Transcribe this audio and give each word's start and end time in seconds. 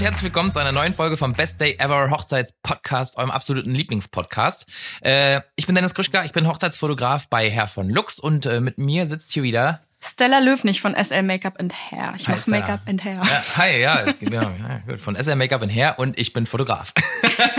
und 0.00 0.06
herzlich 0.06 0.32
willkommen 0.32 0.50
zu 0.50 0.58
einer 0.58 0.72
neuen 0.72 0.94
Folge 0.94 1.18
vom 1.18 1.34
Best 1.34 1.60
Day 1.60 1.76
Ever 1.78 2.08
Hochzeitspodcast, 2.10 3.18
eurem 3.18 3.30
absoluten 3.30 3.72
Lieblingspodcast. 3.72 4.66
Äh, 5.02 5.42
ich 5.56 5.66
bin 5.66 5.74
Dennis 5.74 5.92
Krischka, 5.92 6.24
ich 6.24 6.32
bin 6.32 6.46
Hochzeitsfotograf 6.46 7.28
bei 7.28 7.50
Herr 7.50 7.66
von 7.66 7.90
Lux 7.90 8.18
und 8.18 8.46
äh, 8.46 8.60
mit 8.60 8.78
mir 8.78 9.06
sitzt 9.06 9.30
hier 9.30 9.42
wieder 9.42 9.84
Stella 10.02 10.38
Löwnig 10.38 10.80
von 10.80 10.94
SL 10.94 11.22
Make-up 11.22 11.60
and 11.60 11.74
Hair. 11.74 12.14
Ich 12.16 12.28
mache 12.28 12.50
Make-up 12.50 12.80
and 12.86 13.04
Hair. 13.04 13.20
Ja, 13.22 13.44
hi, 13.58 13.78
ja, 13.78 14.06
ja, 14.06 14.14
ja, 14.30 14.82
gut. 14.86 15.02
von 15.02 15.22
SL 15.22 15.34
Make-up 15.34 15.60
and 15.60 15.74
Hair 15.74 15.98
und 15.98 16.18
ich 16.18 16.32
bin 16.32 16.46
Fotograf. 16.46 16.94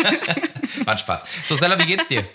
War 0.86 0.98
Spaß. 0.98 1.24
So 1.46 1.56
Stella, 1.56 1.78
wie 1.78 1.86
geht's 1.86 2.08
dir? 2.08 2.26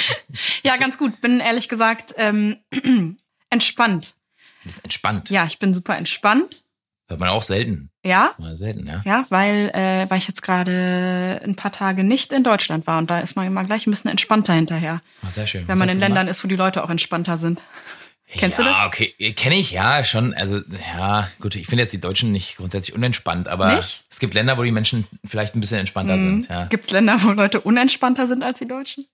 ja, 0.62 0.78
ganz 0.78 0.96
gut. 0.96 1.20
Bin 1.20 1.40
ehrlich 1.40 1.68
gesagt 1.68 2.14
ähm, 2.16 2.56
entspannt. 3.50 4.14
Du 4.62 4.64
bist 4.64 4.82
entspannt. 4.82 5.28
Ja, 5.28 5.44
ich 5.44 5.58
bin 5.58 5.74
super 5.74 5.94
entspannt. 5.98 6.62
Hört 7.08 7.20
man 7.20 7.28
auch 7.28 7.42
selten. 7.42 7.91
Ja? 8.04 8.32
Mal 8.38 8.56
selten, 8.56 8.86
ja. 8.86 9.02
Ja, 9.04 9.24
weil, 9.28 9.70
äh, 9.74 10.10
weil 10.10 10.18
ich 10.18 10.26
jetzt 10.26 10.42
gerade 10.42 11.40
ein 11.44 11.54
paar 11.54 11.70
Tage 11.72 12.02
nicht 12.02 12.32
in 12.32 12.42
Deutschland 12.42 12.86
war 12.86 12.98
und 12.98 13.10
da 13.10 13.20
ist 13.20 13.36
man 13.36 13.46
immer 13.46 13.64
gleich 13.64 13.86
ein 13.86 13.90
bisschen 13.90 14.10
entspannter 14.10 14.54
hinterher. 14.54 15.00
Ah, 15.22 15.30
sehr 15.30 15.46
schön. 15.46 15.62
Wenn 15.68 15.74
Was 15.74 15.78
man 15.78 15.88
in 15.88 16.00
Ländern 16.00 16.26
gemacht? 16.26 16.36
ist, 16.36 16.44
wo 16.44 16.48
die 16.48 16.56
Leute 16.56 16.82
auch 16.82 16.90
entspannter 16.90 17.38
sind. 17.38 17.62
Kennst 18.34 18.58
ja, 18.58 18.64
du 18.64 18.70
das? 18.70 18.86
okay, 18.86 19.32
kenne 19.34 19.56
ich 19.56 19.72
ja 19.72 20.02
schon. 20.04 20.32
Also 20.34 20.60
ja, 20.96 21.28
gut, 21.38 21.54
ich 21.54 21.66
finde 21.66 21.82
jetzt 21.82 21.92
die 21.92 22.00
Deutschen 22.00 22.32
nicht 22.32 22.56
grundsätzlich 22.56 22.94
unentspannt, 22.96 23.46
aber 23.46 23.76
Nicht? 23.76 24.04
es 24.10 24.18
gibt 24.20 24.32
Länder, 24.34 24.56
wo 24.56 24.62
die 24.62 24.72
Menschen 24.72 25.06
vielleicht 25.24 25.54
ein 25.54 25.60
bisschen 25.60 25.80
entspannter 25.80 26.18
sind. 26.18 26.48
Ja. 26.48 26.64
Gibt 26.64 26.86
es 26.86 26.90
Länder, 26.92 27.22
wo 27.22 27.30
Leute 27.32 27.60
unentspannter 27.60 28.26
sind 28.26 28.42
als 28.42 28.58
die 28.58 28.68
Deutschen? 28.68 29.06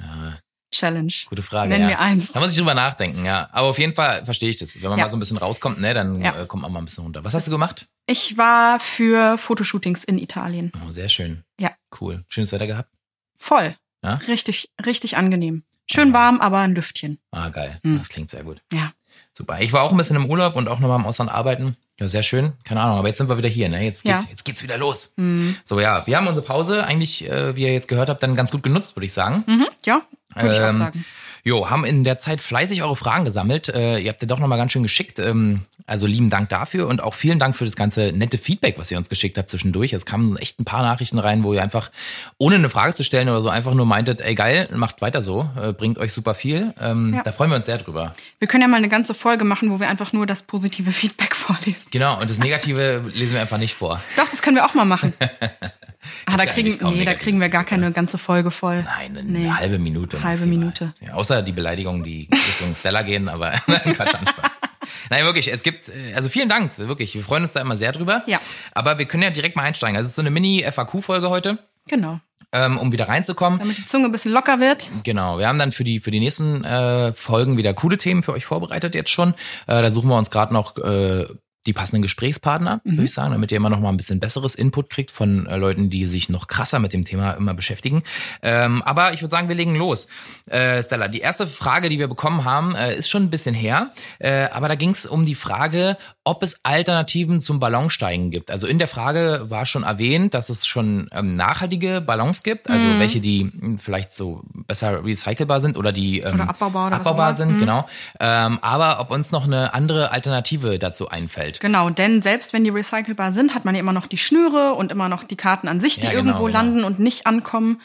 ja, 0.00 0.38
Challenge. 0.70 1.12
gute 1.28 1.42
Frage. 1.42 1.70
Nenn 1.70 1.82
ja. 1.82 1.86
mir 1.88 1.98
eins. 1.98 2.32
Da 2.32 2.40
muss 2.40 2.50
ich 2.52 2.58
drüber 2.58 2.74
nachdenken, 2.74 3.24
ja. 3.24 3.48
Aber 3.52 3.68
auf 3.68 3.78
jeden 3.78 3.94
Fall 3.94 4.24
verstehe 4.24 4.50
ich 4.50 4.58
das. 4.58 4.80
Wenn 4.82 4.90
man 4.90 4.98
Ja. 4.98 5.04
mal 5.06 5.10
so 5.10 5.16
ein 5.16 5.20
bisschen 5.20 5.38
rauskommt, 5.38 5.80
ne, 5.80 5.94
dann 5.94 6.20
Ja. 6.22 6.42
äh, 6.42 6.46
kommt 6.46 6.62
man 6.62 6.72
mal 6.72 6.80
ein 6.80 6.84
bisschen 6.84 7.04
runter. 7.04 7.24
Was 7.24 7.34
hast 7.34 7.46
du 7.46 7.50
gemacht? 7.50 7.88
Ich 8.06 8.36
war 8.36 8.78
für 8.80 9.38
Fotoshootings 9.38 10.04
in 10.04 10.18
Italien. 10.18 10.72
Oh, 10.86 10.90
sehr 10.90 11.08
schön. 11.08 11.44
Ja. 11.58 11.70
Cool. 12.00 12.24
Schönes 12.28 12.52
Wetter 12.52 12.66
gehabt? 12.66 12.90
Voll. 13.36 13.74
Ja? 14.04 14.14
Richtig, 14.28 14.70
richtig 14.84 15.16
angenehm. 15.16 15.64
Schön 15.90 16.12
warm, 16.12 16.40
aber 16.40 16.58
ein 16.58 16.74
Lüftchen. 16.74 17.18
Ah, 17.30 17.48
geil. 17.48 17.80
Hm. 17.82 17.98
Das 17.98 18.08
klingt 18.10 18.30
sehr 18.30 18.44
gut. 18.44 18.60
Ja. 18.72 18.92
Super. 19.32 19.60
Ich 19.60 19.72
war 19.72 19.82
auch 19.82 19.90
ein 19.92 19.96
bisschen 19.96 20.16
im 20.16 20.26
Urlaub 20.26 20.54
und 20.56 20.68
auch 20.68 20.80
nochmal 20.80 20.98
im 21.00 21.06
Ausland 21.06 21.30
arbeiten. 21.30 21.76
Ja, 22.00 22.06
sehr 22.08 22.22
schön. 22.22 22.52
Keine 22.64 22.80
Ahnung, 22.80 22.98
aber 22.98 23.08
jetzt 23.08 23.18
sind 23.18 23.28
wir 23.28 23.36
wieder 23.38 23.48
hier, 23.48 23.68
ne? 23.68 23.82
Jetzt, 23.82 24.04
geht, 24.04 24.12
Ja. 24.12 24.22
jetzt 24.30 24.44
geht's 24.44 24.62
wieder 24.62 24.78
los. 24.78 25.14
Mhm. 25.16 25.56
So, 25.64 25.80
ja, 25.80 26.06
wir 26.06 26.16
haben 26.16 26.28
unsere 26.28 26.46
Pause 26.46 26.84
eigentlich, 26.84 27.28
äh, 27.28 27.56
wie 27.56 27.62
ihr 27.62 27.72
jetzt 27.72 27.88
gehört 27.88 28.08
habt, 28.08 28.22
dann 28.22 28.36
ganz 28.36 28.50
gut 28.52 28.62
genutzt, 28.62 28.94
würde 28.96 29.06
ich 29.06 29.12
sagen. 29.12 29.42
Mhm. 29.46 29.66
Ja, 29.84 30.02
würde 30.36 30.54
ich 30.54 30.60
auch 30.60 30.68
Ähm, 30.68 30.78
sagen. 30.78 31.04
Jo, 31.44 31.70
haben 31.70 31.84
in 31.84 32.04
der 32.04 32.18
Zeit 32.18 32.40
fleißig 32.42 32.82
eure 32.82 32.96
Fragen 32.96 33.24
gesammelt. 33.24 33.68
Äh, 33.68 33.98
ihr 33.98 34.10
habt 34.10 34.20
ja 34.22 34.28
doch 34.28 34.38
nochmal 34.38 34.58
ganz 34.58 34.72
schön 34.72 34.82
geschickt. 34.82 35.18
Ähm, 35.18 35.62
also 35.86 36.06
lieben 36.06 36.28
Dank 36.28 36.50
dafür 36.50 36.86
und 36.86 37.00
auch 37.02 37.14
vielen 37.14 37.38
Dank 37.38 37.56
für 37.56 37.64
das 37.64 37.74
ganze 37.74 38.12
nette 38.12 38.36
Feedback, 38.36 38.78
was 38.78 38.90
ihr 38.90 38.98
uns 38.98 39.08
geschickt 39.08 39.38
habt 39.38 39.48
zwischendurch. 39.48 39.94
Es 39.94 40.04
kamen 40.04 40.36
echt 40.36 40.60
ein 40.60 40.66
paar 40.66 40.82
Nachrichten 40.82 41.18
rein, 41.18 41.44
wo 41.44 41.54
ihr 41.54 41.62
einfach, 41.62 41.90
ohne 42.36 42.56
eine 42.56 42.68
Frage 42.68 42.94
zu 42.94 43.04
stellen 43.04 43.30
oder 43.30 43.40
so, 43.40 43.48
einfach 43.48 43.72
nur 43.72 43.86
meintet, 43.86 44.20
ey 44.20 44.34
geil, 44.34 44.68
macht 44.74 45.00
weiter 45.00 45.22
so, 45.22 45.48
äh, 45.58 45.72
bringt 45.72 45.96
euch 45.98 46.12
super 46.12 46.34
viel. 46.34 46.74
Ähm, 46.78 47.14
Ja. 47.14 47.22
Da 47.22 47.32
freuen 47.32 47.50
wir 47.50 47.56
uns 47.56 47.64
sehr 47.64 47.78
drüber. 47.78 48.12
Wir 48.38 48.48
können 48.48 48.60
ja 48.62 48.68
mal 48.68 48.76
eine 48.76 48.90
ganze 48.90 49.14
Folge 49.14 49.44
machen, 49.46 49.70
wo 49.70 49.80
wir 49.80 49.88
einfach 49.88 50.12
nur 50.12 50.26
das 50.26 50.42
positive 50.42 50.92
Feedback 50.92 51.34
vorlesen. 51.36 51.86
Genau, 51.90 52.20
und 52.20 52.28
das 52.28 52.38
Negative 52.38 53.04
lesen 53.14 53.32
wir 53.32 53.40
einfach 53.40 53.56
nicht 53.58 53.74
vor. 53.74 54.02
Doch, 54.18 54.28
das 54.28 54.42
können 54.42 54.56
wir 54.56 54.66
auch 54.66 54.74
mal 54.74 54.84
machen. 54.84 55.14
ah, 56.26 56.36
da 56.36 56.46
kriegen, 56.46 56.76
nee, 56.90 57.04
da 57.04 57.14
kriegen 57.14 57.40
wir 57.40 57.48
gar 57.48 57.64
keine 57.64 57.92
ganze 57.92 58.18
Folge 58.18 58.50
voll. 58.50 58.82
Nein, 58.84 59.16
eine 59.18 59.22
Nee. 59.22 59.50
halbe 59.50 59.78
Minute. 59.78 60.22
Halbe 60.22 60.40
maximal. 60.46 60.58
Minute. 60.58 60.94
Ja, 61.00 61.14
außer 61.14 61.42
die 61.42 61.52
Beleidigungen, 61.52 62.04
die 62.04 62.28
Richtung 62.32 62.74
Stella 62.74 63.02
gehen, 63.02 63.28
aber 63.28 63.52
nein, 63.66 63.80
Quatsch, 63.94 64.10
Spaß. 64.10 64.50
Nein, 65.10 65.24
wirklich, 65.24 65.52
es 65.52 65.62
gibt, 65.62 65.88
äh, 65.88 66.14
also 66.14 66.28
vielen 66.28 66.48
Dank, 66.48 66.76
wirklich, 66.78 67.14
wir 67.14 67.22
freuen 67.22 67.42
uns 67.42 67.52
da 67.52 67.60
immer 67.60 67.76
sehr 67.76 67.92
drüber. 67.92 68.22
Ja. 68.26 68.40
Aber 68.72 68.98
wir 68.98 69.06
können 69.06 69.22
ja 69.22 69.30
direkt 69.30 69.56
mal 69.56 69.62
einsteigen. 69.62 69.96
Also 69.96 70.06
es 70.06 70.10
ist 70.12 70.16
so 70.16 70.22
eine 70.22 70.30
Mini-FAQ-Folge 70.30 71.28
heute, 71.30 71.58
Genau. 71.88 72.20
ähm, 72.52 72.78
um 72.78 72.92
wieder 72.92 73.08
reinzukommen. 73.08 73.58
Damit 73.58 73.78
die 73.78 73.84
Zunge 73.84 74.06
ein 74.06 74.12
bisschen 74.12 74.32
locker 74.32 74.60
wird. 74.60 74.90
Genau, 75.04 75.38
wir 75.38 75.48
haben 75.48 75.58
dann 75.58 75.72
für 75.72 75.84
die 75.84 76.00
für 76.00 76.10
die 76.10 76.20
nächsten 76.20 76.64
äh, 76.64 77.12
Folgen 77.12 77.56
wieder 77.56 77.74
coole 77.74 77.96
Themen 77.98 78.22
für 78.22 78.32
euch 78.32 78.44
vorbereitet 78.46 78.94
jetzt 78.94 79.10
schon. 79.10 79.30
Äh, 79.66 79.82
da 79.82 79.90
suchen 79.90 80.08
wir 80.08 80.16
uns 80.16 80.30
gerade 80.30 80.52
noch 80.54 80.76
äh, 80.78 81.26
die 81.66 81.72
passenden 81.72 82.02
Gesprächspartner, 82.02 82.80
würde 82.84 83.04
ich 83.04 83.12
sagen, 83.12 83.32
damit 83.32 83.52
ihr 83.52 83.56
immer 83.56 83.68
noch 83.68 83.80
mal 83.80 83.90
ein 83.90 83.96
bisschen 83.96 84.20
besseres 84.20 84.54
Input 84.54 84.88
kriegt 84.90 85.10
von 85.10 85.46
äh, 85.46 85.56
Leuten, 85.56 85.90
die 85.90 86.06
sich 86.06 86.28
noch 86.28 86.46
krasser 86.46 86.78
mit 86.78 86.92
dem 86.92 87.04
Thema 87.04 87.32
immer 87.32 87.52
beschäftigen. 87.52 88.02
Ähm, 88.42 88.82
aber 88.82 89.12
ich 89.12 89.20
würde 89.20 89.30
sagen, 89.30 89.48
wir 89.48 89.54
legen 89.54 89.74
los. 89.74 90.08
Äh, 90.46 90.82
Stella, 90.82 91.08
die 91.08 91.20
erste 91.20 91.46
Frage, 91.46 91.88
die 91.88 91.98
wir 91.98 92.08
bekommen 92.08 92.44
haben, 92.44 92.74
äh, 92.74 92.96
ist 92.96 93.10
schon 93.10 93.24
ein 93.24 93.30
bisschen 93.30 93.54
her, 93.54 93.92
äh, 94.18 94.48
aber 94.52 94.68
da 94.68 94.76
ging 94.76 94.90
es 94.90 95.04
um 95.04 95.26
die 95.26 95.34
Frage, 95.34 95.98
ob 96.28 96.42
es 96.42 96.64
Alternativen 96.64 97.40
zum 97.40 97.58
Ballonsteigen 97.58 98.30
gibt. 98.30 98.50
Also 98.50 98.66
in 98.66 98.78
der 98.78 98.86
Frage 98.88 99.46
war 99.48 99.64
schon 99.64 99.82
erwähnt, 99.82 100.34
dass 100.34 100.50
es 100.50 100.66
schon 100.66 101.08
ähm, 101.12 101.36
nachhaltige 101.36 102.00
Ballons 102.02 102.42
gibt, 102.42 102.68
also 102.68 102.86
Mhm. 102.86 102.98
welche, 102.98 103.20
die 103.20 103.44
mh, 103.44 103.78
vielleicht 103.80 104.12
so 104.12 104.42
besser 104.66 105.04
recycelbar 105.04 105.60
sind 105.60 105.76
oder 105.78 105.90
die 105.92 106.20
ähm, 106.20 106.34
Oder 106.34 106.50
abbaubar 106.50 106.86
oder 106.88 106.96
abbaubar 106.96 107.34
sind, 107.34 107.52
Mhm. 107.54 107.60
genau. 107.60 107.88
Ähm, 108.20 108.58
aber 108.60 109.00
ob 109.00 109.10
uns 109.10 109.32
noch 109.32 109.44
eine 109.44 109.72
andere 109.72 110.10
Alternative 110.10 110.78
dazu 110.78 111.08
einfällt. 111.08 111.60
Genau, 111.60 111.88
denn 111.88 112.20
selbst 112.20 112.52
wenn 112.52 112.64
die 112.64 112.70
recycelbar 112.70 113.32
sind, 113.32 113.54
hat 113.54 113.64
man 113.64 113.74
ja 113.74 113.80
immer 113.80 113.92
noch 113.94 114.06
die 114.06 114.18
Schnüre 114.18 114.74
und 114.74 114.92
immer 114.92 115.08
noch 115.08 115.24
die 115.24 115.36
Karten 115.36 115.66
an 115.68 115.80
sich, 115.80 115.94
die 115.96 116.02
Ja, 116.02 116.10
genau, 116.10 116.24
irgendwo 116.26 116.44
genau. 116.44 116.58
landen 116.58 116.84
und 116.84 116.98
nicht 116.98 117.26
ankommen. 117.26 117.80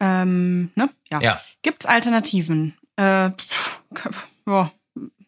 Ähm, 0.00 0.70
ne? 0.74 0.90
Ja. 1.10 1.20
Ja. 1.20 1.40
Gibt's 1.62 1.86
Alternativen? 1.86 2.76
Äh, 2.96 3.30
pff, 3.30 3.80
ja, 4.46 4.70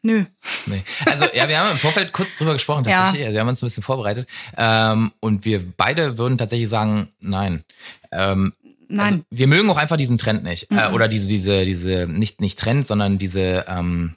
nö. 0.03 0.25
Nee. 0.67 0.83
Also 1.07 1.27
ja, 1.35 1.49
wir 1.49 1.59
haben 1.59 1.73
im 1.73 1.79
Vorfeld 1.79 2.13
kurz 2.13 2.37
drüber 2.37 2.53
gesprochen 2.53 2.85
Ja. 2.85 3.03
tatsächlich. 3.03 3.27
Also, 3.27 3.35
wir 3.35 3.41
haben 3.41 3.49
uns 3.49 3.63
ein 3.63 3.67
bisschen 3.67 3.83
vorbereitet. 3.83 4.29
Ähm, 4.57 5.13
und 5.21 5.45
wir 5.45 5.63
beide 5.77 6.19
würden 6.19 6.39
tatsächlich 6.39 6.69
sagen, 6.69 7.09
nein. 7.21 7.65
Ähm, 8.13 8.53
Nein. 8.89 8.97
Mhm. 8.97 9.01
Also, 9.01 9.25
wir 9.31 9.47
mögen 9.49 9.71
auch 9.71 9.79
einfach 9.79 9.97
diesen 9.97 10.17
Trend 10.19 10.45
nicht. 10.45 10.71
Äh, 10.71 10.93
oder 10.93 11.09
diese, 11.09 11.29
diese, 11.29 11.65
diese, 11.65 12.07
nicht, 12.07 12.41
nicht 12.41 12.59
Trend, 12.59 12.87
sondern 12.87 13.19
diese 13.19 13.65
ähm, 13.69 14.15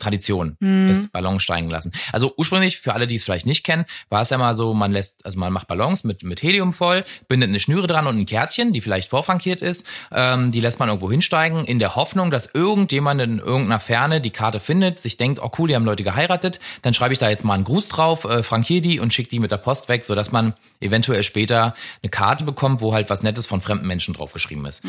Tradition 0.00 0.56
Mhm. 0.60 0.88
des 0.88 1.12
Ballons 1.12 1.42
steigen 1.42 1.70
lassen. 1.70 1.92
Also 2.12 2.34
ursprünglich, 2.36 2.78
für 2.78 2.94
alle, 2.94 3.06
die 3.06 3.14
es 3.14 3.24
vielleicht 3.24 3.46
nicht 3.46 3.64
kennen, 3.64 3.84
war 4.08 4.22
es 4.22 4.30
ja 4.30 4.38
mal 4.38 4.54
so, 4.54 4.74
man 4.74 4.92
lässt, 4.92 5.24
also 5.24 5.38
man 5.38 5.52
macht 5.52 5.68
Ballons 5.68 6.04
mit, 6.04 6.22
mit 6.24 6.42
Helium 6.42 6.72
voll, 6.72 7.04
bindet 7.28 7.48
eine 7.50 7.60
Schnüre 7.60 7.86
dran 7.86 8.06
und 8.06 8.18
ein 8.18 8.26
Kärtchen, 8.26 8.72
die 8.72 8.80
vielleicht 8.80 9.08
vorfrankiert 9.10 9.62
ist, 9.62 9.86
ähm, 10.12 10.50
die 10.52 10.60
lässt 10.60 10.78
man 10.80 10.88
irgendwo 10.88 11.10
hinsteigen, 11.10 11.64
in 11.64 11.78
der 11.78 11.94
Hoffnung, 11.96 12.30
dass 12.30 12.54
irgendjemand 12.54 13.20
in 13.20 13.38
irgendeiner 13.38 13.80
Ferne 13.80 14.20
die 14.20 14.30
Karte 14.30 14.58
findet, 14.60 15.00
sich 15.00 15.16
denkt, 15.16 15.40
oh 15.42 15.50
cool, 15.58 15.68
die 15.68 15.74
haben 15.76 15.84
Leute 15.84 16.02
geheiratet, 16.02 16.60
dann 16.82 16.94
schreibe 16.94 17.12
ich 17.12 17.18
da 17.18 17.28
jetzt 17.28 17.44
mal 17.44 17.54
einen 17.54 17.64
Gruß 17.64 17.88
drauf, 17.88 18.24
äh, 18.24 18.42
frankiere 18.42 18.80
die 18.80 19.00
und 19.00 19.12
schicke 19.12 19.30
die 19.30 19.38
mit 19.38 19.50
der 19.50 19.58
Post 19.58 19.88
weg, 19.88 20.04
sodass 20.04 20.32
man 20.32 20.54
eventuell 20.80 21.22
später 21.22 21.74
eine 22.02 22.10
Karte 22.10 22.44
bekommt, 22.44 22.80
wo 22.80 22.94
halt 22.94 23.10
was 23.10 23.22
Nettes 23.22 23.46
von 23.46 23.60
fremden 23.60 23.86
Menschen 23.86 24.14
draufgeschrieben 24.14 24.64
ist. 24.64 24.84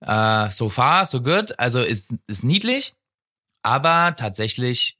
Äh, 0.00 0.50
so 0.50 0.68
far, 0.68 1.06
so 1.06 1.22
good, 1.22 1.58
also 1.58 1.80
ist, 1.80 2.14
ist 2.26 2.44
niedlich, 2.44 2.94
aber 3.68 4.16
tatsächlich 4.16 4.98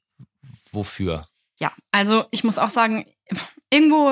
wofür? 0.71 1.25
Ja, 1.59 1.73
also 1.91 2.25
ich 2.31 2.43
muss 2.43 2.59
auch 2.59 2.69
sagen, 2.69 3.05
irgendwo 3.71 4.09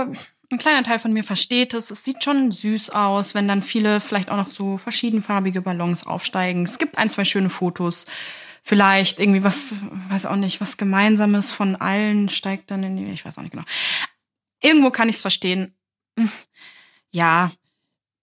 ein 0.49 0.57
kleiner 0.57 0.83
Teil 0.83 0.97
von 0.99 1.13
mir 1.13 1.23
versteht 1.23 1.73
es. 1.73 1.91
Es 1.91 2.03
sieht 2.03 2.23
schon 2.23 2.51
süß 2.51 2.89
aus, 2.89 3.35
wenn 3.35 3.47
dann 3.47 3.61
viele 3.61 3.99
vielleicht 3.99 4.31
auch 4.31 4.37
noch 4.37 4.49
so 4.49 4.77
verschiedenfarbige 4.77 5.61
Ballons 5.61 6.07
aufsteigen. 6.07 6.65
Es 6.65 6.79
gibt 6.79 6.97
ein, 6.97 7.09
zwei 7.09 7.23
schöne 7.23 7.49
Fotos. 7.49 8.07
Vielleicht 8.63 9.19
irgendwie 9.19 9.43
was, 9.43 9.73
weiß 10.09 10.25
auch 10.25 10.35
nicht, 10.35 10.59
was 10.59 10.77
Gemeinsames 10.77 11.51
von 11.51 11.75
allen 11.75 12.27
steigt 12.27 12.71
dann 12.71 12.83
in 12.83 12.97
die, 12.97 13.05
ich 13.11 13.23
weiß 13.23 13.37
auch 13.37 13.43
nicht 13.43 13.51
genau. 13.51 13.63
Irgendwo 14.61 14.89
kann 14.89 15.07
ich 15.07 15.17
es 15.17 15.21
verstehen. 15.21 15.77
Hm, 16.17 16.31
Ja, 17.11 17.51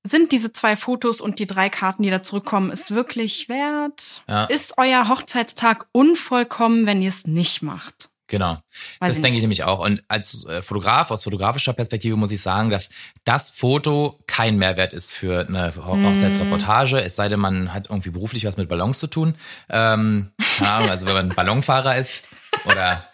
sind 0.07 0.33
diese 0.33 0.53
zwei 0.53 0.77
Fotos 0.77 1.21
und 1.21 1.39
die 1.39 1.47
drei 1.47 1.71
Karten, 1.71 2.03
die 2.03 2.11
da 2.11 2.23
zurückkommen, 2.23 2.71
ist 2.71 2.95
wirklich 2.95 3.49
wert? 3.49 4.23
Ja. 4.29 4.45
Ist 4.45 4.75
euer 4.77 5.09
Hochzeitstag 5.09 5.87
unvollkommen, 5.93 6.87
wenn 6.87 7.01
ihr 7.01 7.09
es 7.09 7.27
nicht 7.27 7.63
macht? 7.63 8.11
Genau. 8.27 8.55
Weiß 9.01 9.11
das 9.11 9.17
ich 9.19 9.23
denke 9.23 9.37
ich 9.37 9.43
nämlich 9.43 9.65
auch. 9.65 9.81
Und 9.81 10.03
als 10.09 10.47
äh, 10.47 10.63
Fotograf, 10.63 11.11
aus 11.11 11.25
fotografischer 11.25 11.73
Perspektive 11.73 12.17
muss 12.17 12.33
ich 12.33 12.41
sagen, 12.41 12.71
dass 12.71 12.91
das 13.25 13.51
Foto 13.51 14.19
kein 14.27 14.57
Mehrwert 14.57 14.93
ist 14.93 15.13
für 15.13 15.47
eine 15.47 15.73
Mhm. 15.77 16.07
Hochzeitsreportage, 16.07 17.01
es 17.01 17.17
sei 17.17 17.29
denn, 17.29 17.41
man 17.41 17.73
hat 17.73 17.91
irgendwie 17.91 18.11
beruflich 18.11 18.47
was 18.47 18.57
mit 18.57 18.69
Ballons 18.69 18.99
zu 18.99 19.07
tun. 19.09 19.35
Ähm, 19.69 20.33
also 20.61 21.07
wenn 21.07 21.15
man 21.15 21.29
Ballonfahrer 21.31 21.97
ist 21.97 22.25
oder 22.65 23.05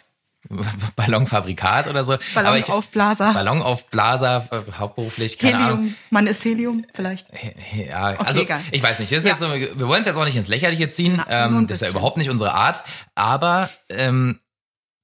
Ballonfabrikat 0.97 1.87
oder 1.89 2.05
so. 2.05 2.17
Ballonaufblaser. 2.35 3.33
Ballonaufblaser, 3.35 4.49
äh, 4.51 4.73
hauptberuflich, 4.79 5.39
keine 5.39 5.59
Ahnung. 5.59 5.79
Helium. 5.79 5.95
Man 6.11 6.27
ist 6.27 6.45
Helium, 6.45 6.85
vielleicht. 6.95 7.27
Ja, 7.75 8.17
also 8.19 8.41
egal. 8.43 8.61
ich 8.71 8.83
weiß 8.83 8.99
nicht. 9.01 9.13
Das 9.13 9.19
ist 9.19 9.25
Ja. 9.25 9.33
jetzt 9.33 9.41
so, 9.41 9.53
wir 9.53 9.89
wollen 9.89 10.01
es 10.01 10.07
jetzt 10.07 10.17
auch 10.17 10.25
nicht 10.25 10.37
ins 10.37 10.49
Lächerliche 10.49 10.89
ziehen. 10.89 11.23
Na, 11.29 11.47
ähm, 11.47 11.67
das 11.67 11.79
ist 11.83 11.87
ja 11.87 11.91
überhaupt 11.91 12.17
nicht 12.17 12.31
unsere 12.31 12.55
Art. 12.55 12.83
Aber 13.15 13.69
ähm, 13.91 14.41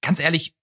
ganz 0.03 0.21
ehrlich, 0.21 0.55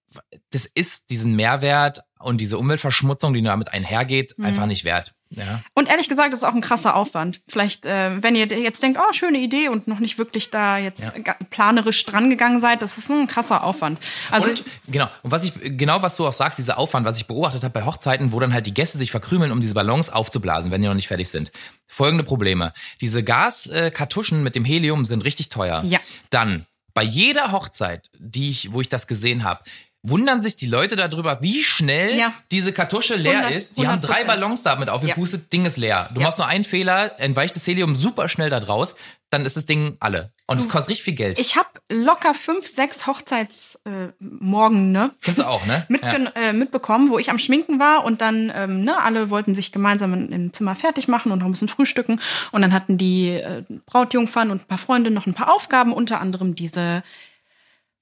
das 0.50 0.64
ist 0.66 1.10
diesen 1.10 1.34
Mehrwert 1.34 2.00
und 2.18 2.40
diese 2.40 2.58
Umweltverschmutzung, 2.58 3.34
die 3.34 3.42
damit 3.42 3.72
einhergeht, 3.72 4.34
Mhm. 4.38 4.44
einfach 4.44 4.66
nicht 4.66 4.84
wert. 4.84 5.14
Ja. 5.36 5.62
Und 5.74 5.88
ehrlich 5.88 6.08
gesagt, 6.08 6.32
das 6.32 6.40
ist 6.40 6.44
auch 6.44 6.54
ein 6.54 6.60
krasser 6.60 6.94
Aufwand. 6.96 7.40
Vielleicht, 7.48 7.86
äh, 7.86 8.22
wenn 8.22 8.34
ihr 8.36 8.46
jetzt 8.46 8.82
denkt, 8.82 8.98
oh, 9.00 9.12
schöne 9.12 9.38
Idee 9.38 9.68
und 9.68 9.88
noch 9.88 9.98
nicht 9.98 10.18
wirklich 10.18 10.50
da 10.50 10.78
jetzt 10.78 11.12
Ja. 11.24 11.34
planerisch 11.50 12.04
dran 12.04 12.30
gegangen 12.30 12.60
seid, 12.60 12.82
das 12.82 12.98
ist 12.98 13.10
ein 13.10 13.26
krasser 13.26 13.64
Aufwand. 13.64 13.98
Also 14.30 14.50
und, 14.50 14.64
genau. 14.88 15.08
Und 15.22 15.30
was 15.30 15.44
ich, 15.44 15.52
genau 15.76 16.02
was 16.02 16.16
du 16.16 16.26
auch 16.26 16.32
sagst, 16.32 16.58
dieser 16.58 16.78
Aufwand, 16.78 17.06
was 17.06 17.16
ich 17.18 17.26
beobachtet 17.26 17.62
habe 17.64 17.72
bei 17.72 17.84
Hochzeiten, 17.84 18.32
wo 18.32 18.40
dann 18.40 18.52
halt 18.52 18.66
die 18.66 18.74
Gäste 18.74 18.98
sich 18.98 19.10
verkrümeln, 19.10 19.52
um 19.52 19.60
diese 19.60 19.74
Ballons 19.74 20.10
aufzublasen, 20.10 20.70
wenn 20.70 20.82
die 20.82 20.88
noch 20.88 20.94
nicht 20.94 21.08
fertig 21.08 21.28
sind. 21.28 21.52
Folgende 21.86 22.24
Probleme. 22.24 22.72
Diese 23.00 23.22
Gaskartuschen 23.22 24.42
mit 24.42 24.54
dem 24.54 24.64
Helium 24.64 25.04
sind 25.04 25.24
richtig 25.24 25.48
teuer. 25.48 25.82
Ja. 25.84 25.98
Dann, 26.30 26.66
bei 26.94 27.02
jeder 27.02 27.52
Hochzeit, 27.52 28.10
die 28.18 28.50
ich, 28.50 28.72
wo 28.72 28.80
ich 28.80 28.88
das 28.88 29.06
gesehen 29.06 29.44
habe, 29.44 29.62
wundern 30.06 30.42
sich 30.42 30.56
die 30.56 30.66
Leute 30.66 30.96
darüber, 30.96 31.40
wie 31.40 31.64
schnell 31.64 32.16
Ja. 32.18 32.32
diese 32.52 32.72
Kartusche 32.72 33.16
leer 33.16 33.38
100 33.38 33.50
ist. 33.56 33.78
Die 33.78 33.88
haben 33.88 34.00
drei 34.02 34.22
100%. 34.22 34.26
Ballons 34.26 34.62
damit 34.62 34.90
aufgepustet, 34.90 35.50
Ding 35.52 35.64
ist 35.64 35.78
leer. 35.78 36.10
Du 36.12 36.20
Ja. 36.20 36.26
machst 36.26 36.38
nur 36.38 36.46
einen 36.46 36.64
Fehler, 36.64 37.18
entweicht 37.18 37.56
das 37.56 37.66
Helium 37.66 37.96
super 37.96 38.28
schnell 38.28 38.50
da 38.50 38.60
draus, 38.60 38.96
dann 39.30 39.46
ist 39.46 39.56
das 39.56 39.64
Ding 39.66 39.96
alle. 40.00 40.30
Und 40.46 40.58
es 40.58 40.68
kostet 40.68 40.90
richtig 40.90 41.04
viel 41.04 41.14
Geld. 41.14 41.38
ich 41.38 41.56
habe 41.56 41.68
locker 41.90 42.34
fünf, 42.34 42.66
sechs 42.68 43.06
Hochzeitsmorgen, 43.06 44.88
äh, 44.94 44.98
ne? 44.98 45.10
Kennst 45.22 45.40
du 45.40 45.44
auch, 45.44 45.64
ne? 45.66 45.84
Mitgen 45.88 46.26
äh, 46.34 46.52
mitbekommen, 46.52 47.10
wo 47.10 47.18
ich 47.18 47.30
am 47.30 47.38
Schminken 47.38 47.78
war 47.78 48.04
und 48.04 48.20
dann, 48.20 48.52
ähm, 48.54 48.84
ne, 48.84 49.00
alle 49.00 49.30
wollten 49.30 49.54
sich 49.54 49.72
gemeinsam 49.72 50.12
in- 50.14 50.32
im 50.32 50.52
Zimmer 50.52 50.74
fertig 50.76 51.08
machen 51.08 51.32
und 51.32 51.38
noch 51.38 51.46
ein 51.46 51.52
bisschen 51.52 51.68
frühstücken. 51.68 52.20
Und 52.52 52.62
dann 52.62 52.72
hatten 52.72 52.98
die 52.98 53.28
äh, 53.30 53.62
Brautjungfern 53.86 54.50
und 54.50 54.62
ein 54.62 54.66
paar 54.68 54.78
Freunde 54.78 55.10
noch 55.10 55.26
ein 55.26 55.34
paar 55.34 55.52
Aufgaben, 55.54 55.92
unter 55.92 56.20
anderem 56.20 56.54
diese 56.54 57.02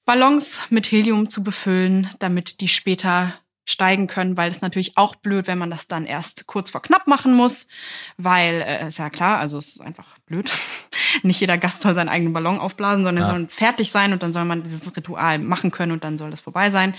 Ballons 0.05 0.67
mit 0.71 0.91
Helium 0.91 1.31
zu 1.31 1.45
befüllen, 1.45 2.11
damit 2.19 2.61
die 2.61 2.69
später 2.69 3.35
steigen 3.65 4.09
können, 4.09 4.37
weil 4.37 4.51
es 4.51 4.61
natürlich 4.61 4.97
auch 4.97 5.15
blöd, 5.15 5.47
wenn 5.47 5.59
man 5.59 5.71
das 5.71 5.87
dann 5.87 6.05
erst 6.05 6.47
kurz 6.47 6.71
vor 6.71 6.83
knapp 6.83 7.07
machen 7.07 7.35
muss, 7.35 7.69
weil 8.17 8.61
äh, 8.61 8.89
ist 8.89 8.99
ja 8.99 9.09
klar, 9.09 9.39
also 9.39 9.59
es 9.59 9.69
ist 9.69 9.81
einfach 9.81 10.19
blöd. 10.27 10.51
Nicht 11.23 11.41
jeder 11.41 11.59
Gast 11.59 11.83
soll 11.83 11.95
seinen 11.95 12.09
eigenen 12.09 12.33
Ballon 12.33 12.59
aufblasen, 12.59 13.05
sondern 13.05 13.27
soll 13.27 13.47
fertig 13.49 13.93
sein 13.93 14.13
und 14.13 14.23
dann 14.23 14.33
soll 14.33 14.45
man 14.45 14.65
dieses 14.65 14.97
Ritual 14.97 15.39
machen 15.39 15.71
können 15.71 15.93
und 15.93 16.03
dann 16.03 16.19
soll 16.19 16.31
das 16.31 16.41
vorbei 16.41 16.71
sein. 16.71 16.95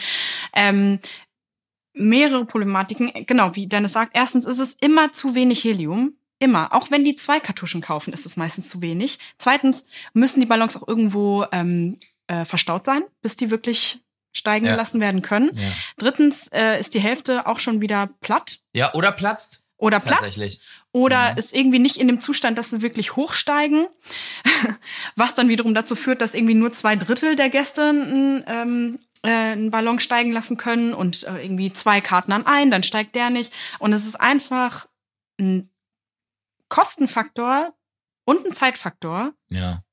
Ähm, 0.54 1.00
mehrere 1.94 2.46
Problematiken, 2.46 3.12
genau, 3.26 3.56
wie 3.56 3.68
Dennis 3.68 3.94
sagt. 3.94 4.12
Erstens 4.16 4.46
ist 4.46 4.60
es 4.60 4.78
immer 4.80 5.12
zu 5.12 5.36
wenig 5.36 5.64
Helium. 5.64 6.14
Immer. 6.40 6.74
Auch 6.74 6.92
wenn 6.92 7.06
die 7.06 7.16
zwei 7.16 7.40
Kartuschen 7.40 7.82
kaufen, 7.82 8.12
ist 8.12 8.26
es 8.26 8.36
meistens 8.36 8.70
zu 8.70 8.82
wenig. 8.82 9.20
Zweitens 9.38 9.86
müssen 10.14 10.40
die 10.42 10.46
Ballons 10.46 10.76
auch 10.76 10.88
irgendwo 10.88 11.46
ähm, 11.52 12.00
äh, 12.34 12.46
verstaut 12.46 12.86
sein, 12.86 13.04
bis 13.22 13.36
die 13.36 13.50
wirklich 13.52 14.00
steigen 14.32 14.66
Ja. 14.66 14.72
gelassen 14.72 15.00
werden 15.00 15.22
können. 15.22 15.52
Ja. 15.56 15.70
Drittens 15.98 16.48
äh, 16.48 16.80
ist 16.80 16.94
die 16.94 17.00
Hälfte 17.00 17.46
auch 17.48 17.60
schon 17.60 17.82
wieder 17.82 18.08
platt 18.22 18.60
Ja, 18.74 18.94
oder 18.94 19.12
platzt. 19.12 19.62
oder 19.78 20.00
platzt 20.00 20.60
oder 20.92 21.38
ist 21.38 21.54
irgendwie 21.54 21.80
nicht 21.80 21.98
in 21.98 22.08
dem 22.08 22.22
Zustand, 22.22 22.58
dass 22.58 22.70
sie 22.70 22.82
wirklich 22.82 23.16
hochsteigen, 23.16 23.88
was 25.16 25.36
dann 25.36 25.50
wiederum 25.50 25.74
dazu 25.74 25.96
führt, 25.96 26.22
dass 26.22 26.34
irgendwie 26.36 26.54
nur 26.54 26.72
zwei 26.72 26.96
Drittel 26.96 27.36
der 27.36 27.50
Gäste 27.50 27.90
einen, 27.90 28.44
ähm, 28.48 29.00
äh, 29.24 29.30
einen 29.30 29.72
Ballon 29.72 30.00
steigen 30.00 30.32
lassen 30.32 30.58
können 30.58 30.94
und 30.94 31.24
äh, 31.24 31.44
irgendwie 31.44 31.74
zwei 31.74 32.00
Karten 32.02 32.32
an 32.32 32.46
ein, 32.46 32.70
dann 32.72 32.84
steigt 32.84 33.16
der 33.16 33.30
nicht. 33.30 33.52
Und 33.80 33.92
es 33.94 34.06
ist 34.06 34.20
einfach 34.22 34.88
ein 35.40 35.70
Kostenfaktor 36.70 37.74
und 38.26 38.46
ein 38.46 38.54
Zeitfaktor. 38.54 39.34
Ja. 39.50 39.84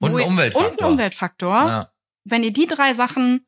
Und 0.00 0.16
ein 0.16 0.26
Umweltfaktor. 0.26 0.70
Und 0.70 0.82
ein 0.82 0.92
Umweltfaktor. 0.92 1.54
Ja. 1.54 1.92
Wenn 2.24 2.42
ihr 2.42 2.52
die 2.52 2.66
drei 2.66 2.94
Sachen 2.94 3.46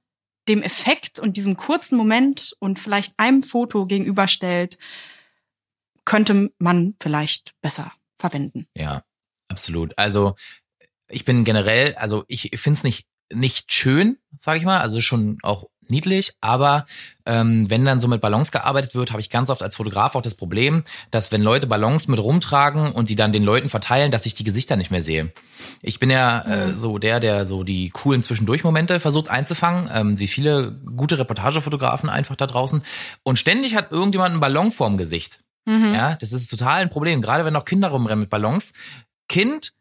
dem 0.48 0.62
Effekt 0.62 1.18
und 1.18 1.36
diesem 1.36 1.56
kurzen 1.56 1.96
Moment 1.96 2.54
und 2.60 2.78
vielleicht 2.78 3.14
einem 3.18 3.42
Foto 3.42 3.86
gegenüberstellt, 3.86 4.78
könnte 6.04 6.50
man 6.58 6.96
vielleicht 7.00 7.54
besser 7.60 7.92
verwenden. 8.18 8.66
Ja, 8.74 9.04
absolut. 9.48 9.96
Also 9.96 10.34
ich 11.08 11.24
bin 11.24 11.44
generell, 11.44 11.94
also 11.96 12.24
ich 12.26 12.50
finde 12.58 12.78
es 12.78 12.84
nicht 12.84 13.06
nicht 13.32 13.72
schön, 13.72 14.18
sage 14.34 14.58
ich 14.58 14.64
mal, 14.64 14.80
also 14.80 15.00
schon 15.00 15.38
auch 15.42 15.68
niedlich, 15.90 16.32
aber 16.40 16.86
ähm, 17.26 17.68
wenn 17.68 17.84
dann 17.84 17.98
so 17.98 18.08
mit 18.08 18.20
Ballons 18.20 18.52
gearbeitet 18.52 18.94
wird, 18.94 19.10
habe 19.10 19.20
ich 19.20 19.30
ganz 19.30 19.50
oft 19.50 19.62
als 19.62 19.76
Fotograf 19.76 20.14
auch 20.14 20.22
das 20.22 20.34
Problem, 20.34 20.84
dass 21.10 21.32
wenn 21.32 21.42
Leute 21.42 21.66
Ballons 21.66 22.08
mit 22.08 22.18
rumtragen 22.18 22.92
und 22.92 23.10
die 23.10 23.16
dann 23.16 23.32
den 23.32 23.44
Leuten 23.44 23.68
verteilen, 23.68 24.10
dass 24.10 24.26
ich 24.26 24.34
die 24.34 24.44
Gesichter 24.44 24.76
nicht 24.76 24.90
mehr 24.90 25.02
sehe. 25.02 25.32
Ich 25.82 25.98
bin 25.98 26.10
ja 26.10 26.42
äh, 26.42 26.76
so 26.76 26.98
der, 26.98 27.20
der 27.20 27.46
so 27.46 27.64
die 27.64 27.90
coolen 27.90 28.22
Zwischendurchmomente 28.22 29.00
versucht 29.00 29.28
einzufangen, 29.28 29.90
ähm, 29.92 30.18
wie 30.18 30.28
viele 30.28 30.72
gute 30.96 31.18
Reportagefotografen 31.18 32.08
einfach 32.08 32.36
da 32.36 32.46
draußen. 32.46 32.82
Und 33.22 33.38
ständig 33.38 33.74
hat 33.74 33.92
irgendjemand 33.92 34.32
einen 34.32 34.40
Ballon 34.40 34.72
vorm 34.72 34.96
Gesicht. 34.96 35.40
Ja, 35.94 36.16
das 36.16 36.32
ist 36.32 36.48
total 36.48 36.80
ein 36.80 36.90
Problem. 36.90 37.22
Gerade 37.22 37.44
wenn 37.44 37.52
noch 37.52 37.64
Kinder 37.64 37.88
rumrennen 37.88 38.20
mit 38.20 38.30
Ballons. 38.30 38.72
Kind, 39.28 39.74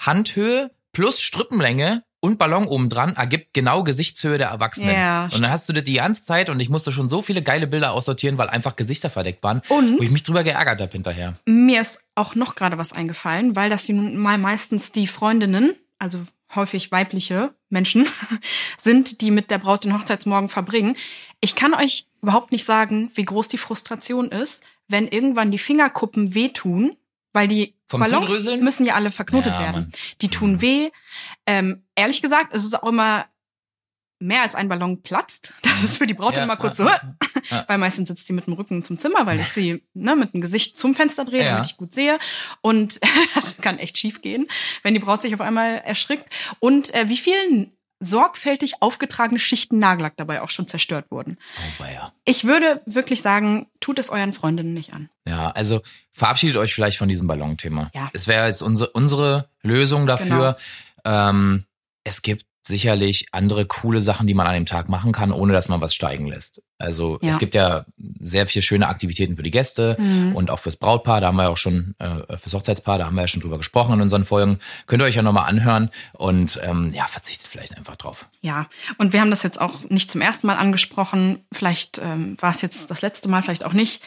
Handhöhe 0.00 0.70
plus 0.92 1.20
Strippenlänge 1.20 2.02
und 2.20 2.38
Ballon 2.38 2.66
oben 2.66 2.88
dran 2.88 3.14
ergibt 3.14 3.54
genau 3.54 3.84
Gesichtshöhe 3.84 4.38
der 4.38 4.48
Erwachsenen. 4.48 4.94
Ja, 4.94 5.24
und 5.24 5.40
dann 5.40 5.50
hast 5.50 5.68
du 5.68 5.72
das 5.72 5.84
die 5.84 5.94
ganze 5.94 6.22
Zeit 6.22 6.50
und 6.50 6.58
ich 6.60 6.68
musste 6.68 6.90
schon 6.90 7.08
so 7.08 7.22
viele 7.22 7.42
geile 7.42 7.66
Bilder 7.66 7.92
aussortieren, 7.92 8.38
weil 8.38 8.48
einfach 8.48 8.76
Gesichter 8.76 9.10
verdeckt 9.10 9.42
waren, 9.42 9.62
Und? 9.68 9.98
wo 9.98 10.02
ich 10.02 10.10
mich 10.10 10.24
drüber 10.24 10.42
geärgert 10.42 10.80
habe 10.80 10.90
hinterher. 10.92 11.34
Mir 11.46 11.80
ist 11.80 12.00
auch 12.14 12.34
noch 12.34 12.54
gerade 12.56 12.78
was 12.78 12.92
eingefallen, 12.92 13.54
weil 13.54 13.70
das 13.70 13.84
die 13.84 13.92
nun 13.92 14.16
mal 14.16 14.38
meistens 14.38 14.90
die 14.90 15.06
Freundinnen, 15.06 15.74
also 15.98 16.18
häufig 16.54 16.90
weibliche 16.90 17.54
Menschen, 17.68 18.06
sind, 18.82 19.20
die 19.20 19.30
mit 19.30 19.50
der 19.50 19.58
Braut 19.58 19.84
den 19.84 19.94
Hochzeitsmorgen 19.94 20.48
verbringen. 20.48 20.96
Ich 21.40 21.54
kann 21.54 21.74
euch 21.74 22.06
überhaupt 22.22 22.52
nicht 22.52 22.64
sagen, 22.64 23.10
wie 23.14 23.24
groß 23.24 23.48
die 23.48 23.58
Frustration 23.58 24.30
ist, 24.30 24.64
wenn 24.88 25.06
irgendwann 25.06 25.50
die 25.50 25.58
Fingerkuppen 25.58 26.34
wehtun, 26.34 26.96
weil 27.32 27.48
die 27.48 27.74
Vom 27.86 28.00
Ballons 28.00 28.26
Zudröseln? 28.26 28.64
müssen 28.64 28.84
ja 28.86 28.94
alle 28.94 29.10
verknotet 29.10 29.52
Ja, 29.54 29.60
werden. 29.60 29.82
Mann. 29.82 29.92
Die 30.20 30.28
tun 30.28 30.60
weh. 30.60 30.90
Ähm, 31.46 31.84
ehrlich 31.94 32.22
gesagt, 32.22 32.54
es 32.54 32.64
ist 32.64 32.74
auch 32.80 32.88
immer 32.88 33.26
mehr 34.20 34.42
als 34.42 34.56
ein 34.56 34.68
Ballon 34.68 35.02
platzt. 35.02 35.54
Das 35.62 35.84
ist 35.84 35.98
für 35.98 36.06
die 36.08 36.14
Braut 36.14 36.34
Ja, 36.34 36.42
immer 36.42 36.56
kurz 36.56 36.76
so, 36.78 36.84
weil 37.68 37.78
meistens 37.78 38.08
sitzt 38.08 38.26
sie 38.26 38.32
mit 38.32 38.46
dem 38.48 38.54
Rücken 38.54 38.82
zum 38.82 38.98
Zimmer, 38.98 39.26
weil 39.26 39.38
ich 39.38 39.46
sie 39.48 39.84
ne, 39.94 40.16
mit 40.16 40.34
dem 40.34 40.40
Gesicht 40.40 40.76
zum 40.76 40.94
Fenster 40.96 41.24
drehe, 41.24 41.44
Ja. 41.44 41.50
damit 41.52 41.66
ich 41.70 41.76
gut 41.76 41.92
sehe. 41.92 42.18
Und 42.60 42.98
das 43.36 43.58
kann 43.58 43.78
echt 43.78 43.96
schief 43.96 44.20
gehen, 44.20 44.48
wenn 44.82 44.94
die 44.94 45.00
Braut 45.00 45.22
sich 45.22 45.34
auf 45.34 45.40
einmal 45.40 45.74
erschrickt. 45.84 46.28
Und 46.58 46.92
äh, 46.94 47.08
wie 47.08 47.16
viel 47.16 47.70
sorgfältig 48.00 48.80
aufgetragene 48.80 49.38
Schichten 49.38 49.78
Nagellack 49.78 50.16
dabei 50.16 50.42
auch 50.42 50.50
schon 50.50 50.66
zerstört 50.66 51.10
wurden. 51.10 51.36
Oh, 51.58 51.82
weia. 51.82 52.12
Ich 52.24 52.44
würde 52.44 52.80
wirklich 52.86 53.22
sagen, 53.22 53.66
tut 53.80 53.98
es 53.98 54.10
euren 54.10 54.32
Freundinnen 54.32 54.74
nicht 54.74 54.92
an. 54.92 55.10
Ja, 55.26 55.50
also 55.50 55.80
verabschiedet 56.12 56.56
euch 56.56 56.74
vielleicht 56.74 56.98
von 56.98 57.08
diesem 57.08 57.26
Ballonthema. 57.26 57.90
Ja. 57.94 58.10
Es 58.12 58.28
wäre 58.28 58.46
jetzt 58.46 58.62
unsere, 58.62 58.90
unsere 58.90 59.50
Lösung 59.62 60.06
dafür. 60.06 60.56
Ähm, 61.04 61.64
es 62.04 62.22
gibt 62.22 62.46
sicherlich 62.62 63.26
andere 63.32 63.64
coole 63.66 64.02
Sachen, 64.02 64.26
die 64.26 64.34
man 64.34 64.46
an 64.46 64.54
dem 64.54 64.66
Tag 64.66 64.88
machen 64.88 65.12
kann, 65.12 65.32
ohne 65.32 65.52
dass 65.52 65.68
man 65.68 65.80
was 65.80 65.94
steigen 65.94 66.26
lässt. 66.26 66.62
Also 66.76 67.18
Ja. 67.22 67.30
es 67.30 67.38
gibt 67.38 67.54
ja 67.54 67.86
sehr 68.20 68.46
viele 68.46 68.62
schöne 68.62 68.88
Aktivitäten 68.88 69.36
für 69.36 69.42
die 69.42 69.50
Gäste 69.50 69.96
Mhm. 69.98 70.36
und 70.36 70.50
auch 70.50 70.58
fürs 70.58 70.76
Brautpaar. 70.76 71.20
Da 71.20 71.28
haben 71.28 71.36
wir 71.36 71.44
ja 71.44 71.48
auch 71.48 71.56
schon, 71.56 71.94
äh, 71.98 72.36
fürs 72.36 72.52
Hochzeitspaar, 72.54 72.98
da 72.98 73.06
haben 73.06 73.14
wir 73.14 73.22
ja 73.22 73.28
schon 73.28 73.40
drüber 73.40 73.56
gesprochen 73.58 73.94
in 73.94 74.00
unseren 74.02 74.24
Folgen. 74.24 74.58
Könnt 74.86 75.02
ihr 75.02 75.06
euch 75.06 75.14
ja 75.16 75.22
nochmal 75.22 75.48
anhören 75.48 75.90
und 76.12 76.60
ähm, 76.62 76.92
ja, 76.92 77.06
verzichtet 77.06 77.46
vielleicht 77.48 77.76
einfach 77.76 77.96
drauf. 77.96 78.28
Ja, 78.42 78.68
und 78.98 79.12
wir 79.12 79.20
haben 79.20 79.30
das 79.30 79.42
jetzt 79.42 79.60
auch 79.60 79.88
nicht 79.88 80.10
zum 80.10 80.20
ersten 80.20 80.46
Mal 80.46 80.56
angesprochen. 80.56 81.38
Vielleicht 81.52 81.98
ähm, 81.98 82.36
war 82.40 82.50
es 82.50 82.60
jetzt 82.60 82.90
das 82.90 83.00
letzte 83.02 83.28
Mal, 83.28 83.42
vielleicht 83.42 83.64
auch 83.64 83.72
nicht. 83.72 84.02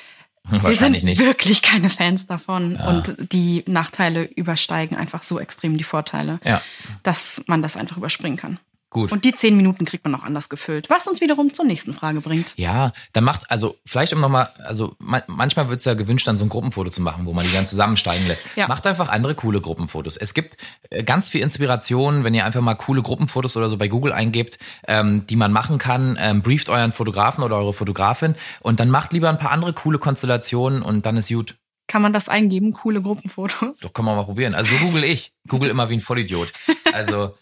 Wir 0.49 0.63
Wahrscheinlich 0.63 1.01
sind 1.01 1.09
nicht. 1.11 1.19
wirklich 1.21 1.61
keine 1.61 1.89
Fans 1.89 2.27
davon 2.27 2.75
und 2.75 3.15
die 3.31 3.63
Nachteile 3.67 4.23
übersteigen 4.23 4.97
einfach 4.97 5.23
so 5.23 5.39
extrem 5.39 5.77
die 5.77 5.83
Vorteile, 5.83 6.39
Ja. 6.43 6.61
dass 7.03 7.41
man 7.47 7.61
das 7.61 7.77
einfach 7.77 7.95
überspringen 7.97 8.37
kann. 8.37 8.59
Gut. 8.91 9.13
Und 9.13 9.23
die 9.23 9.33
zehn 9.33 9.55
Minuten 9.55 9.85
kriegt 9.85 10.03
man 10.03 10.13
auch 10.15 10.23
anders 10.23 10.49
gefüllt, 10.49 10.89
was 10.89 11.07
uns 11.07 11.21
wiederum 11.21 11.53
zur 11.53 11.63
nächsten 11.63 11.93
Frage 11.93 12.19
bringt. 12.19 12.53
Ja, 12.57 12.91
dann 13.13 13.23
macht, 13.23 13.49
also 13.49 13.77
vielleicht 13.85 14.11
um 14.11 14.19
nochmal, 14.19 14.49
also 14.65 14.97
man, 14.99 15.23
manchmal 15.27 15.69
wird 15.69 15.79
es 15.79 15.85
ja 15.85 15.93
gewünscht, 15.93 16.27
dann 16.27 16.37
so 16.37 16.43
ein 16.43 16.49
Gruppenfoto 16.49 16.89
zu 16.89 17.01
machen, 17.01 17.25
wo 17.25 17.31
man 17.31 17.45
die 17.45 17.53
dann 17.53 17.65
zusammensteigen 17.65 18.27
lässt. 18.27 18.43
Ja. 18.57 18.67
Macht 18.67 18.85
einfach 18.85 19.07
andere 19.07 19.33
coole 19.33 19.61
Gruppenfotos. 19.61 20.17
Es 20.17 20.33
gibt 20.33 20.57
äh, 20.89 21.05
ganz 21.05 21.29
viel 21.29 21.39
Inspiration, 21.39 22.25
wenn 22.25 22.33
ihr 22.33 22.43
einfach 22.43 22.59
mal 22.59 22.75
coole 22.75 23.01
Gruppenfotos 23.01 23.55
oder 23.55 23.69
so 23.69 23.77
bei 23.77 23.87
Google 23.87 24.11
eingebt, 24.11 24.59
ähm, 24.89 25.25
die 25.25 25.37
man 25.37 25.53
machen 25.53 25.77
kann. 25.77 26.17
Ähm, 26.19 26.41
brieft 26.41 26.67
euren 26.67 26.91
Fotografen 26.91 27.45
oder 27.45 27.55
eure 27.55 27.73
Fotografin 27.73 28.35
und 28.59 28.81
dann 28.81 28.89
macht 28.89 29.13
lieber 29.13 29.29
ein 29.29 29.37
paar 29.37 29.51
andere 29.51 29.71
coole 29.71 29.99
Konstellationen 29.99 30.81
und 30.81 31.05
dann 31.05 31.15
ist 31.15 31.29
gut. 31.29 31.55
Kann 31.87 32.01
man 32.01 32.13
das 32.13 32.29
eingeben? 32.29 32.73
Coole 32.73 33.01
Gruppenfotos? 33.01 33.79
Doch 33.79 33.93
kann 33.93 34.05
man 34.05 34.15
mal 34.15 34.23
probieren. 34.23 34.53
Also 34.53 34.75
so 34.75 34.85
google 34.85 35.03
ich. 35.03 35.33
Google 35.47 35.69
immer 35.69 35.89
wie 35.89 35.95
ein 35.95 35.99
Vollidiot. 35.99 36.51
Also, 36.93 37.35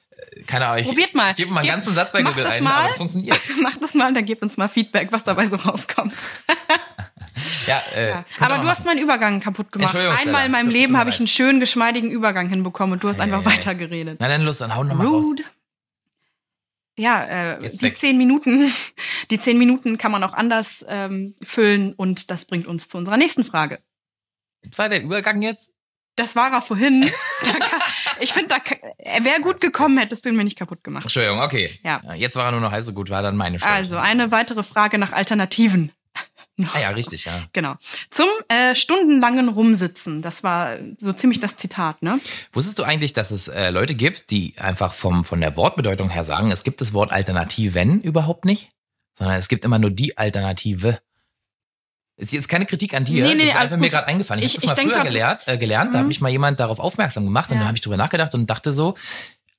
keine 0.48 0.66
Ahnung. 0.68 0.80
Ich, 0.82 0.88
Probiert 0.88 1.14
mal. 1.14 1.32
Ich 1.32 1.38
gebe 1.38 1.52
mal 1.52 1.60
einen 1.62 1.68
Ge- 1.68 1.76
ganzen 1.76 1.94
Satz 1.94 2.12
bei 2.12 2.22
Google 2.24 2.44
das 2.44 2.54
ein, 2.54 2.64
mal. 2.64 2.74
aber 2.74 2.90
es 2.92 2.98
funktioniert. 2.98 3.40
Macht 3.62 3.82
das 3.82 3.94
mal, 3.94 4.14
dann 4.14 4.26
gebt 4.26 4.42
uns 4.42 4.58
mal 4.58 4.68
Feedback, 4.68 5.12
was 5.12 5.24
dabei 5.24 5.46
so 5.48 5.56
rauskommt. 5.56 6.14
Ja, 7.68 7.82
äh, 7.96 8.10
Ja. 8.10 8.26
Aber 8.42 8.58
du 8.58 8.68
hast 8.68 8.84
meinen 8.84 9.00
Übergang 9.00 9.40
kaputt 9.40 9.72
gemacht. 9.72 9.96
Einmal 9.96 10.46
in 10.48 10.52
meinem 10.52 10.70
Leben 10.70 10.98
habe 10.98 11.10
ich 11.10 11.20
einen 11.20 11.28
schönen, 11.28 11.62
geschmeidigen 11.62 12.12
Übergang 12.12 12.50
hinbekommen 12.50 12.94
und 12.94 13.04
du 13.04 13.08
hast 13.08 13.22
einfach 13.22 13.44
ja, 13.46 13.50
ja. 13.52 13.58
weitergeredet. 13.58 14.18
Na 14.20 14.28
dann 14.28 14.42
los, 14.42 14.58
dann 14.58 14.76
hau 14.76 14.84
noch 14.84 14.96
mal 14.96 15.08
raus. 15.08 15.28
Ja, 16.98 17.24
äh, 17.24 17.64
Jetzt 17.64 17.82
die 17.82 17.86
weg. 17.86 17.98
zehn 17.98 18.18
Minuten, 18.18 18.70
die 19.32 19.40
zehn 19.40 19.58
Minuten 19.58 19.98
kann 19.98 20.12
man 20.12 20.22
auch 20.24 20.34
anders 20.34 20.86
ähm, 20.90 21.36
füllen 21.42 21.94
und 21.94 22.30
das 22.30 22.44
bringt 22.46 22.68
uns 22.68 22.90
zu 22.90 22.98
unserer 22.98 23.16
nächsten 23.16 23.46
Frage. 23.46 23.80
war 24.76 24.90
der 24.90 25.02
Übergang 25.02 25.42
jetzt? 25.42 25.70
Das 26.20 26.36
war 26.36 26.52
er 26.52 26.62
vorhin. 26.62 27.10
ich 28.20 28.34
finde, 28.34 28.54
er 28.98 29.24
wäre 29.24 29.40
gut 29.40 29.62
gekommen, 29.62 29.98
hättest 29.98 30.26
du 30.26 30.30
ihn 30.30 30.36
mir 30.36 30.44
nicht 30.44 30.58
kaputt 30.58 30.84
gemacht. 30.84 31.06
Entschuldigung, 31.06 31.40
okay. 31.40 31.80
Ja. 31.82 32.02
Jetzt 32.14 32.36
war 32.36 32.46
er 32.46 32.52
nur 32.52 32.60
noch 32.60 32.74
halb 32.74 32.84
so 32.84 32.92
gut, 32.92 33.10
war 33.10 33.22
dann 33.22 33.38
meine 33.38 33.58
Schuld. 33.58 33.72
Also, 33.72 33.98
eine 33.98 34.30
weitere 34.32 34.64
Frage 34.64 34.98
nach 34.98 35.14
Alternativen. 35.14 35.92
Ah 36.74 36.80
ja, 36.82 36.90
richtig, 36.90 37.24
ja. 37.24 37.46
Genau. 37.54 37.76
Zum 38.10 38.28
äh, 38.50 38.76
stundenlangen 38.76 39.48
Rumsitzen. 39.48 40.22
Das 40.22 40.44
war 40.44 40.76
so 40.98 41.14
ziemlich 41.14 41.40
das 41.40 41.56
Zitat, 41.56 42.04
ne? 42.04 42.20
Wusstest 42.52 42.80
du 42.80 42.84
eigentlich, 42.84 43.14
dass 43.14 43.32
es 43.32 43.48
äh, 43.48 43.70
Leute 43.70 43.96
gibt, 43.96 44.30
die 44.30 44.56
einfach 44.58 44.92
vom, 44.92 45.24
von 45.24 45.40
der 45.40 45.56
Wortbedeutung 45.56 46.10
her 46.10 46.26
sagen, 46.26 46.52
es 46.52 46.66
gibt 46.66 46.82
das 46.82 46.92
Wort 46.92 47.14
Alternativen 47.14 48.02
überhaupt 48.02 48.44
nicht, 48.44 48.72
sondern 49.18 49.38
es 49.38 49.48
gibt 49.48 49.64
immer 49.64 49.80
nur 49.80 49.92
die 49.92 50.18
Alternative. 50.18 51.00
Ist 52.20 52.34
jetzt 52.34 52.50
keine 52.50 52.66
Kritik 52.66 52.94
an 52.94 53.06
dir. 53.06 53.24
Nee, 53.24 53.34
nee, 53.34 53.46
das 53.46 53.56
ist 53.56 53.62
einfach 53.62 53.78
mir 53.78 53.90
gerade 53.90 54.08
eingefallen. 54.08 54.44
Ich, 54.44 54.58
ich 54.58 54.70
habe 54.70 54.76
das 54.76 54.86
mal 54.86 54.94
früher 54.94 55.04
gelernt, 55.06 55.42
äh, 55.46 55.58
gelernt. 55.58 55.92
Mhm. 55.92 55.94
da 55.94 56.00
habe 56.00 56.12
ich 56.12 56.20
mal 56.20 56.30
jemand 56.30 56.60
darauf 56.60 56.80
aufmerksam 56.80 57.24
gemacht 57.24 57.50
und 57.50 57.56
ja. 57.56 57.62
dann 57.62 57.68
habe 57.68 57.78
ich 57.78 57.82
drüber 57.82 57.96
nachgedacht 57.96 58.36
und 58.36 58.48
dachte 58.48 58.74
so, 58.74 58.96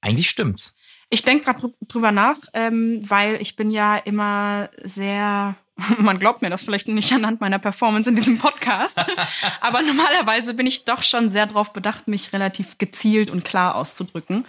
eigentlich 0.03 0.29
stimmt's. 0.29 0.75
Ich 1.09 1.23
denke 1.23 1.45
gerade 1.45 1.73
drüber 1.89 2.13
nach, 2.13 2.37
ähm, 2.53 3.03
weil 3.09 3.41
ich 3.41 3.57
bin 3.57 3.71
ja 3.71 3.97
immer 3.97 4.69
sehr 4.83 5.57
man 5.99 6.19
glaubt 6.19 6.43
mir 6.43 6.51
das 6.51 6.63
vielleicht 6.63 6.89
nicht 6.89 7.13
anhand 7.13 7.41
meiner 7.41 7.59
Performance 7.59 8.09
in 8.09 8.17
diesem 8.17 8.39
Podcast. 8.39 9.05
Aber 9.61 9.83
normalerweise 9.83 10.55
bin 10.55 10.67
ich 10.67 10.85
doch 10.85 11.03
schon 11.03 11.29
sehr 11.29 11.47
darauf 11.47 11.73
bedacht, 11.73 12.09
mich 12.09 12.33
relativ 12.33 12.79
gezielt 12.79 13.31
und 13.31 13.45
klar 13.45 13.75
auszudrücken. 13.75 14.45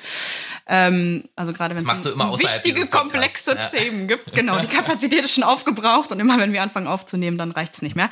Ähm, 0.67 1.25
also 1.35 1.53
gerade 1.53 1.75
wenn 1.75 1.87
es 1.87 2.05
um 2.05 2.39
wichtige, 2.39 2.87
komplexe 2.87 3.55
ja. 3.55 3.65
Themen 3.65 4.07
gibt. 4.07 4.31
Genau, 4.41 4.59
die 4.59 4.67
Kapazität 4.67 5.25
ist 5.25 5.33
schon 5.33 5.43
aufgebraucht 5.43 6.11
und 6.11 6.19
immer 6.19 6.37
wenn 6.39 6.53
wir 6.53 6.63
anfangen 6.63 6.87
aufzunehmen, 6.87 7.37
dann 7.37 7.51
reicht 7.51 7.75
es 7.75 7.81
nicht 7.81 7.95
mehr. 7.95 8.09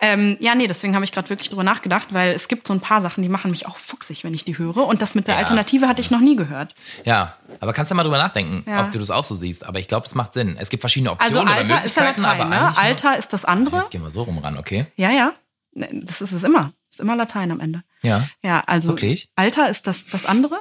Ähm, 0.00 0.36
ja, 0.40 0.54
nee, 0.54 0.66
deswegen 0.66 0.94
habe 0.94 1.04
ich 1.04 1.12
gerade 1.12 1.30
wirklich 1.30 1.48
drüber 1.48 1.62
nachgedacht, 1.62 2.08
weil 2.10 2.32
es 2.32 2.48
gibt 2.48 2.66
so 2.66 2.74
ein 2.74 2.80
paar 2.80 3.00
Sachen, 3.00 3.22
die 3.22 3.28
machen 3.28 3.50
mich 3.50 3.66
auch 3.66 3.76
fuchsig, 3.78 4.24
wenn 4.24 4.34
ich 4.34 4.44
die 4.44 4.58
höre. 4.58 4.78
Und 4.78 5.00
das 5.00 5.14
mit 5.14 5.28
der 5.28 5.34
ja. 5.34 5.40
Alternative 5.40 5.88
hatte 5.88 6.00
ich 6.00 6.10
noch 6.10 6.20
nie 6.20 6.36
gehört. 6.36 6.74
Ja, 7.04 7.36
aber 7.60 7.72
kannst 7.72 7.90
du 7.90 7.94
mal 7.94 8.02
drüber 8.02 8.18
nachdenken, 8.18 8.64
ja. 8.68 8.84
ob 8.84 8.90
du 8.90 8.98
das 8.98 9.10
auch 9.10 9.24
so 9.24 9.34
siehst. 9.34 9.64
Aber 9.64 9.78
ich 9.78 9.88
glaube, 9.88 10.06
es 10.06 10.14
macht 10.14 10.34
Sinn. 10.34 10.56
Es 10.58 10.68
gibt 10.68 10.80
verschiedene 10.80 11.10
also 11.10 11.40
Optionen 11.40 11.48
also 11.48 11.60
Alter 11.60 11.72
oder 11.72 11.76
Möglichkeiten, 11.76 12.22
Latein, 12.22 12.38
ne? 12.60 12.78
Alter 12.78 13.16
ist 13.16 13.32
das 13.32 13.44
andere. 13.44 13.78
Jetzt 13.78 13.90
gehen 13.90 14.02
wir 14.02 14.10
so 14.10 14.22
rum 14.22 14.38
ran, 14.38 14.58
okay? 14.58 14.86
Ja, 14.96 15.10
ja. 15.10 15.32
Das 15.72 16.20
ist 16.20 16.32
es 16.32 16.44
immer. 16.44 16.72
Das 16.90 16.98
ist 16.98 17.00
immer 17.00 17.16
Latein 17.16 17.50
am 17.50 17.60
Ende. 17.60 17.82
Ja. 18.02 18.26
Ja, 18.42 18.62
also 18.66 18.90
Wirklich? 18.90 19.30
Alter 19.36 19.70
ist 19.70 19.86
das, 19.86 20.06
das 20.06 20.26
andere. 20.26 20.60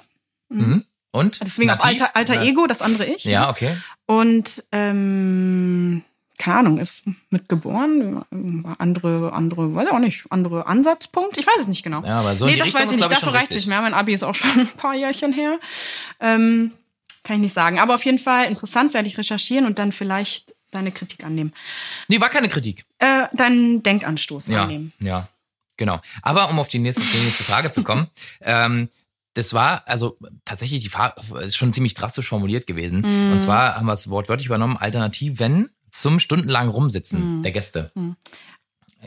Mhm. 0.50 0.60
mhm. 0.60 0.86
Und? 1.13 1.41
Deswegen 1.41 1.67
Nativ? 1.67 1.83
auch 1.83 1.88
Alter, 1.88 2.15
Alter 2.15 2.41
Ego, 2.41 2.67
das 2.67 2.81
andere 2.81 3.05
Ich. 3.05 3.25
Ja, 3.25 3.50
okay. 3.50 3.75
Und 4.05 4.63
ähm, 4.71 6.05
keine 6.41 6.57
Ahnung, 6.57 6.79
ist 6.79 7.03
mit 7.29 7.50
geboren, 7.50 8.24
andere, 8.79 9.31
andere, 9.33 9.75
weiß 9.75 9.88
ich 9.88 9.93
auch 9.93 10.00
nicht, 10.00 10.25
andere 10.31 10.65
Ansatzpunkt, 10.65 11.38
ich 11.38 11.45
weiß 11.45 11.62
es 11.62 11.67
nicht 11.67 11.83
genau. 11.83 12.01
Ja, 12.03 12.19
aber 12.19 12.36
so 12.36 12.45
nee, 12.45 12.55
das 12.55 12.67
Richtung 12.67 12.81
weiß 12.81 12.91
ich 12.91 12.98
nicht, 12.98 13.12
dafür 13.12 13.33
reicht 13.33 13.51
es 13.51 13.57
nicht 13.57 13.67
mehr. 13.67 13.81
Mein 13.81 13.93
Abi 13.93 14.13
ist 14.13 14.24
auch 14.24 14.33
schon 14.33 14.50
ein 14.62 14.67
paar 14.69 14.95
Jährchen 14.95 15.33
her. 15.33 15.60
Ähm, 16.19 16.71
kann 17.24 17.36
ich 17.36 17.41
nicht 17.43 17.53
sagen. 17.53 17.79
Aber 17.79 17.93
auf 17.93 18.05
jeden 18.05 18.17
Fall 18.17 18.48
interessant, 18.48 18.93
werde 18.93 19.07
ich 19.07 19.17
recherchieren 19.17 19.65
und 19.65 19.77
dann 19.77 19.91
vielleicht 19.91 20.55
deine 20.72 20.92
Kritik 20.92 21.24
annehmen. 21.24 21.54
Nee, 22.08 22.20
war 22.20 22.30
keine 22.30 22.50
Kritik. 22.50 22.86
Äh, 23.00 23.28
deinen 23.34 23.84
Denkanstoß 23.84 24.48
ja, 24.48 24.63
annehmen. 24.63 24.94
Ja, 25.00 25.28
genau. 25.78 26.00
Aber 26.22 26.50
um 26.50 26.60
auf 26.60 26.68
die 26.68 26.80
nächste, 26.80 27.04
die 27.04 27.24
nächste 27.24 27.44
Frage 27.44 27.72
zu 27.72 27.84
kommen, 27.84 28.08
ähm, 28.42 28.90
das 29.34 29.54
war 29.54 29.88
also 29.88 30.18
tatsächlich 30.44 30.82
die 30.82 30.90
Frage 30.90 31.22
ist 31.40 31.56
schon 31.56 31.72
ziemlich 31.72 31.94
drastisch 31.94 32.28
formuliert 32.28 32.68
gewesen. 32.68 33.01
Mm. 33.01 33.34
Und 33.34 33.40
zwar 33.40 33.75
haben 33.75 33.86
wir 33.86 33.94
es 33.94 34.10
wortwörtlich 34.10 34.48
übernommen, 34.48 34.75
Alternativen 34.75 35.70
zum 35.90 36.20
stundenlangen 36.20 36.72
Rumsitzen 36.72 37.40
mm. 37.40 37.44
der 37.44 37.51
Gäste. 37.51 37.92
Mm. 37.96 38.12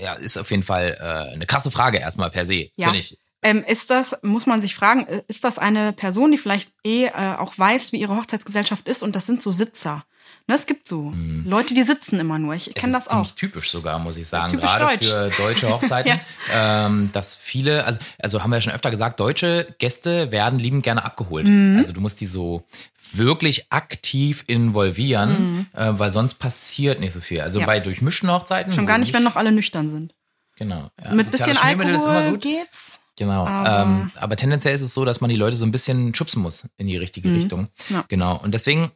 Ja, 0.00 0.14
ist 0.14 0.38
auf 0.38 0.50
jeden 0.50 0.62
Fall 0.62 0.96
äh, 0.98 1.32
eine 1.34 1.46
krasse 1.46 1.70
Frage 1.70 1.98
erstmal 1.98 2.30
per 2.30 2.46
se, 2.46 2.70
ja. 2.76 2.86
finde 2.86 3.00
ich. 3.00 3.18
Ähm, 3.42 3.62
ist 3.62 3.90
das, 3.90 4.16
muss 4.22 4.46
man 4.46 4.62
sich 4.62 4.74
fragen, 4.74 5.06
äh, 5.06 5.22
ist 5.28 5.44
das 5.44 5.58
eine 5.58 5.92
Person, 5.92 6.32
die 6.32 6.38
vielleicht 6.38 6.72
eh 6.82 7.06
äh, 7.06 7.34
auch 7.38 7.56
weiß, 7.56 7.92
wie 7.92 8.00
ihre 8.00 8.16
Hochzeitsgesellschaft 8.16 8.88
ist 8.88 9.02
und 9.02 9.14
das 9.14 9.26
sind 9.26 9.42
so 9.42 9.52
Sitzer? 9.52 10.04
Ne, 10.46 10.54
es 10.54 10.66
gibt 10.66 10.86
so 10.86 11.10
hm. 11.10 11.44
Leute, 11.46 11.72
die 11.72 11.82
sitzen 11.82 12.20
immer 12.20 12.38
nur. 12.38 12.54
Ich 12.54 12.74
kenne 12.74 12.92
das 12.92 13.08
auch. 13.08 13.30
typisch 13.30 13.70
sogar, 13.70 13.98
muss 13.98 14.18
ich 14.18 14.28
sagen, 14.28 14.52
typisch 14.52 14.70
gerade 14.70 14.98
Deutsch. 14.98 15.08
für 15.08 15.30
deutsche 15.38 15.68
Hochzeiten, 15.70 16.20
ja. 16.52 16.86
ähm, 16.86 17.08
dass 17.14 17.34
viele, 17.34 17.84
also, 17.84 17.98
also 18.18 18.42
haben 18.42 18.50
wir 18.50 18.56
ja 18.56 18.60
schon 18.60 18.74
öfter 18.74 18.90
gesagt, 18.90 19.20
deutsche 19.20 19.74
Gäste 19.78 20.32
werden 20.32 20.58
liebend 20.58 20.82
gerne 20.82 21.02
abgeholt. 21.02 21.46
Mhm. 21.46 21.78
Also 21.78 21.92
du 21.94 22.02
musst 22.02 22.20
die 22.20 22.26
so 22.26 22.64
wirklich 23.12 23.72
aktiv 23.72 24.44
involvieren, 24.46 25.30
mhm. 25.30 25.66
äh, 25.72 25.98
weil 25.98 26.10
sonst 26.10 26.34
passiert 26.34 27.00
nicht 27.00 27.14
so 27.14 27.20
viel. 27.20 27.40
Also 27.40 27.60
ja. 27.60 27.66
bei 27.66 27.80
durchmischten 27.80 28.30
Hochzeiten. 28.30 28.70
Schon 28.72 28.86
gar 28.86 28.98
nicht, 28.98 29.14
wenn 29.14 29.22
noch 29.22 29.36
alle 29.36 29.50
nüchtern 29.50 29.90
sind. 29.90 30.14
Genau. 30.56 30.90
Ja. 31.02 31.14
Mit 31.14 31.30
bisschen 31.30 31.56
Alkohol 31.56 32.38
geht's. 32.38 33.00
Genau. 33.16 33.46
Aber, 33.46 33.82
ähm, 33.82 34.10
aber 34.16 34.36
tendenziell 34.36 34.74
ist 34.74 34.82
es 34.82 34.92
so, 34.92 35.04
dass 35.04 35.20
man 35.20 35.30
die 35.30 35.36
Leute 35.36 35.56
so 35.56 35.64
ein 35.64 35.72
bisschen 35.72 36.14
schubsen 36.14 36.42
muss 36.42 36.64
in 36.76 36.86
die 36.86 36.96
richtige 36.96 37.28
mhm. 37.28 37.36
Richtung. 37.36 37.68
Genau. 38.08 38.36
Und 38.36 38.52
deswegen 38.52 38.90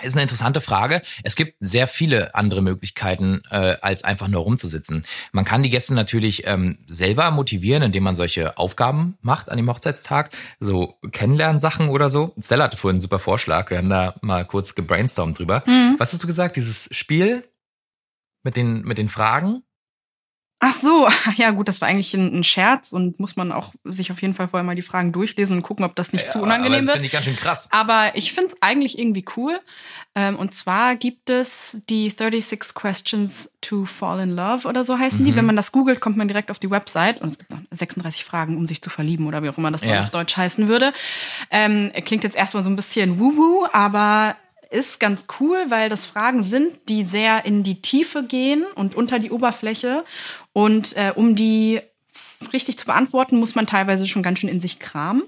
ist 0.00 0.14
eine 0.14 0.22
interessante 0.22 0.62
Frage. 0.62 1.02
Es 1.22 1.36
gibt 1.36 1.56
sehr 1.60 1.86
viele 1.86 2.34
andere 2.34 2.62
Möglichkeiten, 2.62 3.42
äh, 3.50 3.76
als 3.82 4.04
einfach 4.04 4.28
nur 4.28 4.40
rumzusitzen. 4.40 5.04
Man 5.32 5.44
kann 5.44 5.62
die 5.62 5.68
Gäste 5.68 5.94
natürlich 5.94 6.46
ähm, 6.46 6.78
selber 6.86 7.30
motivieren, 7.30 7.82
indem 7.82 8.04
man 8.04 8.16
solche 8.16 8.56
Aufgaben 8.56 9.18
macht 9.20 9.50
an 9.50 9.58
dem 9.58 9.68
Hochzeitstag, 9.68 10.30
so 10.60 10.98
Kennenlernsachen 11.10 11.90
oder 11.90 12.08
so. 12.08 12.34
Stella 12.40 12.64
hatte 12.64 12.78
vorhin 12.78 12.96
einen 12.96 13.00
super 13.00 13.18
Vorschlag. 13.18 13.68
Wir 13.70 13.78
haben 13.78 13.90
da 13.90 14.14
mal 14.22 14.46
kurz 14.46 14.74
gebrainstormt 14.74 15.38
drüber. 15.38 15.62
Mhm. 15.66 15.96
Was 15.98 16.12
hast 16.12 16.22
du 16.22 16.26
gesagt? 16.26 16.56
Dieses 16.56 16.88
Spiel 16.90 17.44
mit 18.42 18.56
den, 18.56 18.82
mit 18.82 18.96
den 18.96 19.10
Fragen? 19.10 19.62
Ach 20.64 20.72
so, 20.72 21.08
ja 21.36 21.50
gut, 21.50 21.66
das 21.66 21.80
war 21.80 21.88
eigentlich 21.88 22.14
ein, 22.14 22.38
ein, 22.38 22.44
Scherz 22.44 22.92
und 22.92 23.18
muss 23.18 23.34
man 23.34 23.50
auch 23.50 23.72
sich 23.82 24.12
auf 24.12 24.22
jeden 24.22 24.32
Fall 24.32 24.46
vorher 24.46 24.64
mal 24.64 24.76
die 24.76 24.82
Fragen 24.82 25.10
durchlesen 25.10 25.56
und 25.56 25.62
gucken, 25.62 25.84
ob 25.84 25.96
das 25.96 26.12
nicht 26.12 26.26
ja, 26.26 26.30
zu 26.30 26.38
unangenehm 26.38 26.72
aber 26.72 26.76
das 26.76 26.86
wird. 26.86 26.94
finde 26.94 27.06
ich 27.06 27.12
ganz 27.12 27.24
schön 27.24 27.36
krass. 27.36 27.68
Aber 27.72 28.12
ich 28.14 28.32
finde 28.32 28.50
es 28.52 28.62
eigentlich 28.62 28.96
irgendwie 28.96 29.24
cool. 29.36 29.58
Ähm, 30.14 30.36
und 30.36 30.54
zwar 30.54 30.94
gibt 30.94 31.30
es 31.30 31.80
die 31.90 32.08
36 32.08 32.74
Questions 32.74 33.50
to 33.60 33.86
Fall 33.86 34.20
in 34.20 34.36
Love 34.36 34.68
oder 34.68 34.84
so 34.84 34.96
heißen 34.96 35.22
mhm. 35.22 35.24
die. 35.24 35.34
Wenn 35.34 35.46
man 35.46 35.56
das 35.56 35.72
googelt, 35.72 36.00
kommt 36.00 36.16
man 36.16 36.28
direkt 36.28 36.52
auf 36.52 36.60
die 36.60 36.70
Website 36.70 37.20
und 37.20 37.30
es 37.30 37.38
gibt 37.38 37.50
noch 37.50 37.58
36 37.72 38.24
Fragen, 38.24 38.56
um 38.56 38.68
sich 38.68 38.80
zu 38.82 38.88
verlieben 38.88 39.26
oder 39.26 39.42
wie 39.42 39.48
auch 39.48 39.58
immer 39.58 39.72
das 39.72 39.82
ja. 39.82 40.02
auf 40.02 40.10
Deutsch 40.10 40.36
heißen 40.36 40.68
würde. 40.68 40.92
Ähm, 41.50 41.90
klingt 42.04 42.22
jetzt 42.22 42.36
erstmal 42.36 42.62
so 42.62 42.70
ein 42.70 42.76
bisschen 42.76 43.18
wuhu, 43.18 43.66
aber 43.72 44.36
ist 44.72 45.00
ganz 45.00 45.26
cool, 45.38 45.66
weil 45.68 45.88
das 45.88 46.06
Fragen 46.06 46.42
sind, 46.42 46.88
die 46.88 47.04
sehr 47.04 47.44
in 47.44 47.62
die 47.62 47.82
Tiefe 47.82 48.22
gehen 48.22 48.64
und 48.74 48.94
unter 48.94 49.18
die 49.18 49.30
Oberfläche. 49.30 50.04
Und 50.52 50.96
äh, 50.96 51.12
um 51.14 51.36
die 51.36 51.80
richtig 52.52 52.78
zu 52.78 52.86
beantworten, 52.86 53.38
muss 53.38 53.54
man 53.54 53.66
teilweise 53.66 54.06
schon 54.06 54.22
ganz 54.22 54.40
schön 54.40 54.48
in 54.48 54.60
sich 54.60 54.78
kramen. 54.78 55.22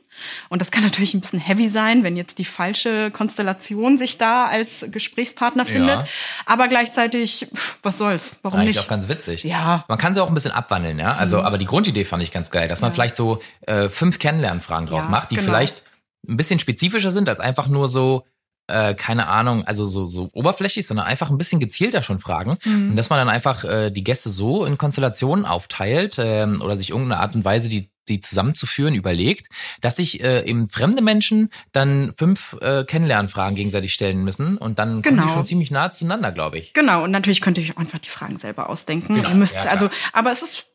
Und 0.49 0.61
das 0.61 0.71
kann 0.71 0.83
natürlich 0.83 1.15
ein 1.15 1.21
bisschen 1.21 1.39
heavy 1.39 1.69
sein, 1.69 2.03
wenn 2.03 2.17
jetzt 2.17 2.39
die 2.39 2.45
falsche 2.45 3.11
Konstellation 3.11 3.99
sich 3.99 4.19
da 4.19 4.47
als 4.47 4.85
Gesprächspartner 4.91 5.65
findet. 5.65 6.01
Ja. 6.01 6.05
Aber 6.47 6.69
gleichzeitig, 6.69 7.49
was 7.83 7.99
soll's? 7.99 8.33
Warum 8.43 8.61
Eigentlich 8.61 8.77
nicht? 8.77 8.85
auch 8.85 8.89
ganz 8.89 9.09
witzig. 9.09 9.45
Ja. 9.45 9.85
Man 9.89 9.99
kann 9.99 10.15
sie 10.15 10.23
auch 10.23 10.29
ein 10.29 10.35
bisschen 10.35 10.53
abwandeln, 10.53 10.99
ja. 10.99 11.15
Also, 11.15 11.39
mhm. 11.39 11.45
aber 11.45 11.59
die 11.59 11.67
Grundidee 11.67 12.05
fand 12.05 12.23
ich 12.23 12.33
ganz 12.33 12.51
geil, 12.51 12.69
dass 12.69 12.81
man 12.81 12.91
ja. 12.91 12.95
vielleicht 12.95 13.17
so 13.17 13.41
äh, 13.63 13.89
fünf 13.89 14.19
Kennenlernfragen 14.19 14.89
draus 14.89 15.05
ja, 15.05 15.11
macht, 15.11 15.31
die 15.31 15.37
genau. 15.37 15.47
vielleicht 15.47 15.83
ein 16.27 16.37
bisschen 16.37 16.59
spezifischer 16.59 17.11
sind 17.11 17.29
als 17.29 17.41
einfach 17.41 17.69
nur 17.69 17.89
so, 17.89 18.25
äh, 18.67 18.95
keine 18.95 19.27
Ahnung, 19.29 19.65
also 19.65 19.85
so, 19.85 20.07
so 20.07 20.29
oberflächlich, 20.33 20.87
sondern 20.87 21.07
einfach 21.07 21.31
ein 21.31 21.39
bisschen 21.39 21.61
gezielter 21.61 22.03
schon 22.03 22.19
fragen. 22.19 22.59
Mhm. 22.65 22.91
Und 22.91 22.97
dass 22.97 23.11
man 23.11 23.19
dann 23.19 23.29
einfach 23.29 23.65
äh, 23.65 23.91
die 23.91 24.05
Gäste 24.05 24.31
so 24.31 24.65
in 24.65 24.79
Konstellationen 24.79 25.45
aufteilt 25.45 26.19
äh, 26.19 26.47
oder 26.61 26.77
sich 26.77 26.91
irgendeine 26.91 27.21
Art 27.21 27.35
und 27.35 27.45
Weise, 27.45 27.69
die 27.69 27.91
die 28.09 28.21
zusammenzuführen, 28.21 28.95
überlegt, 28.95 29.49
dass 29.81 29.97
sich 29.97 30.23
äh, 30.23 30.45
eben 30.45 30.69
fremde 30.69 31.03
Menschen 31.03 31.51
dann 31.73 32.13
fünf 32.17 32.57
äh, 32.61 32.85
Kennenlernfragen 32.85 33.57
gegenseitig 33.57 33.95
stellen 33.95 34.23
müssen 34.23 34.59
und 34.59 34.79
dann 34.79 35.01
genau. 35.01 35.03
kommen 35.03 35.17
die 35.17 35.23
genau. 35.23 35.33
schon 35.33 35.45
ziemlich 35.45 35.71
nah 35.71 35.91
zueinander, 35.91 36.33
glaube 36.33 36.59
ich. 36.59 36.75
Genau, 36.75 37.05
und 37.05 37.11
natürlich 37.11 37.41
könnte 37.41 37.61
ich 37.61 37.79
einfach 37.79 37.99
die 37.99 38.11
Fragen 38.11 38.39
selber 38.39 38.69
ausdenken. 38.69 39.15
Genau. 39.15 39.29
Ihr 39.29 39.35
müsst, 39.35 39.55
ja, 39.55 39.63
also, 39.63 39.89
aber 40.13 40.33
es 40.33 40.43
ist 40.43 40.67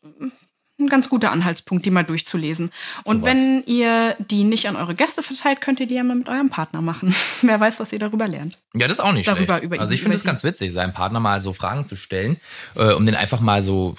ein 0.80 0.88
ganz 0.88 1.08
guter 1.08 1.30
Anhaltspunkt, 1.30 1.86
die 1.86 1.90
mal 1.90 2.04
durchzulesen. 2.04 2.70
Und 3.04 3.20
so 3.20 3.26
wenn 3.26 3.62
ihr 3.66 4.16
die 4.18 4.44
nicht 4.44 4.68
an 4.68 4.76
eure 4.76 4.94
Gäste 4.94 5.22
verteilt, 5.22 5.60
könnt 5.60 5.80
ihr 5.80 5.86
die 5.86 5.94
ja 5.94 6.04
mal 6.04 6.16
mit 6.16 6.28
eurem 6.28 6.50
Partner 6.50 6.80
machen. 6.80 7.14
Wer 7.42 7.60
weiß, 7.60 7.80
was 7.80 7.92
ihr 7.92 7.98
darüber 7.98 8.28
lernt. 8.28 8.58
Ja, 8.74 8.88
das 8.88 8.98
ist 8.98 9.04
auch 9.04 9.12
nicht 9.12 9.28
darüber, 9.28 9.58
schlecht. 9.58 9.64
Über 9.64 9.80
also 9.80 9.92
ich 9.92 10.02
finde 10.02 10.16
es 10.16 10.24
ganz 10.24 10.44
witzig, 10.44 10.72
seinem 10.72 10.92
Partner 10.92 11.20
mal 11.20 11.40
so 11.40 11.52
Fragen 11.52 11.84
zu 11.84 11.96
stellen, 11.96 12.38
äh, 12.74 12.92
um 12.92 13.06
den 13.06 13.14
einfach 13.14 13.40
mal 13.40 13.62
so 13.62 13.96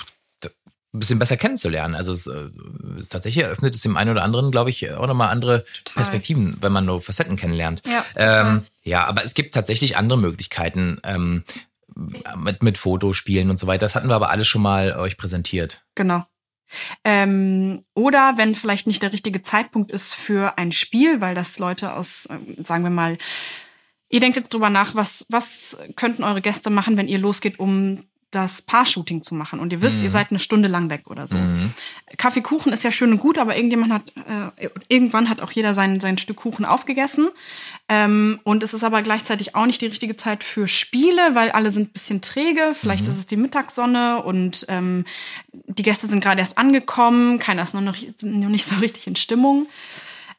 ein 0.93 0.99
bisschen 0.99 1.19
besser 1.19 1.37
kennenzulernen. 1.37 1.95
Also 1.95 2.11
es, 2.11 2.27
äh, 2.27 2.49
es 2.99 3.09
tatsächlich 3.09 3.45
eröffnet 3.45 3.73
es 3.73 3.81
dem 3.81 3.95
einen 3.95 4.11
oder 4.11 4.23
anderen, 4.23 4.51
glaube 4.51 4.69
ich, 4.69 4.91
auch 4.91 5.07
nochmal 5.07 5.29
andere 5.29 5.63
total. 5.83 5.95
Perspektiven, 5.95 6.57
wenn 6.59 6.71
man 6.71 6.85
nur 6.85 7.01
Facetten 7.01 7.37
kennenlernt. 7.37 7.81
Ja, 7.85 8.05
ähm, 8.15 8.63
ja, 8.83 9.05
aber 9.05 9.23
es 9.23 9.33
gibt 9.33 9.53
tatsächlich 9.53 9.95
andere 9.95 10.19
Möglichkeiten. 10.19 10.99
Ähm, 11.03 11.43
mit, 12.37 12.63
mit 12.63 12.77
Fotospielen 12.77 13.49
und 13.49 13.59
so 13.59 13.67
weiter. 13.67 13.85
Das 13.85 13.95
hatten 13.95 14.07
wir 14.07 14.15
aber 14.15 14.29
alles 14.29 14.47
schon 14.47 14.61
mal 14.61 14.93
euch 14.93 15.17
präsentiert. 15.17 15.83
Genau. 15.95 16.25
Ähm, 17.03 17.83
oder 17.93 18.33
wenn 18.37 18.55
vielleicht 18.55 18.87
nicht 18.87 19.01
der 19.01 19.13
richtige 19.13 19.41
Zeitpunkt 19.41 19.91
ist 19.91 20.13
für 20.13 20.57
ein 20.57 20.71
Spiel, 20.71 21.21
weil 21.21 21.35
das 21.35 21.59
Leute 21.59 21.93
aus, 21.93 22.27
äh, 22.27 22.63
sagen 22.63 22.83
wir 22.83 22.91
mal, 22.91 23.17
ihr 24.09 24.19
denkt 24.19 24.35
jetzt 24.35 24.53
drüber 24.53 24.69
nach, 24.69 24.95
was, 24.95 25.25
was 25.29 25.77
könnten 25.95 26.23
eure 26.23 26.41
Gäste 26.41 26.69
machen, 26.69 26.97
wenn 26.97 27.07
ihr 27.07 27.19
losgeht, 27.19 27.59
um 27.59 28.03
das 28.31 28.61
Paar-Shooting 28.61 29.21
zu 29.21 29.35
machen. 29.35 29.59
Und 29.59 29.73
ihr 29.73 29.81
wisst, 29.81 30.01
ihr 30.01 30.09
seid 30.09 30.31
eine 30.31 30.39
Stunde 30.39 30.67
lang 30.67 30.89
weg 30.89 31.03
oder 31.07 31.27
so. 31.27 31.37
Kaffeekuchen 32.17 32.71
ist 32.71 32.83
ja 32.83 32.91
schön 32.91 33.11
und 33.11 33.19
gut, 33.19 33.37
aber 33.37 33.55
irgendjemand 33.55 33.93
hat, 33.93 34.13
äh, 34.27 34.69
irgendwann 34.87 35.29
hat 35.29 35.41
auch 35.41 35.51
jeder 35.51 35.73
sein, 35.73 35.99
sein 35.99 36.17
Stück 36.17 36.37
Kuchen 36.37 36.65
aufgegessen. 36.65 37.29
Ähm, 37.89 38.39
und 38.43 38.63
es 38.63 38.73
ist 38.73 38.83
aber 38.83 39.01
gleichzeitig 39.01 39.55
auch 39.55 39.65
nicht 39.65 39.81
die 39.81 39.87
richtige 39.87 40.15
Zeit 40.15 40.43
für 40.43 40.67
Spiele, 40.67 41.35
weil 41.35 41.51
alle 41.51 41.71
sind 41.71 41.89
ein 41.89 41.93
bisschen 41.93 42.21
träge. 42.21 42.73
Vielleicht 42.73 43.07
ist 43.07 43.17
es 43.17 43.27
die 43.27 43.37
Mittagssonne 43.37 44.23
und 44.23 44.65
ähm, 44.69 45.05
die 45.51 45.83
Gäste 45.83 46.07
sind 46.07 46.23
gerade 46.23 46.39
erst 46.39 46.57
angekommen. 46.57 47.37
Keiner 47.37 47.63
ist 47.63 47.73
noch, 47.73 47.81
noch 47.81 48.49
nicht 48.49 48.65
so 48.65 48.75
richtig 48.77 49.07
in 49.07 49.15
Stimmung. 49.17 49.67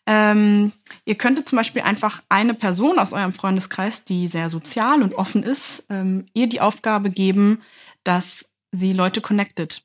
Ähm, 0.06 0.72
ihr 1.04 1.14
könntet 1.14 1.48
zum 1.48 1.56
Beispiel 1.56 1.82
einfach 1.82 2.22
eine 2.28 2.54
Person 2.54 2.98
aus 2.98 3.12
eurem 3.12 3.32
Freundeskreis, 3.32 4.04
die 4.04 4.26
sehr 4.26 4.50
sozial 4.50 5.02
und 5.02 5.14
offen 5.14 5.42
ist, 5.42 5.86
ähm, 5.90 6.26
ihr 6.34 6.48
die 6.48 6.60
Aufgabe 6.60 7.10
geben, 7.10 7.62
dass 8.04 8.46
sie 8.72 8.92
Leute 8.92 9.20
connectet. 9.20 9.82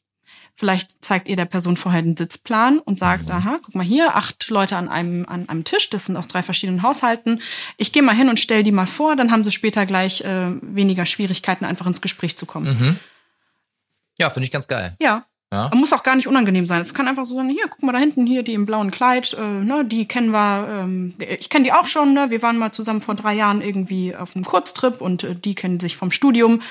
Vielleicht 0.56 1.06
zeigt 1.06 1.28
ihr 1.28 1.36
der 1.36 1.46
Person 1.46 1.78
vorher 1.78 2.02
den 2.02 2.18
Sitzplan 2.18 2.80
und 2.80 2.98
sagt, 2.98 3.30
aha, 3.30 3.60
guck 3.64 3.76
mal 3.76 3.86
hier, 3.86 4.16
acht 4.16 4.50
Leute 4.50 4.76
an 4.76 4.90
einem, 4.90 5.26
an 5.28 5.48
einem 5.48 5.64
Tisch, 5.64 5.92
das 5.92 6.06
sind 6.06 6.18
aus 6.18 6.28
drei 6.28 6.42
verschiedenen 6.42 6.82
Haushalten. 6.82 7.42
Ich 7.78 7.92
gehe 7.92 8.02
mal 8.02 8.16
hin 8.16 8.28
und 8.28 8.40
stell 8.40 8.64
die 8.64 8.72
mal 8.72 8.88
vor, 8.88 9.16
dann 9.16 9.32
haben 9.32 9.44
sie 9.44 9.52
später 9.52 9.86
gleich 9.86 10.22
äh, 10.22 10.50
weniger 10.62 11.06
Schwierigkeiten, 11.06 11.64
einfach 11.64 11.86
ins 11.86 12.02
Gespräch 12.02 12.38
zu 12.38 12.48
kommen. 12.48 13.00
Ja, 14.18 14.32
finde 14.32 14.46
ich 14.46 14.52
ganz 14.52 14.68
geil. 14.68 14.96
Ja. 15.00 15.26
Ja. 15.52 15.72
Muss 15.74 15.94
auch 15.94 16.04
gar 16.04 16.18
nicht 16.18 16.28
unangenehm 16.28 16.66
sein. 16.66 16.82
Es 16.82 16.94
kann 16.94 17.08
einfach 17.08 17.26
so 17.26 17.36
sein, 17.36 17.48
hier, 17.48 17.70
guck 17.70 17.82
mal 17.82 17.94
da 17.94 18.00
hinten, 18.00 18.26
hier, 18.26 18.44
die 18.44 18.54
im 18.54 18.66
blauen 18.66 18.92
Kleid, 18.92 19.34
äh, 19.34 19.42
ne, 19.42 19.86
die 19.86 20.06
kennen 20.06 20.32
wir, 20.32 20.68
ähm, 20.70 21.14
ich 21.20 21.50
kenne 21.50 21.64
die 21.64 21.72
auch 21.72 21.88
schon, 21.88 22.14
ne? 22.14 22.30
Wir 22.30 22.42
waren 22.42 22.58
mal 22.58 22.74
zusammen 22.74 23.00
vor 23.00 23.16
drei 23.16 23.34
Jahren 23.34 23.62
irgendwie 23.62 24.14
auf 24.14 24.36
einem 24.36 24.44
Kurztrip 24.44 25.00
und 25.00 25.24
äh, 25.24 25.36
die 25.36 25.56
kennen 25.56 25.80
sich 25.80 25.96
vom 25.96 26.12
Studium. 26.12 26.62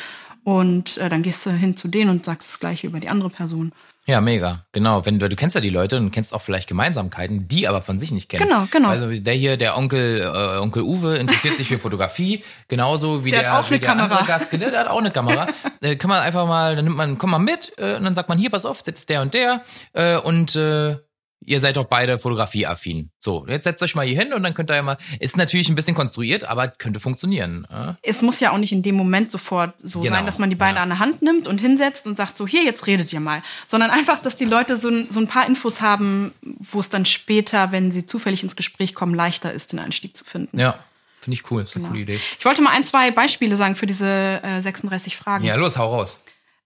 Und 0.46 0.98
äh, 0.98 1.08
dann 1.08 1.24
gehst 1.24 1.44
du 1.44 1.50
hin 1.50 1.76
zu 1.76 1.88
denen 1.88 2.08
und 2.08 2.24
sagst 2.24 2.48
das 2.52 2.60
gleiche 2.60 2.86
über 2.86 3.00
die 3.00 3.08
andere 3.08 3.30
Person. 3.30 3.72
Ja, 4.06 4.20
mega. 4.20 4.64
Genau. 4.70 5.04
Wenn 5.04 5.18
du, 5.18 5.28
du 5.28 5.34
kennst 5.34 5.56
ja 5.56 5.60
die 5.60 5.70
Leute 5.70 5.96
und 5.96 6.12
kennst 6.12 6.32
auch 6.32 6.40
vielleicht 6.40 6.68
Gemeinsamkeiten, 6.68 7.48
die 7.48 7.66
aber 7.66 7.82
von 7.82 7.98
sich 7.98 8.12
nicht 8.12 8.28
kennen. 8.28 8.46
Genau, 8.48 8.68
genau. 8.70 8.90
Also 8.90 9.10
der 9.10 9.34
hier, 9.34 9.56
der 9.56 9.76
Onkel, 9.76 10.20
äh, 10.20 10.58
Onkel 10.60 10.84
Uwe 10.84 11.16
interessiert 11.16 11.56
sich 11.56 11.66
für 11.66 11.78
Fotografie, 11.78 12.44
genauso 12.68 13.24
wie 13.24 13.32
Der 13.32 13.40
der, 13.40 13.52
hat 13.54 13.64
auch 13.64 13.70
wie 13.70 13.74
eine 13.74 13.80
der 13.80 13.88
Kamera. 13.88 14.04
andere 14.18 14.26
Gast, 14.28 14.52
der, 14.52 14.70
der 14.70 14.78
hat 14.78 14.86
auch 14.86 15.00
eine 15.00 15.10
Kamera. 15.10 15.48
äh, 15.80 15.96
kann 15.96 16.10
man 16.10 16.20
einfach 16.20 16.46
mal, 16.46 16.76
dann 16.76 16.84
nimmt 16.84 16.96
man, 16.96 17.18
komm 17.18 17.30
mal 17.32 17.40
mit, 17.40 17.72
äh, 17.78 17.96
und 17.96 18.04
dann 18.04 18.14
sagt 18.14 18.28
man, 18.28 18.38
hier, 18.38 18.50
pass 18.50 18.66
auf, 18.66 18.84
das 18.84 19.00
ist 19.00 19.10
der 19.10 19.22
und 19.22 19.34
der, 19.34 19.62
äh, 19.94 20.16
und 20.16 20.54
äh, 20.54 20.98
ihr 21.46 21.60
seid 21.60 21.76
doch 21.78 21.86
beide 21.86 22.18
fotografieaffin. 22.18 23.10
So, 23.18 23.46
jetzt 23.48 23.64
setzt 23.64 23.82
euch 23.82 23.94
mal 23.94 24.04
hier 24.04 24.18
hin 24.18 24.32
und 24.34 24.42
dann 24.42 24.52
könnt 24.52 24.70
ihr 24.70 24.76
ja 24.76 24.82
mal, 24.82 24.98
ist 25.20 25.36
natürlich 25.36 25.68
ein 25.68 25.74
bisschen 25.74 25.94
konstruiert, 25.96 26.44
aber 26.44 26.68
könnte 26.68 27.00
funktionieren. 27.00 27.66
Äh? 27.70 27.94
Es 28.02 28.20
muss 28.20 28.40
ja 28.40 28.50
auch 28.50 28.58
nicht 28.58 28.72
in 28.72 28.82
dem 28.82 28.96
Moment 28.96 29.30
sofort 29.30 29.74
so 29.82 30.00
Genau, 30.00 30.16
sein, 30.16 30.26
dass 30.26 30.38
man 30.38 30.50
die 30.50 30.56
beide 30.56 30.76
ja. 30.76 30.82
an 30.82 30.90
der 30.90 30.98
Hand 30.98 31.22
nimmt 31.22 31.48
und 31.48 31.58
hinsetzt 31.60 32.06
und 32.06 32.16
sagt 32.16 32.36
so, 32.36 32.46
hier, 32.46 32.62
jetzt 32.64 32.86
redet 32.86 33.12
ihr 33.12 33.20
mal. 33.20 33.42
Sondern 33.66 33.90
einfach, 33.90 34.20
dass 34.20 34.36
die 34.36 34.44
Leute 34.44 34.76
so, 34.76 34.88
ein- 34.88 35.06
so 35.10 35.20
ein 35.20 35.28
paar 35.28 35.46
Infos 35.46 35.80
haben, 35.80 36.32
wo 36.42 36.80
es 36.80 36.90
dann 36.90 37.04
später, 37.06 37.72
wenn 37.72 37.90
sie 37.92 38.04
zufällig 38.06 38.42
ins 38.42 38.56
Gespräch 38.56 38.94
kommen, 38.94 39.14
leichter 39.14 39.52
ist, 39.52 39.72
den 39.72 39.78
Einstieg 39.78 40.16
zu 40.16 40.24
finden. 40.24 40.58
Ja, 40.58 40.78
finde 41.20 41.34
ich 41.40 41.50
cool, 41.50 41.62
ist 41.62 41.76
eine 41.76 41.82
Genau. 41.84 41.90
coole 41.92 42.02
Idee. 42.02 42.20
Ich 42.38 42.44
wollte 42.44 42.60
mal 42.62 42.70
ein, 42.72 42.84
zwei 42.84 43.10
Beispiele 43.10 43.56
sagen 43.56 43.76
für 43.76 43.86
diese 43.86 44.06
äh, 44.42 44.60
36 44.60 45.16
Fragen. 45.16 45.44
Ja, 45.44 45.54
los, 45.54 45.78
hau 45.78 45.94
raus. 45.94 46.22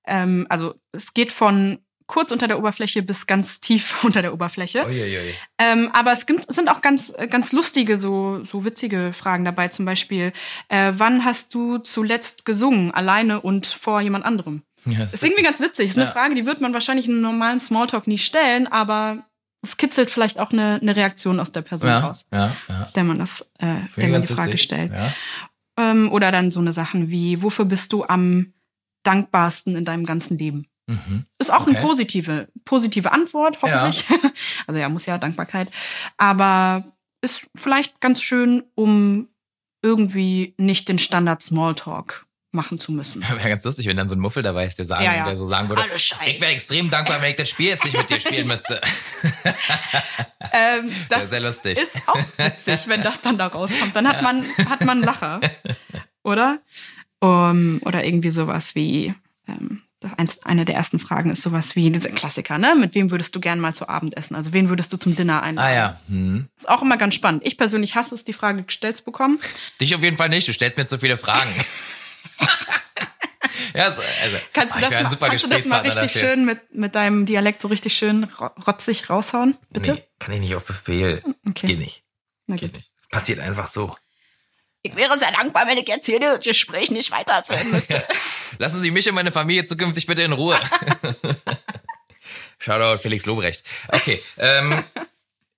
Ähm, 0.07 0.47
also 0.49 0.75
es 0.93 1.13
geht 1.15 1.31
von 1.31 1.79
kurz 2.11 2.33
unter 2.33 2.49
der 2.49 2.59
Oberfläche 2.59 3.02
bis 3.05 3.29
ganz 3.29 3.61
tief 3.61 4.02
unter 4.05 4.21
der 4.21 4.35
Oberfläche. 4.35 4.85
Uiuiui. 4.85 5.33
Ähm, 5.59 5.90
aber 5.93 6.11
es 6.11 6.26
gibt, 6.26 6.52
sind 6.52 6.69
auch 6.69 6.83
ganz, 6.83 7.14
ganz 7.31 7.52
lustige, 7.52 7.97
so, 7.99 8.45
so 8.45 8.64
witzige 8.64 9.12
Fragen 9.12 9.45
dabei. 9.45 9.69
Zum 9.69 9.85
Beispiel, 9.85 10.33
äh, 10.68 10.92
wann 10.96 11.25
hast 11.25 11.55
du 11.55 11.79
zuletzt 11.79 12.44
gesungen, 12.44 12.90
alleine 12.90 13.40
und 13.40 13.64
vor 13.66 14.01
jemand 14.01 14.25
anderem? 14.25 14.62
Ja, 14.87 14.99
Das 14.99 15.14
ist 15.14 15.23
irgendwie 15.23 15.44
ganz 15.44 15.61
witzig. 15.61 15.85
Das 15.87 15.90
ist 15.90 15.99
eine 15.99 16.07
Ja. 16.07 16.11
Frage, 16.11 16.35
die 16.35 16.46
wird 16.46 16.61
man 16.61 16.75
wahrscheinlich 16.75 17.07
in 17.07 17.12
einem 17.14 17.23
normalen 17.23 17.61
Smalltalk 17.61 18.09
nie 18.09 18.18
stellen, 18.18 18.66
aber 18.66 19.25
es 19.62 19.77
kitzelt 19.77 20.11
vielleicht 20.11 20.40
auch 20.40 20.51
eine, 20.51 20.81
eine 20.83 20.96
Reaktion 20.96 21.38
aus 21.38 21.53
der 21.53 21.62
Person 21.62 21.90
ja, 21.90 22.01
raus, 22.01 22.25
ja, 22.33 22.57
ja. 22.68 22.88
der 22.96 23.05
man 23.05 23.20
das, 23.20 23.53
äh, 23.61 23.77
der 23.96 24.09
man 24.09 24.23
die 24.23 24.33
Frage 24.33 24.49
witzig. 24.49 24.62
stellt. 24.62 24.90
Ähm, 25.79 26.11
oder 26.11 26.33
dann 26.33 26.51
so 26.51 26.59
eine 26.59 26.73
Sachen 26.73 27.11
wie, 27.11 27.40
wofür 27.40 27.66
bist 27.66 27.92
du 27.92 28.05
am 28.05 28.53
dankbarsten 29.05 29.77
in 29.77 29.85
deinem 29.85 30.07
ganzen 30.07 30.37
Leben? 30.38 30.66
Mhm. 30.90 31.24
Ist 31.38 31.53
auch 31.53 31.62
Okay. 31.66 31.76
eine 31.76 31.87
positive, 31.87 32.48
positive 32.64 33.12
Antwort, 33.12 33.59
hoffentlich. 33.62 34.05
Also 34.66 34.81
ja, 34.81 34.88
muss 34.88 35.07
ja 35.07 35.18
Dankbarkeit. 35.18 35.68
Aber 36.16 36.85
ist 37.22 37.42
vielleicht 37.57 38.00
ganz 38.00 38.22
schön, 38.22 38.64
um 38.74 39.29
irgendwie 39.83 40.55
nicht 40.59 40.88
den 40.88 40.98
Standard 40.98 41.42
Smalltalk 41.42 42.24
machen 42.53 42.81
zu 42.81 42.90
müssen. 42.92 43.22
Wäre 43.22 43.48
ganz 43.48 43.62
lustig, 43.64 43.87
wenn 43.87 43.96
dann 43.96 44.09
so 44.09 44.16
ein 44.16 44.20
Muffel 44.20 44.42
dabei 44.42 44.66
ist, 44.66 44.76
der, 44.79 44.85
sagen, 44.85 45.05
Ja, 45.05 45.14
ja. 45.14 45.24
der 45.26 45.37
so 45.37 45.46
sagen 45.46 45.68
würde, 45.68 45.83
ich 45.94 46.40
wäre 46.40 46.50
extrem 46.53 46.90
dankbar, 46.90 47.22
wenn 47.22 47.31
ich 47.31 47.37
das 47.37 47.48
Spiel 47.48 47.68
jetzt 47.68 47.85
nicht 47.85 47.96
mit 47.96 48.11
dir 48.11 48.18
spielen 48.20 48.46
müsste. 48.48 48.81
Ähm, 50.53 50.90
Das 51.09 51.31
sehr 51.31 51.40
lustig. 51.40 51.79
ist 51.79 51.92
auch 52.09 52.16
witzig, 52.37 52.88
wenn 52.88 53.03
das 53.03 53.20
dann 53.20 53.38
da 53.38 53.46
rauskommt. 53.46 53.94
Dann 53.94 54.09
hat 54.09 54.22
man, 54.22 54.44
hat 54.68 54.81
man 54.85 55.00
Lacher. 55.03 55.40
Oder? 56.24 56.59
Um, 57.20 57.81
oder 57.85 58.03
irgendwie 58.05 58.31
sowas 58.31 58.74
wie, 58.74 59.14
ähm, 59.46 59.83
eine 60.45 60.65
der 60.65 60.75
ersten 60.75 60.99
Fragen 60.99 61.31
ist 61.31 61.43
sowas 61.43 61.77
wie, 61.77 61.91
dieser 61.91 62.09
Klassiker, 62.11 62.59
ne? 62.59 62.75
Mit 62.75 62.95
wem 62.95 63.11
würdest 63.11 63.35
du 63.37 63.41
gern 63.41 63.61
mal 63.61 63.75
zu 63.75 63.89
Abend 63.89 64.17
essen? 64.17 64.35
Also 64.35 64.53
wen 64.53 64.69
würdest 64.69 64.93
du 64.93 64.97
zum 64.97 65.15
Dinner 65.15 65.43
einladen? 65.43 65.69
ah 65.69 65.75
ja. 65.75 66.01
Hm. 66.09 66.49
Ist 66.57 66.69
auch 66.69 66.83
immer 66.83 66.97
ganz 66.97 67.15
spannend. 67.15 67.43
Ich 67.45 67.59
persönlich 67.59 67.95
hasse 67.97 68.15
es, 68.15 68.25
die 68.25 68.33
Frage 68.33 68.63
gestellt 68.63 68.97
zu 68.97 69.05
bekommen. 69.05 69.39
Dich 69.81 69.95
auf 69.95 70.03
jeden 70.03 70.17
Fall 70.17 70.31
nicht, 70.31 70.49
du 70.49 70.53
stellst 70.53 70.79
mir 70.79 70.87
zu 70.87 70.99
viele 70.99 71.19
Fragen. 71.19 71.51
ja, 73.75 73.93
so, 73.93 74.01
also, 74.01 74.37
Kannst 74.53 74.77
ah, 74.77 74.81
du 74.81 74.85
ich 74.85 74.91
das, 74.91 75.21
mal, 75.21 75.29
kannst 75.29 75.45
du 75.45 75.49
das 75.49 75.65
mal 75.67 75.79
richtig 75.81 76.13
dafür. 76.13 76.21
schön 76.21 76.45
mit, 76.45 76.75
mit 76.75 76.95
deinem 76.95 77.27
Dialekt 77.27 77.63
so 77.63 77.69
richtig 77.69 77.95
schön 77.95 78.25
ro- 78.25 78.51
rotzig 78.67 79.09
raushauen? 79.11 79.57
Bitte? 79.71 79.95
Nee, 79.95 80.05
kann 80.19 80.35
ich 80.35 80.41
nicht 80.41 80.55
auf 80.55 80.65
Befehl. 80.65 81.23
Okay. 81.49 81.69
Geht 81.69 81.79
nicht. 81.79 82.03
Na 82.47 82.57
Geht 82.57 82.75
nicht. 82.75 82.91
Passiert 83.11 83.41
einfach 83.41 83.67
so. 83.67 83.97
Ich 84.83 84.97
wäre 84.97 85.19
sehr 85.19 85.33
dankbar, 85.33 85.66
wenn 85.66 85.77
ich 85.77 85.88
jetzt 85.88 86.07
hier 86.07 86.21
das 86.21 86.40
Gespräch 86.40 86.90
nicht 86.90 87.11
weiterführen 87.11 87.71
müsste. 87.73 88.03
Lassen 88.59 88.81
Sie 88.81 88.90
mich 88.90 89.09
und 89.09 89.14
meine 89.14 89.33
Familie 89.33 89.64
zukünftig 89.64 90.07
bitte 90.07 90.23
in 90.23 90.33
Ruhe. 90.33 90.59
Shoutout 92.59 92.99
Felix 92.99 93.27
Lobrecht. 93.27 93.64
Okay. 93.88 94.23
Ähm, 94.38 94.85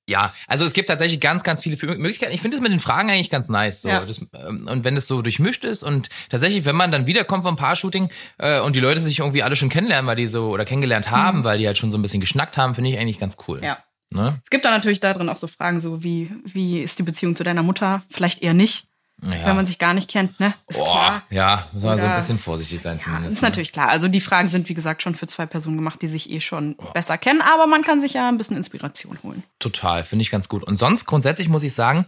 ja, 0.08 0.32
also 0.48 0.64
es 0.64 0.72
gibt 0.72 0.88
tatsächlich 0.88 1.20
ganz, 1.20 1.44
ganz 1.44 1.62
viele 1.62 1.76
Möglichkeiten. 1.96 2.32
Ich 2.32 2.40
finde 2.40 2.56
es 2.56 2.62
mit 2.62 2.72
den 2.72 2.80
Fragen 2.80 3.10
eigentlich 3.10 3.30
ganz 3.30 3.48
nice. 3.48 3.82
So. 3.82 3.88
Ja. 3.88 4.04
Das, 4.04 4.28
ähm, 4.34 4.66
und 4.68 4.84
wenn 4.84 4.96
es 4.96 5.06
so 5.06 5.22
durchmischt 5.22 5.64
ist 5.64 5.84
und 5.84 6.08
tatsächlich, 6.28 6.64
wenn 6.64 6.76
man 6.76 6.90
dann 6.90 7.06
wiederkommt 7.06 7.44
vom 7.44 7.56
Paar-Shooting 7.56 8.10
äh, 8.38 8.60
und 8.60 8.74
die 8.74 8.80
Leute 8.80 9.00
sich 9.00 9.20
irgendwie 9.20 9.42
alle 9.42 9.54
schon 9.54 9.68
kennenlernen, 9.68 10.06
weil 10.08 10.16
die 10.16 10.26
so 10.26 10.50
oder 10.50 10.64
kennengelernt 10.64 11.10
haben, 11.10 11.44
weil 11.44 11.58
die 11.58 11.66
halt 11.66 11.78
schon 11.78 11.92
so 11.92 11.98
ein 11.98 12.02
bisschen 12.02 12.20
geschnackt 12.20 12.56
haben, 12.56 12.74
finde 12.74 12.90
ich 12.90 12.98
eigentlich 12.98 13.20
ganz 13.20 13.36
cool. 13.46 13.58
Mhm. 13.58 13.64
ja. 13.64 13.78
Ne? 14.10 14.40
Es 14.44 14.50
gibt 14.50 14.64
da 14.66 14.70
natürlich 14.70 15.00
da 15.00 15.14
drin 15.14 15.30
auch 15.30 15.36
so 15.36 15.46
Fragen, 15.46 15.80
so 15.80 16.02
wie, 16.02 16.30
wie 16.44 16.80
ist 16.82 16.98
die 16.98 17.02
Beziehung 17.02 17.34
zu 17.34 17.44
deiner 17.44 17.62
Mutter? 17.62 18.02
Vielleicht 18.10 18.42
eher 18.42 18.52
nicht, 18.52 18.88
Ja. 19.24 19.46
wenn 19.46 19.56
man 19.56 19.66
sich 19.66 19.78
gar 19.78 19.94
nicht 19.94 20.10
kennt, 20.10 20.40
ne? 20.40 20.52
Ist 20.68 20.78
Boah, 20.78 20.84
klar. 20.94 21.22
ja, 21.30 21.66
muss 21.72 21.84
man 21.84 22.00
so 22.00 22.06
ein 22.06 22.16
bisschen 22.16 22.38
vorsichtig 22.38 22.80
sein 22.80 22.98
Ja, 22.98 23.04
zumindest. 23.04 23.34
ist 23.36 23.42
ne? 23.42 23.48
natürlich 23.48 23.72
klar. 23.72 23.88
Also 23.88 24.08
die 24.08 24.20
Fragen 24.20 24.48
sind, 24.48 24.68
wie 24.68 24.74
gesagt, 24.74 25.02
schon 25.02 25.14
für 25.14 25.28
zwei 25.28 25.46
Personen 25.46 25.76
gemacht, 25.76 26.02
die 26.02 26.08
sich 26.08 26.30
eh 26.30 26.40
schon 26.40 26.76
besser 26.92 27.18
kennen, 27.18 27.40
aber 27.40 27.68
man 27.68 27.82
kann 27.82 28.00
sich 28.00 28.14
ja 28.14 28.28
ein 28.28 28.36
bisschen 28.36 28.56
Inspiration 28.56 29.18
holen. 29.22 29.44
Total, 29.60 30.02
finde 30.02 30.22
ich 30.22 30.30
ganz 30.30 30.48
gut. 30.48 30.64
Und 30.64 30.76
sonst 30.76 31.06
grundsätzlich 31.06 31.48
muss 31.48 31.62
ich 31.62 31.72
sagen, 31.72 32.06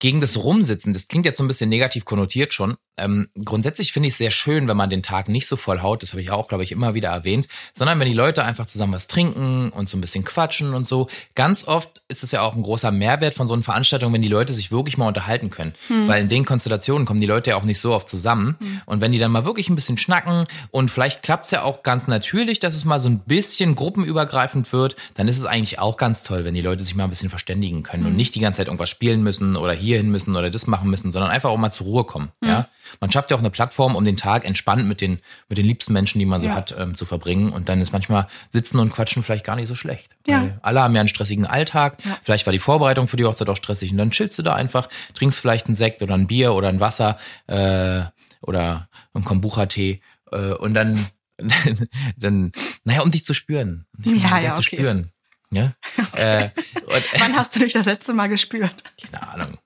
gegen 0.00 0.20
das 0.20 0.36
Rumsitzen, 0.36 0.92
das 0.92 1.06
klingt 1.06 1.26
jetzt 1.26 1.38
so 1.38 1.44
ein 1.44 1.46
bisschen 1.46 1.70
negativ 1.70 2.04
konnotiert 2.04 2.52
schon. 2.52 2.76
Ähm, 2.98 3.28
grundsätzlich 3.44 3.92
finde 3.92 4.08
ich 4.08 4.14
es 4.14 4.18
sehr 4.18 4.30
schön, 4.30 4.68
wenn 4.68 4.76
man 4.76 4.90
den 4.90 5.02
Tag 5.02 5.28
nicht 5.28 5.46
so 5.46 5.56
voll 5.56 5.80
haut, 5.80 6.02
das 6.02 6.12
habe 6.12 6.20
ich 6.20 6.30
auch, 6.30 6.48
glaube 6.48 6.62
ich, 6.62 6.72
immer 6.72 6.94
wieder 6.94 7.08
erwähnt, 7.08 7.48
sondern 7.72 7.98
wenn 7.98 8.06
die 8.06 8.14
Leute 8.14 8.44
einfach 8.44 8.66
zusammen 8.66 8.92
was 8.92 9.06
trinken 9.06 9.70
und 9.70 9.88
so 9.88 9.96
ein 9.96 10.00
bisschen 10.00 10.24
quatschen 10.24 10.74
und 10.74 10.86
so. 10.86 11.08
Ganz 11.34 11.66
oft 11.66 12.02
ist 12.08 12.22
es 12.22 12.32
ja 12.32 12.42
auch 12.42 12.54
ein 12.54 12.62
großer 12.62 12.90
Mehrwert 12.90 13.34
von 13.34 13.46
so 13.46 13.54
einer 13.54 13.62
Veranstaltung, 13.62 14.12
wenn 14.12 14.22
die 14.22 14.28
Leute 14.28 14.52
sich 14.52 14.70
wirklich 14.70 14.98
mal 14.98 15.08
unterhalten 15.08 15.48
können. 15.50 15.72
Weil 16.06 16.22
in 16.22 16.28
den 16.28 16.44
Konstellationen 16.44 17.06
kommen 17.06 17.20
die 17.20 17.26
Leute 17.26 17.50
ja 17.50 17.56
auch 17.56 17.64
nicht 17.64 17.80
so 17.80 17.94
oft 17.94 18.08
zusammen. 18.08 18.56
Und 18.86 19.00
wenn 19.00 19.12
die 19.12 19.18
dann 19.18 19.32
mal 19.32 19.44
wirklich 19.46 19.68
ein 19.70 19.74
bisschen 19.74 19.96
schnacken 19.98 20.46
und 20.70 20.90
vielleicht 20.90 21.22
klappt 21.22 21.46
es 21.46 21.50
ja 21.50 21.62
auch 21.62 21.82
ganz 21.82 22.08
natürlich, 22.08 22.60
dass 22.60 22.74
es 22.74 22.84
mal 22.84 22.98
so 22.98 23.08
ein 23.08 23.20
bisschen 23.20 23.74
gruppenübergreifend 23.74 24.72
wird, 24.72 24.96
dann 25.14 25.28
ist 25.28 25.38
es 25.38 25.46
eigentlich 25.46 25.78
auch 25.78 25.96
ganz 25.96 26.24
toll, 26.24 26.44
wenn 26.44 26.54
die 26.54 26.60
Leute 26.60 26.84
sich 26.84 26.94
mal 26.94 27.04
ein 27.04 27.10
bisschen 27.10 27.30
verständigen 27.30 27.82
können 27.82 28.04
und 28.06 28.16
nicht 28.16 28.34
die 28.34 28.40
ganze 28.40 28.58
Zeit 28.58 28.66
irgendwas 28.66 28.90
spielen 28.90 29.22
müssen 29.22 29.56
oder 29.56 29.72
hierhin 29.72 30.10
müssen 30.10 30.36
oder 30.36 30.50
das 30.50 30.66
machen 30.66 30.90
müssen, 30.90 31.10
sondern 31.10 31.30
einfach 31.30 31.50
auch 31.50 31.56
mal 31.56 31.70
zur 31.70 31.86
Ruhe 31.86 32.04
kommen. 32.04 32.30
Ja, 32.44 32.68
man 33.00 33.10
schafft 33.10 33.30
ja 33.30 33.36
auch 33.36 33.40
eine 33.40 33.50
Plattform, 33.50 33.96
um 33.96 34.04
den 34.04 34.16
Tag 34.16 34.44
entspannt 34.44 34.86
mit 34.86 35.00
den 35.00 35.20
mit 35.48 35.58
den 35.58 35.66
liebsten 35.66 35.92
Menschen, 35.92 36.18
die 36.18 36.26
man 36.26 36.40
so 36.40 36.48
Ja. 36.48 36.54
hat, 36.54 36.74
ähm, 36.78 36.94
zu 36.94 37.04
verbringen. 37.04 37.52
Und 37.52 37.68
dann 37.68 37.80
ist 37.80 37.92
manchmal 37.92 38.26
Sitzen 38.50 38.78
und 38.78 38.92
Quatschen 38.92 39.22
vielleicht 39.22 39.44
gar 39.44 39.56
nicht 39.56 39.68
so 39.68 39.74
schlecht. 39.74 40.16
Ja. 40.26 40.42
Weil 40.42 40.58
alle 40.62 40.82
haben 40.82 40.94
ja 40.94 41.00
einen 41.00 41.08
stressigen 41.08 41.46
Alltag. 41.46 41.98
Vielleicht 42.22 42.46
war 42.46 42.52
die 42.52 42.58
Vorbereitung 42.58 43.08
für 43.08 43.16
die 43.16 43.24
Hochzeit 43.24 43.48
auch 43.48 43.56
stressig 43.56 43.90
und 43.92 43.98
dann 43.98 44.10
chillst 44.10 44.38
du 44.38 44.42
da 44.42 44.54
einfach, 44.54 44.88
trinkst 45.14 45.38
vielleicht 45.40 45.66
einen 45.66 45.74
Sekt 45.74 46.02
oder 46.02 46.14
ein 46.14 46.26
Bier 46.26 46.54
oder 46.54 46.68
ein 46.68 46.80
Wasser 46.80 47.18
äh, 47.46 48.02
oder 48.40 48.88
einen 49.14 49.24
Kombucha-Tee 49.24 50.00
äh, 50.32 50.36
und 50.54 50.74
dann, 50.74 51.04
dann, 52.16 52.52
naja, 52.84 53.02
um 53.02 53.10
dich 53.10 53.24
zu 53.24 53.34
spüren. 53.34 53.86
Um 53.96 54.02
dich 54.02 54.22
Ja, 54.22 54.38
ja, 54.40 54.54
zu 54.54 54.60
okay. 54.60 54.76
spüren. 54.76 55.12
Ja? 55.50 55.72
Äh, 56.14 56.50
und, 56.86 57.04
Wann 57.20 57.36
hast 57.36 57.54
du 57.54 57.60
dich 57.60 57.72
das 57.72 57.86
letzte 57.86 58.12
Mal 58.14 58.28
gespürt? 58.28 58.72
keine 59.10 59.28
Ahnung. 59.28 59.58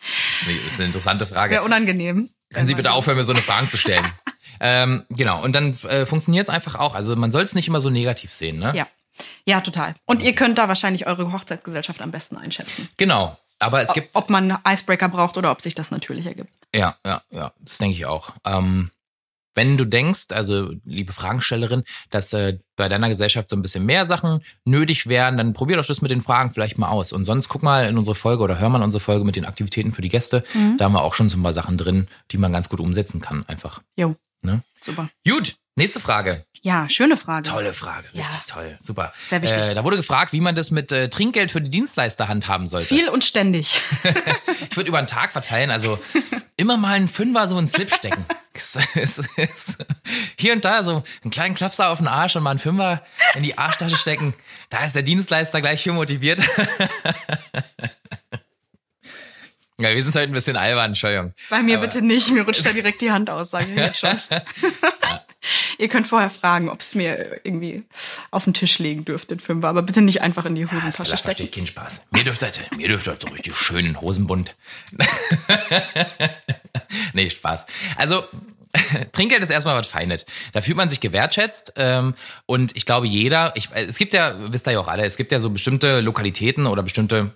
Das 0.00 0.72
ist 0.72 0.78
eine, 0.80 0.86
interessante 0.86 1.26
Frage. 1.26 1.52
Wäre 1.54 1.62
unangenehm. 1.62 2.30
Können 2.52 2.66
Sie 2.66 2.74
bitte 2.74 2.92
aufhören, 2.92 3.16
mir 3.16 3.24
so 3.24 3.32
eine 3.32 3.42
Fragen 3.42 3.68
zu 3.68 3.76
stellen? 3.76 4.04
Ähm, 4.64 5.04
genau, 5.08 5.42
und 5.42 5.56
dann 5.56 5.76
äh, 5.88 6.06
funktioniert 6.06 6.46
es 6.48 6.54
einfach 6.54 6.76
auch. 6.76 6.94
Also 6.94 7.16
man 7.16 7.32
soll 7.32 7.42
es 7.42 7.56
nicht 7.56 7.66
immer 7.66 7.80
so 7.80 7.90
negativ 7.90 8.32
sehen, 8.32 8.60
ne? 8.60 8.72
Ja. 8.76 8.86
Ja, 9.44 9.60
total. 9.60 9.94
Und 10.04 10.22
ihr 10.22 10.36
könnt 10.36 10.56
da 10.56 10.68
wahrscheinlich 10.68 11.08
eure 11.08 11.32
Hochzeitsgesellschaft 11.32 12.00
am 12.00 12.12
besten 12.12 12.36
einschätzen. 12.36 12.88
Genau. 12.96 13.36
Aber 13.58 13.82
es 13.82 13.92
gibt. 13.92 14.10
Ob 14.14 14.30
man 14.30 14.58
Icebreaker 14.66 15.08
braucht 15.08 15.36
oder 15.36 15.50
ob 15.50 15.62
sich 15.62 15.74
das 15.74 15.90
natürlich 15.90 16.26
ergibt. 16.26 16.50
Ja, 16.74 16.96
ja, 17.04 17.22
ja, 17.30 17.52
das 17.60 17.78
denke 17.78 17.96
ich 17.96 18.06
auch. 18.06 18.30
Ähm, 18.44 18.90
wenn 19.54 19.76
du 19.76 19.84
denkst, 19.84 20.26
also 20.30 20.70
liebe 20.84 21.12
Fragenstellerin, 21.12 21.82
dass 22.10 22.32
äh, 22.32 22.58
bei 22.76 22.88
deiner 22.88 23.08
Gesellschaft 23.08 23.50
so 23.50 23.56
ein 23.56 23.62
bisschen 23.62 23.84
mehr 23.86 24.06
Sachen 24.06 24.40
nötig 24.64 25.06
wären, 25.06 25.36
dann 25.36 25.52
probier 25.52 25.76
doch 25.76 25.86
das 25.86 26.00
mit 26.02 26.10
den 26.10 26.20
Fragen 26.20 26.50
vielleicht 26.52 26.78
mal 26.78 26.88
aus. 26.88 27.12
Und 27.12 27.24
sonst 27.26 27.48
guck 27.48 27.62
mal 27.62 27.86
in 27.86 27.98
unsere 27.98 28.14
Folge 28.14 28.42
oder 28.42 28.58
hör 28.58 28.68
mal 28.68 28.78
in 28.78 28.84
unsere 28.84 29.00
Folge 29.00 29.24
mit 29.24 29.36
den 29.36 29.44
Aktivitäten 29.44 29.92
für 29.92 30.02
die 30.02 30.08
Gäste. 30.08 30.42
Mhm. 30.54 30.76
Da 30.78 30.86
haben 30.86 30.92
wir 30.92 31.02
auch 31.02 31.14
schon 31.14 31.28
so 31.30 31.36
ein 31.36 31.42
paar 31.42 31.52
Sachen 31.52 31.76
drin, 31.78 32.08
die 32.30 32.38
man 32.38 32.52
ganz 32.52 32.68
gut 32.68 32.80
umsetzen 32.80 33.20
kann, 33.20 33.44
einfach. 33.46 33.82
Jo. 33.96 34.16
Ne? 34.44 34.62
Super. 34.80 35.08
Gut, 35.28 35.54
nächste 35.76 36.00
Frage. 36.00 36.44
Ja, 36.62 36.88
schöne 36.88 37.16
Frage. 37.16 37.48
Tolle 37.48 37.72
Frage, 37.72 38.08
richtig 38.08 38.22
Ja. 38.24 38.42
toll, 38.48 38.76
super. 38.80 39.12
Sehr 39.28 39.40
wichtig. 39.42 39.58
Äh, 39.58 39.74
da 39.74 39.84
wurde 39.84 39.96
gefragt, 39.96 40.32
wie 40.32 40.40
man 40.40 40.56
das 40.56 40.72
mit 40.72 40.90
äh, 40.90 41.08
Trinkgeld 41.10 41.52
für 41.52 41.60
die 41.60 41.70
Dienstleister 41.70 42.26
handhaben 42.26 42.66
sollte. 42.66 42.86
Viel 42.88 43.08
und 43.08 43.22
ständig. 43.24 43.80
Ich 44.70 44.76
würde 44.78 44.88
über 44.88 45.02
den 45.02 45.06
Tag 45.06 45.32
verteilen, 45.32 45.70
also 45.70 45.98
immer 46.56 46.76
mal 46.76 46.94
einen 46.94 47.08
Fünfer 47.08 47.48
so 47.48 47.58
in 47.58 47.64
den 47.64 47.68
Slip 47.68 47.92
stecken. 47.92 48.24
Hier 50.38 50.52
und 50.52 50.64
da 50.64 50.84
so 50.84 51.02
einen 51.22 51.30
kleinen 51.30 51.54
Klapser 51.54 51.88
auf 51.88 51.98
den 51.98 52.06
Arsch 52.08 52.36
und 52.36 52.42
mal 52.42 52.50
einen 52.50 52.58
Fünfer 52.58 53.02
in 53.34 53.42
die 53.42 53.56
Arschtasche 53.56 53.96
stecken. 53.96 54.34
Da 54.70 54.84
ist 54.84 54.94
der 54.94 55.02
Dienstleister 55.02 55.60
gleich 55.60 55.82
viel 55.82 55.92
motiviert. 55.92 56.40
Ja, 59.78 59.92
wir 59.92 60.02
sind 60.04 60.14
heute 60.14 60.26
ein 60.30 60.32
bisschen 60.32 60.56
albern, 60.56 60.90
Entschuldigung. 60.90 61.32
Bei 61.50 61.60
mir 61.60 61.78
Aber- 61.78 61.88
bitte 61.88 62.02
nicht. 62.02 62.30
Mir 62.30 62.42
rutscht 62.44 62.64
da 62.64 62.70
direkt 62.72 63.00
die 63.00 63.10
Hand 63.10 63.28
aus, 63.30 63.50
sage 63.50 63.66
ich 63.68 63.74
jetzt 63.74 63.98
schon. 63.98 64.16
Ihr 65.78 65.88
könnt 65.88 66.06
vorher 66.06 66.30
fragen, 66.30 66.68
ob 66.68 66.80
es 66.80 66.94
mir 66.94 67.40
irgendwie 67.44 67.84
auf 68.30 68.44
den 68.44 68.54
Tisch 68.54 68.78
legen 68.78 69.04
dürft, 69.04 69.30
den 69.30 69.40
Fünfer, 69.40 69.68
aber 69.68 69.82
bitte 69.82 70.02
nicht 70.02 70.22
einfach 70.22 70.44
in 70.44 70.54
die 70.54 70.66
Hosentasche 70.66 71.10
Das 71.10 71.20
stecken. 71.20 71.24
versteht 71.24 71.54
keinen 71.54 71.66
Spaß. 71.66 72.06
Mir 72.10 72.24
dürfte 72.24 72.46
das, 72.46 72.60
mir 72.76 72.88
dürfte 72.88 73.10
das 73.10 73.22
so 73.22 73.28
richtig 73.28 73.56
schönen 73.56 74.00
Hosenbund. 74.00 74.54
nee, 77.12 77.30
Spaß. 77.30 77.66
Also, 77.96 78.24
Trinkgeld 79.12 79.42
ist 79.42 79.50
erstmal 79.50 79.76
was 79.76 79.86
Feines. 79.86 80.24
Da 80.52 80.62
fühlt 80.62 80.76
man 80.76 80.88
sich 80.88 81.00
gewertschätzt. 81.00 81.74
Ähm, 81.76 82.14
und 82.46 82.76
ich 82.76 82.86
glaube, 82.86 83.06
jeder, 83.06 83.52
ich, 83.56 83.68
es 83.74 83.98
gibt 83.98 84.14
ja, 84.14 84.34
wisst 84.52 84.66
ihr 84.66 84.72
ja 84.72 84.80
auch 84.80 84.88
alle, 84.88 85.04
es 85.04 85.16
gibt 85.16 85.32
ja 85.32 85.40
so 85.40 85.50
bestimmte 85.50 86.00
Lokalitäten 86.00 86.66
oder 86.66 86.82
bestimmte 86.82 87.32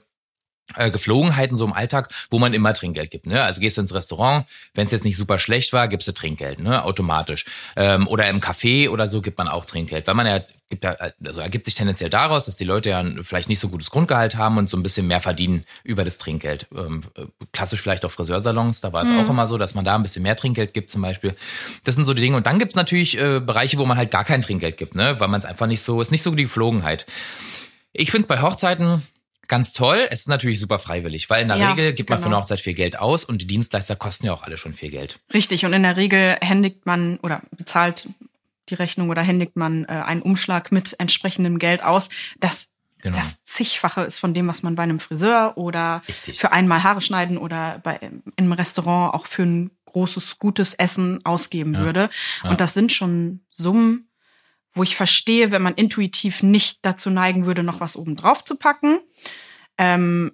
äh, 0.74 0.90
Geflogenheiten 0.90 1.56
so 1.56 1.64
im 1.64 1.72
Alltag, 1.72 2.10
wo 2.30 2.38
man 2.38 2.52
immer 2.52 2.74
Trinkgeld 2.74 3.10
gibt. 3.10 3.26
Ne? 3.26 3.42
Also 3.42 3.60
gehst 3.60 3.76
du 3.76 3.82
ins 3.82 3.94
Restaurant, 3.94 4.46
wenn 4.74 4.86
es 4.86 4.92
jetzt 4.92 5.04
nicht 5.04 5.16
super 5.16 5.38
schlecht 5.38 5.72
war, 5.72 5.88
gibst 5.88 6.08
du 6.08 6.12
Trinkgeld, 6.12 6.58
ne? 6.58 6.84
automatisch. 6.84 7.44
Ähm, 7.76 8.08
oder 8.08 8.28
im 8.28 8.40
Café 8.40 8.88
oder 8.90 9.06
so 9.08 9.22
gibt 9.22 9.38
man 9.38 9.48
auch 9.48 9.64
Trinkgeld, 9.64 10.06
weil 10.06 10.14
man 10.14 10.26
ja 10.26 10.40
gibt 10.68 10.82
ja, 10.82 10.96
also 11.24 11.40
ergibt 11.40 11.64
sich 11.66 11.74
tendenziell 11.74 12.10
daraus, 12.10 12.46
dass 12.46 12.56
die 12.56 12.64
Leute 12.64 12.90
ja 12.90 13.04
vielleicht 13.22 13.48
nicht 13.48 13.60
so 13.60 13.68
gutes 13.68 13.90
Grundgehalt 13.90 14.34
haben 14.34 14.58
und 14.58 14.68
so 14.68 14.76
ein 14.76 14.82
bisschen 14.82 15.06
mehr 15.06 15.20
verdienen 15.20 15.64
über 15.84 16.02
das 16.02 16.18
Trinkgeld. 16.18 16.66
Ähm, 16.74 17.04
äh, 17.16 17.26
klassisch 17.52 17.80
vielleicht 17.80 18.04
auch 18.04 18.10
Friseursalons, 18.10 18.80
da 18.80 18.92
war 18.92 19.04
es 19.04 19.10
auch 19.10 19.30
immer 19.30 19.46
so, 19.46 19.58
dass 19.58 19.76
man 19.76 19.84
da 19.84 19.94
ein 19.94 20.02
bisschen 20.02 20.24
mehr 20.24 20.34
Trinkgeld 20.34 20.74
gibt 20.74 20.90
zum 20.90 21.02
Beispiel. 21.02 21.36
Das 21.84 21.94
sind 21.94 22.04
so 22.04 22.14
die 22.14 22.22
Dinge. 22.22 22.36
Und 22.36 22.46
dann 22.46 22.58
gibt's 22.58 22.74
natürlich 22.74 23.16
äh, 23.16 23.38
Bereiche, 23.38 23.78
wo 23.78 23.86
man 23.86 23.96
halt 23.96 24.10
gar 24.10 24.24
kein 24.24 24.42
Trinkgeld 24.42 24.76
gibt, 24.76 24.96
ne? 24.96 25.20
weil 25.20 25.28
man 25.28 25.40
es 25.40 25.46
einfach 25.46 25.68
nicht 25.68 25.82
so, 25.82 26.00
ist 26.00 26.10
nicht 26.10 26.22
so 26.22 26.34
die 26.34 26.44
Geflogenheit. 26.44 27.06
Ich 27.92 28.10
finde 28.10 28.22
es 28.22 28.28
bei 28.28 28.42
Hochzeiten 28.42 29.02
ganz 29.48 29.72
toll. 29.72 30.06
Es 30.10 30.20
ist 30.20 30.28
natürlich 30.28 30.60
super 30.60 30.78
freiwillig, 30.78 31.28
weil 31.30 31.42
in 31.42 31.48
der 31.48 31.56
Ja, 31.56 31.70
Regel 31.70 31.92
gibt 31.92 32.10
man 32.10 32.18
für 32.18 32.24
genau. 32.24 32.36
eine 32.36 32.42
Hochzeit 32.42 32.60
viel 32.60 32.74
Geld 32.74 32.98
aus 32.98 33.24
und 33.24 33.42
die 33.42 33.46
Dienstleister 33.46 33.96
kosten 33.96 34.26
ja 34.26 34.32
auch 34.34 34.42
alle 34.42 34.56
schon 34.56 34.74
viel 34.74 34.90
Geld. 34.90 35.20
Richtig, 35.32 35.64
und 35.64 35.72
in 35.72 35.82
der 35.82 35.96
Regel 35.96 36.36
händigt 36.40 36.86
man 36.86 37.18
oder 37.22 37.42
bezahlt 37.50 38.08
die 38.68 38.74
Rechnung 38.74 39.10
oder 39.10 39.22
händigt 39.22 39.56
man 39.56 39.84
äh, 39.84 39.88
einen 39.88 40.22
Umschlag 40.22 40.72
mit 40.72 40.98
entsprechendem 40.98 41.58
Geld 41.58 41.82
aus, 41.82 42.08
das 42.40 42.68
Genau. 43.02 43.18
das 43.18 43.44
zigfache 43.44 44.00
ist 44.00 44.18
von 44.18 44.34
dem, 44.34 44.48
was 44.48 44.64
man 44.64 44.74
bei 44.74 44.82
einem 44.82 44.98
Friseur 44.98 45.56
oder 45.56 46.02
Richtig. 46.08 46.40
für 46.40 46.50
einmal 46.50 46.82
Haare 46.82 47.00
schneiden 47.00 47.38
oder 47.38 47.78
bei 47.84 48.00
im 48.36 48.52
Restaurant 48.52 49.14
auch 49.14 49.26
für 49.26 49.42
ein 49.44 49.70
großes, 49.84 50.38
gutes 50.40 50.74
Essen 50.74 51.24
ausgeben 51.24 51.76
würde. 51.76 52.10
Und 52.42 52.60
das 52.60 52.74
sind 52.74 52.90
schon 52.90 53.40
Summen, 53.50 54.05
wo 54.76 54.82
ich 54.82 54.94
verstehe, 54.94 55.50
wenn 55.50 55.62
man 55.62 55.74
intuitiv 55.74 56.42
nicht 56.42 56.84
dazu 56.84 57.10
neigen 57.10 57.46
würde, 57.46 57.62
noch 57.64 57.80
was 57.80 57.96
oben 57.96 58.14
drauf 58.14 58.44
zu 58.44 58.56
packen. 58.56 59.00
Ähm, 59.78 60.32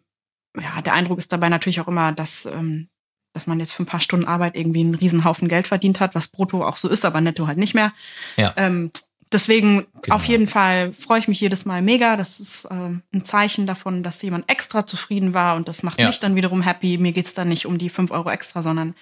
ja, 0.61 0.83
der 0.83 0.92
Eindruck 0.92 1.18
ist 1.18 1.33
dabei 1.33 1.48
natürlich 1.48 1.81
auch 1.81 1.88
immer, 1.88 2.12
dass, 2.12 2.44
ähm, 2.44 2.88
dass 3.33 3.46
man 3.46 3.59
jetzt 3.61 3.72
für 3.72 3.83
ein 3.85 3.87
paar 3.87 4.00
Stunden 4.00 4.26
Arbeit 4.26 4.57
irgendwie 4.57 4.81
einen 4.81 4.94
Riesenhaufen 4.94 5.48
Geld 5.48 5.68
verdient 5.68 6.00
hat, 6.00 6.14
was 6.14 6.28
brutto 6.28 6.66
auch 6.66 6.76
so 6.76 6.88
ist, 6.88 7.05
aber 7.05 7.20
netto 7.20 7.46
halt 7.46 7.57
nicht 7.57 7.72
mehr. 7.74 7.92
Ja. 8.37 8.52
Ähm, 8.57 8.90
deswegen 9.33 9.87
Genau. 10.02 10.16
auf 10.16 10.24
jeden 10.26 10.46
Fall 10.46 10.92
freue 10.92 11.20
ich 11.20 11.28
mich 11.28 11.40
jedes 11.40 11.64
Mal 11.64 11.81
mega. 11.81 12.16
Das 12.16 12.40
ist 12.40 12.66
ähm, 12.70 13.02
ein 13.14 13.24
Zeichen 13.24 13.66
davon, 13.66 14.02
dass 14.02 14.20
jemand 14.22 14.50
extra 14.50 14.87
zufrieden 14.87 15.33
war 15.33 15.57
und 15.57 15.68
das 15.68 15.83
macht 15.83 15.98
Ja. 16.00 16.09
mich 16.09 16.20
dann 16.20 16.35
wiederum 16.37 16.61
happy. 16.62 16.98
Mir 16.98 17.12
geht's 17.12 17.33
dann 17.33 17.48
nicht 17.48 17.64
um 17.66 17.78
die 17.78 17.88
fünf 17.90 18.11
Euro 18.11 18.28
extra, 18.31 18.62
sondern 18.62 18.94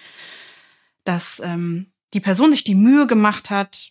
dass 1.03 1.41
ähm, 1.43 1.91
die 2.13 2.19
Person 2.19 2.51
sich 2.51 2.63
die 2.63 2.75
Mühe 2.75 3.07
gemacht 3.07 3.49
hat 3.49 3.89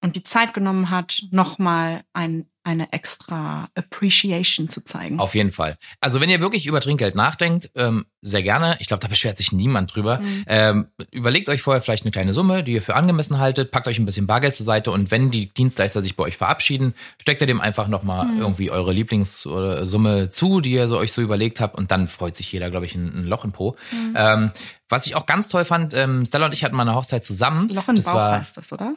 und 0.00 0.16
die 0.16 0.22
Zeit 0.22 0.54
genommen 0.54 0.90
hat, 0.90 1.22
nochmal 1.30 2.02
ein, 2.12 2.46
eine 2.62 2.92
extra 2.92 3.68
Appreciation 3.74 4.68
zu 4.68 4.84
zeigen. 4.84 5.18
Auf 5.18 5.34
jeden 5.34 5.50
Fall. 5.50 5.78
Also 6.00 6.20
wenn 6.20 6.28
ihr 6.30 6.40
wirklich 6.40 6.66
über 6.66 6.80
Trinkgeld 6.80 7.14
nachdenkt, 7.14 7.70
ähm, 7.74 8.04
sehr 8.20 8.42
gerne. 8.42 8.76
Ich 8.80 8.88
glaube, 8.88 9.00
da 9.00 9.08
beschwert 9.08 9.38
sich 9.38 9.52
niemand 9.52 9.94
drüber. 9.94 10.18
Mhm. 10.18 10.44
Ähm, 10.48 10.86
überlegt 11.10 11.48
euch 11.48 11.62
vorher 11.62 11.80
vielleicht 11.80 12.04
eine 12.04 12.10
kleine 12.10 12.32
Summe, 12.32 12.62
die 12.62 12.72
ihr 12.72 12.82
für 12.82 12.94
angemessen 12.94 13.38
haltet, 13.38 13.70
packt 13.70 13.86
euch 13.88 13.98
ein 13.98 14.04
bisschen 14.06 14.26
Bargeld 14.26 14.54
zur 14.54 14.66
Seite 14.66 14.90
und 14.90 15.10
wenn 15.10 15.30
die 15.30 15.52
Dienstleister 15.54 16.02
sich 16.02 16.14
bei 16.16 16.24
euch 16.24 16.36
verabschieden, 16.36 16.94
steckt 17.20 17.40
ihr 17.40 17.46
dem 17.46 17.60
einfach 17.60 17.88
nochmal 17.88 18.26
Mhm. 18.26 18.40
irgendwie 18.40 18.70
eure 18.70 18.92
Lieblingssumme 18.92 20.28
zu, 20.28 20.60
die 20.60 20.72
ihr 20.72 20.88
so, 20.88 20.98
euch 20.98 21.12
so 21.12 21.22
überlegt 21.22 21.60
habt 21.60 21.76
und 21.76 21.90
dann 21.90 22.08
freut 22.08 22.36
sich 22.36 22.52
jeder, 22.52 22.70
glaube 22.70 22.86
ich, 22.86 22.94
ein, 22.94 23.20
ein 23.20 23.24
Loch 23.24 23.44
im 23.44 23.52
Po. 23.52 23.76
Mhm. 23.92 24.14
Ähm, 24.16 24.50
was 24.88 25.06
ich 25.06 25.16
auch 25.16 25.26
ganz 25.26 25.48
toll 25.48 25.64
fand, 25.64 25.94
ähm, 25.94 26.24
Stella 26.26 26.46
und 26.46 26.52
ich 26.52 26.64
hatten 26.64 26.76
mal 26.76 26.82
eine 26.82 26.94
Hochzeit 26.94 27.24
zusammen. 27.24 27.68
Loch 27.68 27.88
im 27.88 27.96
das 27.96 28.06
Bauch 28.06 28.14
war, 28.14 28.38
heißt 28.38 28.56
das, 28.56 28.72
oder? 28.72 28.94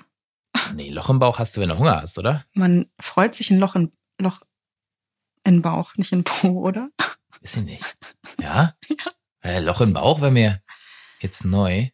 Nee, 0.75 0.89
Loch 0.89 1.09
im 1.09 1.19
Bauch 1.19 1.39
hast 1.39 1.55
du, 1.55 1.61
wenn 1.61 1.69
du 1.69 1.77
Hunger 1.77 2.01
hast, 2.01 2.17
oder? 2.17 2.45
Man 2.53 2.89
freut 2.99 3.35
sich 3.35 3.51
ein 3.51 3.59
Loch 3.59 3.75
in 3.75 3.91
Loch 4.19 4.41
in 5.43 5.61
Bauch, 5.61 5.95
nicht 5.95 6.11
in 6.11 6.23
Po, 6.23 6.49
oder? 6.67 6.89
Ist 7.41 7.53
sie 7.53 7.61
nicht. 7.61 7.83
Ja? 8.41 8.73
Äh, 9.43 9.59
Loch 9.59 9.81
im 9.81 9.93
Bauch 9.93 10.21
wäre 10.21 10.31
mir 10.31 10.61
jetzt 11.19 11.43
neu. 11.45 11.87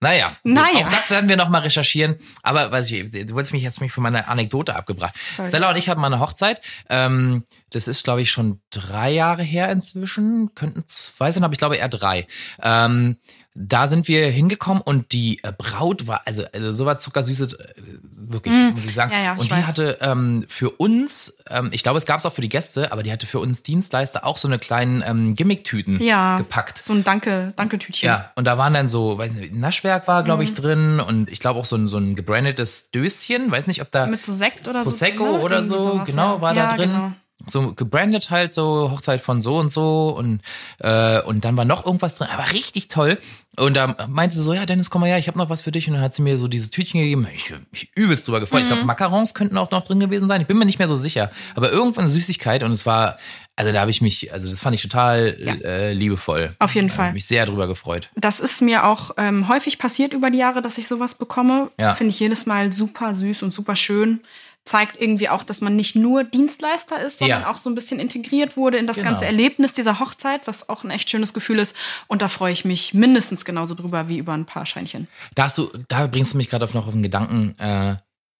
Naja, 0.00 0.36
Naja. 0.44 0.86
auch 0.86 0.90
das 0.90 1.08
werden 1.10 1.28
wir 1.30 1.36
nochmal 1.36 1.62
recherchieren. 1.62 2.16
Aber 2.42 2.70
weiß 2.70 2.90
ich, 2.90 3.10
du 3.10 3.34
wolltest 3.34 3.52
mich 3.54 3.62
jetzt 3.62 3.80
mich 3.80 3.90
von 3.92 4.02
meiner 4.02 4.28
Anekdote 4.28 4.76
abgebracht. 4.76 5.14
Sorry. 5.34 5.48
Stella 5.48 5.70
und 5.70 5.76
ich 5.76 5.88
hatten 5.88 6.00
mal 6.00 6.08
eine 6.08 6.20
Hochzeit. 6.20 6.60
Ähm, 6.90 7.44
das 7.70 7.88
ist, 7.88 8.04
glaube 8.04 8.20
ich, 8.20 8.30
schon 8.30 8.60
drei 8.70 9.10
Jahre 9.12 9.42
her 9.42 9.70
inzwischen. 9.72 10.54
Könnten 10.54 10.84
zwei 10.88 11.32
sein, 11.32 11.42
aber 11.44 11.52
ich 11.52 11.58
glaube 11.58 11.76
eher 11.76 11.88
drei. 11.88 12.26
Ähm, 12.60 13.16
da 13.56 13.86
sind 13.86 14.08
wir 14.08 14.28
hingekommen 14.30 14.82
und 14.82 15.12
die 15.12 15.38
äh, 15.44 15.52
Braut 15.56 16.08
war, 16.08 16.22
also, 16.26 16.42
also 16.52 16.72
so 16.74 16.86
war 16.86 16.98
zuckersüße, 16.98 17.44
äh, 17.44 17.82
wirklich, 18.28 18.52
muss 18.74 18.84
ich 18.84 18.94
sagen. 18.94 19.10
Mm. 19.10 19.14
Ja, 19.14 19.22
ja, 19.22 19.32
ich 19.34 19.40
und 19.42 19.50
die 19.52 19.56
weiß. 19.56 19.66
hatte 19.68 19.98
ähm, 20.00 20.44
für 20.48 20.70
uns, 20.70 21.38
ähm, 21.48 21.68
ich 21.72 21.84
glaube, 21.84 21.98
es 21.98 22.04
gab 22.06 22.18
es 22.18 22.26
auch 22.26 22.32
für 22.32 22.40
die 22.40 22.48
Gäste, 22.48 22.90
aber 22.90 23.04
die 23.04 23.12
hatte 23.12 23.26
für 23.26 23.38
uns 23.38 23.62
Dienstleister 23.62 24.26
auch 24.26 24.38
so 24.38 24.48
eine 24.48 24.58
kleinen 24.58 25.04
ähm, 25.06 25.36
Gimmick-Tüten 25.36 26.02
Ja. 26.02 26.36
gepackt. 26.38 26.78
So 26.78 26.92
ein 26.94 27.04
Danke, 27.04 27.52
Danke-Tütchen. 27.54 28.06
Ja, 28.08 28.32
und 28.34 28.44
da 28.44 28.58
waren 28.58 28.74
dann 28.74 28.88
so, 28.88 29.18
weiß 29.18 29.32
nicht, 29.34 29.54
Naschwerk 29.54 30.08
war, 30.08 30.24
glaube 30.24 30.42
ich, 30.42 30.50
Mhm. 30.50 30.54
drin 30.56 31.00
und 31.00 31.30
ich 31.30 31.38
glaube 31.38 31.60
auch 31.60 31.64
so 31.64 31.76
ein, 31.76 31.86
so 31.86 31.98
ein 31.98 32.16
gebrandetes 32.16 32.90
Döschen, 32.90 33.52
weiß 33.52 33.68
nicht, 33.68 33.80
ob 33.82 33.90
da 33.92 34.06
Mit 34.06 34.24
so 34.24 34.32
Sekt 34.32 34.66
oder 34.66 34.82
Prosecco 34.82 35.18
so. 35.18 35.24
drin, 35.30 35.38
ne? 35.38 35.44
oder 35.44 35.62
so, 35.62 35.78
sowas, 35.78 36.06
genau, 36.06 36.40
war 36.40 36.54
da 36.54 36.74
drin. 36.74 36.90
Genau. 36.90 37.12
So 37.46 37.72
gebrandet 37.74 38.30
halt, 38.30 38.52
so 38.54 38.90
Hochzeit 38.90 39.20
von 39.20 39.40
so 39.42 39.56
und 39.58 39.70
so 39.70 40.08
und 40.10 40.40
äh, 40.80 41.20
und 41.22 41.44
dann 41.44 41.56
war 41.56 41.64
noch 41.64 41.84
irgendwas 41.86 42.16
drin, 42.16 42.28
aber 42.32 42.50
richtig 42.52 42.88
toll. 42.88 43.18
Und 43.56 43.74
da 43.74 43.94
meinte 44.08 44.34
sie 44.34 44.42
so, 44.42 44.52
ja, 44.52 44.66
Dennis, 44.66 44.90
komm 44.90 45.02
mal 45.02 45.06
her, 45.06 45.18
ich 45.18 45.28
habe 45.28 45.38
noch 45.38 45.48
was 45.48 45.62
für 45.62 45.70
dich. 45.70 45.86
Und 45.86 45.94
dann 45.94 46.02
hat 46.02 46.12
sie 46.12 46.22
mir 46.22 46.36
so 46.36 46.48
dieses 46.48 46.70
Tütchen 46.70 46.98
gegeben. 47.00 47.28
Ich 47.32 47.52
mich 47.70 47.88
übelst 47.94 48.26
drüber 48.26 48.40
gefreut. 48.40 48.62
Ich 48.62 48.66
Mhm. 48.66 48.72
glaube, 48.72 48.84
Macarons 48.86 49.32
könnten 49.32 49.56
auch 49.58 49.70
noch 49.70 49.84
drin 49.84 50.00
gewesen 50.00 50.26
sein. 50.26 50.40
Ich 50.40 50.48
bin 50.48 50.58
mir 50.58 50.64
nicht 50.64 50.80
mehr 50.80 50.88
so 50.88 50.96
sicher. 50.96 51.30
Aber 51.54 51.70
irgendwann 51.70 52.02
eine 52.04 52.10
Süßigkeit 52.10 52.64
und 52.64 52.72
es 52.72 52.84
war, 52.84 53.16
also 53.54 53.70
da 53.70 53.80
habe 53.82 53.92
ich 53.92 54.00
mich, 54.00 54.32
also 54.32 54.50
das 54.50 54.60
fand 54.60 54.74
ich 54.74 54.82
total 54.82 55.36
Ja. 55.38 55.54
äh, 55.54 55.92
liebevoll. 55.92 56.56
Auf 56.58 56.74
jeden 56.74 56.88
Äh, 56.88 56.92
Fall. 56.92 57.12
mich 57.12 57.26
sehr 57.26 57.46
drüber 57.46 57.68
gefreut. 57.68 58.10
Das 58.16 58.40
ist 58.40 58.60
mir 58.60 58.86
auch 58.86 59.12
ähm, 59.18 59.46
häufig 59.46 59.78
passiert 59.78 60.14
über 60.14 60.30
die 60.30 60.38
Jahre, 60.38 60.60
dass 60.60 60.76
ich 60.78 60.88
sowas 60.88 61.14
bekomme. 61.14 61.70
Ja. 61.78 61.94
Finde 61.94 62.10
ich 62.10 62.18
jedes 62.18 62.46
Mal 62.46 62.72
super 62.72 63.14
süß 63.14 63.44
und 63.44 63.54
super 63.54 63.76
schön. 63.76 64.20
Zeigt 64.64 64.98
irgendwie 65.00 65.28
auch, 65.28 65.42
dass 65.42 65.60
man 65.60 65.76
nicht 65.76 65.94
nur 65.94 66.24
Dienstleister 66.24 66.98
ist, 67.04 67.18
sondern 67.18 67.42
Ja. 67.42 67.50
auch 67.50 67.58
so 67.58 67.68
ein 67.68 67.74
bisschen 67.74 68.00
integriert 68.00 68.56
wurde 68.56 68.78
in 68.78 68.86
das 68.86 68.96
Genau. 68.96 69.10
ganze 69.10 69.26
Erlebnis 69.26 69.74
dieser 69.74 70.00
Hochzeit, 70.00 70.46
was 70.46 70.68
auch 70.70 70.84
ein 70.84 70.90
echt 70.90 71.10
schönes 71.10 71.34
Gefühl 71.34 71.58
ist. 71.58 71.76
Und 72.06 72.22
da 72.22 72.28
freue 72.28 72.52
ich 72.52 72.64
mich 72.64 72.94
mindestens 72.94 73.44
genauso 73.44 73.74
drüber 73.74 74.08
wie 74.08 74.16
über 74.16 74.32
ein 74.32 74.46
paar 74.46 74.64
Scheinchen. 74.64 75.06
Da, 75.34 75.44
hast 75.44 75.58
du, 75.58 75.70
da 75.88 76.06
bringst 76.06 76.32
du 76.32 76.38
mich 76.38 76.48
gerade 76.48 76.64
auf 76.64 76.72
noch 76.72 76.86
auf 76.86 76.94
einen 76.94 77.02
Gedanken. 77.02 77.54
Äh, 77.58 77.96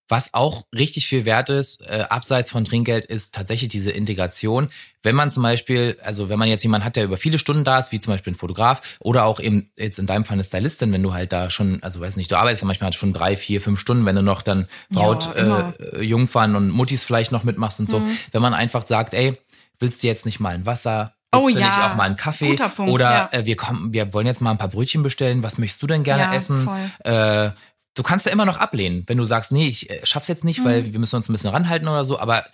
Was 0.08 0.34
auch 0.34 0.64
richtig 0.74 1.06
viel 1.06 1.24
wert 1.24 1.48
ist, 1.48 1.80
äh, 1.82 2.04
abseits 2.10 2.50
von 2.50 2.66
Trinkgeld, 2.66 3.06
ist 3.06 3.34
tatsächlich 3.34 3.70
diese 3.70 3.90
Integration. 3.90 4.68
Wenn 5.02 5.14
man 5.14 5.30
zum 5.30 5.42
Beispiel, 5.42 5.96
also 6.04 6.28
wenn 6.28 6.38
man 6.38 6.48
jetzt 6.48 6.62
jemanden 6.62 6.84
hat, 6.84 6.96
der 6.96 7.04
über 7.04 7.16
viele 7.16 7.38
Stunden 7.38 7.64
da 7.64 7.78
ist, 7.78 7.90
wie 7.90 8.00
zum 8.00 8.12
Beispiel 8.12 8.32
ein 8.34 8.36
Fotograf 8.36 8.82
oder 9.00 9.24
auch 9.24 9.40
eben 9.40 9.70
jetzt 9.78 9.98
in 9.98 10.06
deinem 10.06 10.26
Fall 10.26 10.34
eine 10.34 10.44
Stylistin, 10.44 10.92
wenn 10.92 11.02
du 11.02 11.14
halt 11.14 11.32
da 11.32 11.48
schon, 11.48 11.82
also 11.82 12.00
weiß 12.00 12.16
nicht, 12.16 12.30
du 12.30 12.36
arbeitest 12.36 12.62
ja 12.62 12.66
manchmal 12.66 12.92
schon 12.92 13.14
drei, 13.14 13.36
vier, 13.36 13.62
fünf 13.62 13.80
Stunden, 13.80 14.04
wenn 14.04 14.16
du 14.16 14.22
noch 14.22 14.42
dann 14.42 14.68
Braut, 14.90 15.34
Ja, 15.36 15.72
äh, 15.80 16.02
Jungfern 16.02 16.54
und 16.54 16.68
Muttis 16.70 17.02
vielleicht 17.02 17.32
noch 17.32 17.44
mitmachst 17.44 17.80
und 17.80 17.88
so. 17.88 18.00
Mhm. 18.00 18.18
Wenn 18.32 18.42
man 18.42 18.52
einfach 18.52 18.86
sagt, 18.86 19.14
ey, 19.14 19.38
willst 19.78 20.02
du 20.02 20.06
jetzt 20.06 20.26
nicht 20.26 20.38
mal 20.38 20.54
ein 20.54 20.66
Wasser? 20.66 21.14
Oh 21.34 21.48
ja, 21.48 21.66
nicht 21.66 21.78
auch 21.78 21.96
mal 21.96 22.04
einen 22.04 22.16
Kaffee? 22.16 22.50
guter 22.50 22.68
Punkt, 22.68 22.92
oder 22.92 23.10
ja. 23.10 23.28
äh, 23.32 23.44
wir 23.44 23.56
kommen, 23.56 23.92
wir 23.92 24.12
wollen 24.12 24.26
jetzt 24.26 24.40
mal 24.40 24.52
ein 24.52 24.58
paar 24.58 24.68
Brötchen 24.68 25.02
bestellen. 25.02 25.42
Was 25.42 25.58
möchtest 25.58 25.82
du 25.82 25.86
denn 25.86 26.04
gerne 26.04 26.24
Ja, 26.24 26.34
essen? 26.34 26.64
voll. 26.64 27.12
Äh, 27.12 27.50
du 27.94 28.02
kannst 28.02 28.26
ja 28.26 28.32
immer 28.32 28.44
noch 28.44 28.56
ablehnen, 28.56 29.04
wenn 29.06 29.18
du 29.18 29.24
sagst, 29.24 29.52
nee, 29.52 29.66
ich 29.68 29.88
äh, 29.88 30.00
schaff's 30.04 30.28
jetzt 30.28 30.44
nicht, 30.44 30.60
Mhm. 30.60 30.64
weil 30.64 30.92
wir 30.92 30.98
müssen 30.98 31.16
uns 31.16 31.28
ein 31.28 31.32
bisschen 31.32 31.50
ranhalten 31.50 31.86
oder 31.88 32.04
so. 32.04 32.18
Aber 32.18 32.44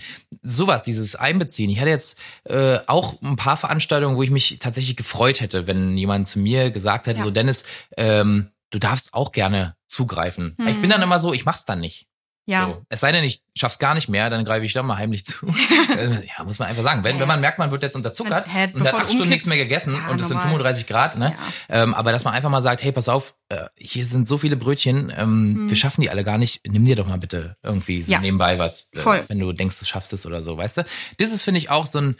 sowas, 0.42 0.82
dieses 0.82 1.16
Einbeziehen. 1.16 1.70
Ich 1.70 1.78
hatte 1.80 1.90
jetzt 1.90 2.18
äh, 2.44 2.78
auch 2.86 3.20
ein 3.22 3.36
paar 3.36 3.56
Veranstaltungen, 3.56 4.16
wo 4.16 4.22
ich 4.22 4.30
mich 4.30 4.58
tatsächlich 4.60 4.96
gefreut 4.96 5.40
hätte, 5.40 5.66
wenn 5.66 5.96
jemand 5.96 6.28
zu 6.28 6.38
mir 6.38 6.70
gesagt 6.70 7.06
hätte, 7.06 7.18
Ja. 7.20 7.24
so 7.24 7.30
Dennis, 7.30 7.64
ähm, 7.96 8.50
du 8.70 8.78
darfst 8.78 9.14
auch 9.14 9.32
gerne 9.32 9.74
zugreifen. 9.86 10.54
Mhm. 10.58 10.68
Ich 10.68 10.80
bin 10.80 10.90
dann 10.90 11.02
immer 11.02 11.18
so, 11.18 11.32
ich 11.32 11.44
mach's 11.44 11.64
dann 11.64 11.80
nicht. 11.80 12.06
Ja. 12.46 12.66
So. 12.66 12.82
Es 12.88 13.00
sei 13.00 13.12
denn, 13.12 13.22
ich 13.22 13.42
schaff's 13.56 13.78
gar 13.78 13.94
nicht 13.94 14.08
mehr, 14.08 14.28
dann 14.30 14.44
greife 14.44 14.64
ich 14.66 14.72
da 14.72 14.82
mal 14.82 14.96
heimlich 14.96 15.24
zu. 15.24 15.46
Ja, 15.90 16.44
muss 16.44 16.58
man 16.58 16.68
einfach 16.68 16.82
sagen. 16.82 17.04
Wenn, 17.04 17.18
wenn 17.20 17.28
man 17.28 17.40
merkt, 17.40 17.58
man 17.58 17.70
wird 17.70 17.82
jetzt 17.82 17.96
unterzuckert 17.96 18.46
Hä, 18.48 18.68
und 18.72 18.84
hat 18.86 18.94
acht 18.94 19.08
Stunden 19.10 19.28
nichts 19.28 19.46
mehr 19.46 19.56
gegessen 19.56 19.94
Ja, 19.94 20.08
und 20.08 20.20
es 20.20 20.28
sind 20.28 20.36
normal. 20.36 20.52
35 20.52 20.86
Grad, 20.86 21.18
ne? 21.18 21.34
Ähm, 21.68 21.94
aber 21.94 22.12
dass 22.12 22.24
man 22.24 22.32
einfach 22.34 22.48
mal 22.50 22.62
sagt, 22.62 22.82
hey, 22.82 22.92
pass 22.92 23.08
auf, 23.08 23.34
äh, 23.48 23.66
hier 23.76 24.04
sind 24.04 24.26
so 24.28 24.38
viele 24.38 24.56
Brötchen, 24.56 25.12
ähm, 25.16 25.68
wir 25.68 25.76
schaffen 25.76 26.00
die 26.00 26.10
alle 26.10 26.24
gar 26.24 26.38
nicht. 26.38 26.60
Nimm 26.66 26.84
dir 26.84 26.96
doch 26.96 27.06
mal 27.06 27.18
bitte 27.18 27.56
irgendwie 27.62 28.02
so 28.02 28.08
Mhm. 28.08 28.12
Ja. 28.12 28.20
nebenbei 28.20 28.58
was, 28.58 28.88
äh, 28.94 29.00
Voll. 29.00 29.24
wenn 29.28 29.38
du 29.38 29.52
denkst, 29.52 29.78
du 29.78 29.84
schaffst 29.84 30.12
es 30.12 30.26
oder 30.26 30.42
so, 30.42 30.56
weißt 30.56 30.78
du? 30.78 30.84
Das 31.18 31.30
ist, 31.32 31.42
finde 31.42 31.58
ich, 31.58 31.70
auch 31.70 31.86
so 31.86 32.00
ein, 32.00 32.16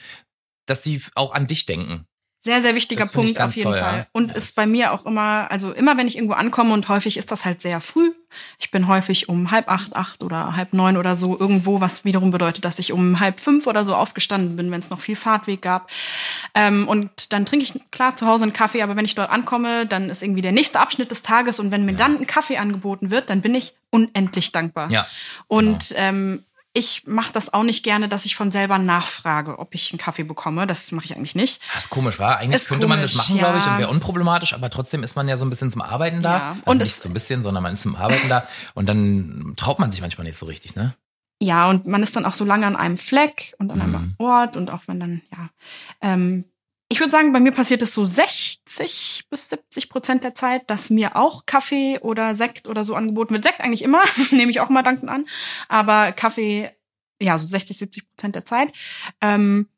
dass 0.66 0.82
die 0.82 1.02
auch 1.14 1.32
an 1.34 1.46
dich 1.46 1.66
denken. 1.66 2.06
Sehr, 2.42 2.62
sehr 2.62 2.74
wichtiger 2.74 3.04
Punkt 3.04 3.38
auf 3.38 3.54
jeden 3.54 3.74
ja. 3.74 3.78
Fall. 3.78 4.06
Und 4.12 4.30
Ja, 4.30 4.36
ist 4.38 4.56
bei 4.56 4.66
mir 4.66 4.92
auch 4.92 5.04
immer, 5.04 5.50
also 5.50 5.72
immer 5.72 5.98
wenn 5.98 6.08
ich 6.08 6.16
irgendwo 6.16 6.34
ankomme 6.34 6.72
und 6.72 6.88
häufig 6.88 7.18
ist 7.18 7.30
das 7.30 7.44
halt 7.44 7.60
sehr 7.60 7.82
früh. 7.82 8.12
Ich 8.58 8.70
bin 8.70 8.88
häufig 8.88 9.28
um 9.28 9.50
halb 9.50 9.68
acht, 9.68 9.94
acht 9.94 10.22
oder 10.22 10.56
halb 10.56 10.72
neun 10.72 10.96
oder 10.96 11.16
so 11.16 11.38
irgendwo, 11.38 11.82
was 11.82 12.06
wiederum 12.06 12.30
bedeutet, 12.30 12.64
dass 12.64 12.78
ich 12.78 12.92
um 12.92 13.20
halb 13.20 13.40
fünf 13.40 13.66
oder 13.66 13.84
so 13.84 13.94
aufgestanden 13.94 14.56
bin, 14.56 14.70
wenn 14.70 14.80
es 14.80 14.88
noch 14.88 15.00
viel 15.00 15.16
Fahrtweg 15.16 15.60
gab. 15.60 15.90
Ähm, 16.54 16.88
und 16.88 17.32
dann 17.34 17.44
trinke 17.44 17.64
ich 17.64 17.74
klar 17.90 18.16
zu 18.16 18.26
Hause 18.26 18.44
einen 18.44 18.54
Kaffee, 18.54 18.80
aber 18.80 18.96
wenn 18.96 19.04
ich 19.04 19.14
dort 19.14 19.28
ankomme, 19.28 19.84
dann 19.84 20.08
ist 20.08 20.22
irgendwie 20.22 20.42
der 20.42 20.52
nächste 20.52 20.80
Abschnitt 20.80 21.10
des 21.10 21.20
Tages 21.20 21.60
und 21.60 21.70
wenn 21.70 21.84
mir 21.84 21.94
dann 21.94 22.18
ein 22.18 22.26
Kaffee 22.26 22.56
angeboten 22.56 23.10
wird, 23.10 23.28
dann 23.28 23.42
bin 23.42 23.54
ich 23.54 23.74
unendlich 23.90 24.52
dankbar. 24.52 24.90
Ja, 24.90 25.06
Und 25.48 25.92
ähm, 25.96 26.44
ich 26.72 27.06
mache 27.06 27.32
das 27.32 27.52
auch 27.52 27.64
nicht 27.64 27.82
gerne, 27.82 28.08
dass 28.08 28.24
ich 28.24 28.36
von 28.36 28.50
selber 28.52 28.78
nachfrage, 28.78 29.58
ob 29.58 29.74
ich 29.74 29.90
einen 29.92 29.98
Kaffee 29.98 30.22
bekomme. 30.22 30.66
Das 30.68 30.92
mache 30.92 31.04
ich 31.06 31.16
eigentlich 31.16 31.34
nicht. 31.34 31.60
Das 31.74 31.84
ist 31.84 31.90
komisch, 31.90 32.18
war. 32.20 32.38
Eigentlich 32.38 32.62
Ist 32.62 32.68
könnte 32.68 32.86
man 32.86 33.00
das 33.02 33.12
komisch, 33.12 33.28
machen, 33.28 33.38
glaube 33.38 33.58
ich, 33.58 33.64
ja. 33.66 33.72
und 33.72 33.78
wäre 33.78 33.90
unproblematisch, 33.90 34.54
aber 34.54 34.70
trotzdem 34.70 35.02
ist 35.02 35.16
man 35.16 35.28
ja 35.28 35.36
so 35.36 35.44
ein 35.44 35.50
bisschen 35.50 35.70
zum 35.70 35.82
Arbeiten 35.82 36.22
da. 36.22 36.36
Ja, 36.38 36.50
Also 36.50 36.62
und 36.66 36.78
nicht 36.78 37.02
so 37.02 37.08
ein 37.08 37.12
bisschen, 37.14 37.42
sondern 37.42 37.62
man 37.64 37.72
ist 37.72 37.82
zum 37.82 37.96
Arbeiten 37.96 38.28
da 38.28 38.46
und 38.74 38.86
dann 38.86 39.54
traut 39.56 39.78
man 39.80 39.90
sich 39.90 40.00
manchmal 40.00 40.26
nicht 40.26 40.36
so 40.38 40.46
richtig, 40.46 40.76
ne? 40.76 40.94
Ja, 41.42 41.70
und 41.70 41.86
man 41.86 42.02
ist 42.02 42.14
dann 42.16 42.26
auch 42.26 42.34
so 42.34 42.44
lange 42.44 42.66
an 42.66 42.76
einem 42.76 42.98
Fleck 42.98 43.54
und 43.58 43.70
an 43.72 43.78
Mhm. 43.78 43.82
einem 43.82 44.14
Ort 44.18 44.56
und 44.56 44.70
auch 44.70 44.82
wenn 44.86 45.00
dann, 45.00 45.22
ja. 45.32 45.48
Ähm, 46.02 46.44
ich 46.92 46.98
würde 46.98 47.12
sagen, 47.12 47.32
bei 47.32 47.38
mir 47.38 47.52
passiert 47.52 47.82
es 47.82 47.94
so 47.94 48.04
60 48.04 49.26
bis 49.30 49.48
70 49.48 49.88
Prozent 49.88 50.24
der 50.24 50.34
Zeit, 50.34 50.68
dass 50.68 50.90
mir 50.90 51.14
auch 51.14 51.46
Kaffee 51.46 52.00
oder 52.00 52.34
Sekt 52.34 52.66
oder 52.66 52.84
so 52.84 52.96
angeboten 52.96 53.32
wird. 53.32 53.44
Sekt 53.44 53.60
eigentlich 53.60 53.82
immer, 53.82 54.02
nehme 54.32 54.50
ich 54.50 54.58
auch 54.58 54.70
mal 54.70 54.82
dankend 54.82 55.08
an. 55.08 55.24
Aber 55.68 56.10
Kaffee, 56.10 56.70
ja, 57.20 57.38
so 57.38 57.46
60, 57.46 57.78
70 57.78 58.10
Prozent 58.10 58.34
der 58.34 58.44
Zeit. 58.44 58.72
Ähm, 59.20 59.68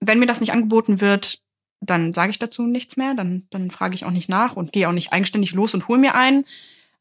wenn 0.00 0.18
mir 0.18 0.26
das 0.26 0.40
nicht 0.40 0.52
angeboten 0.52 1.00
wird, 1.00 1.40
dann 1.80 2.12
sage 2.12 2.30
ich 2.30 2.38
dazu 2.38 2.66
nichts 2.66 2.98
mehr, 2.98 3.14
dann, 3.14 3.46
dann 3.48 3.70
frage 3.70 3.94
ich 3.94 4.04
auch 4.04 4.10
nicht 4.10 4.28
nach 4.28 4.54
und 4.54 4.72
gehe 4.72 4.88
auch 4.88 4.92
nicht 4.92 5.14
eigenständig 5.14 5.54
los 5.54 5.72
und 5.72 5.88
hole 5.88 5.98
mir 5.98 6.14
einen. 6.14 6.44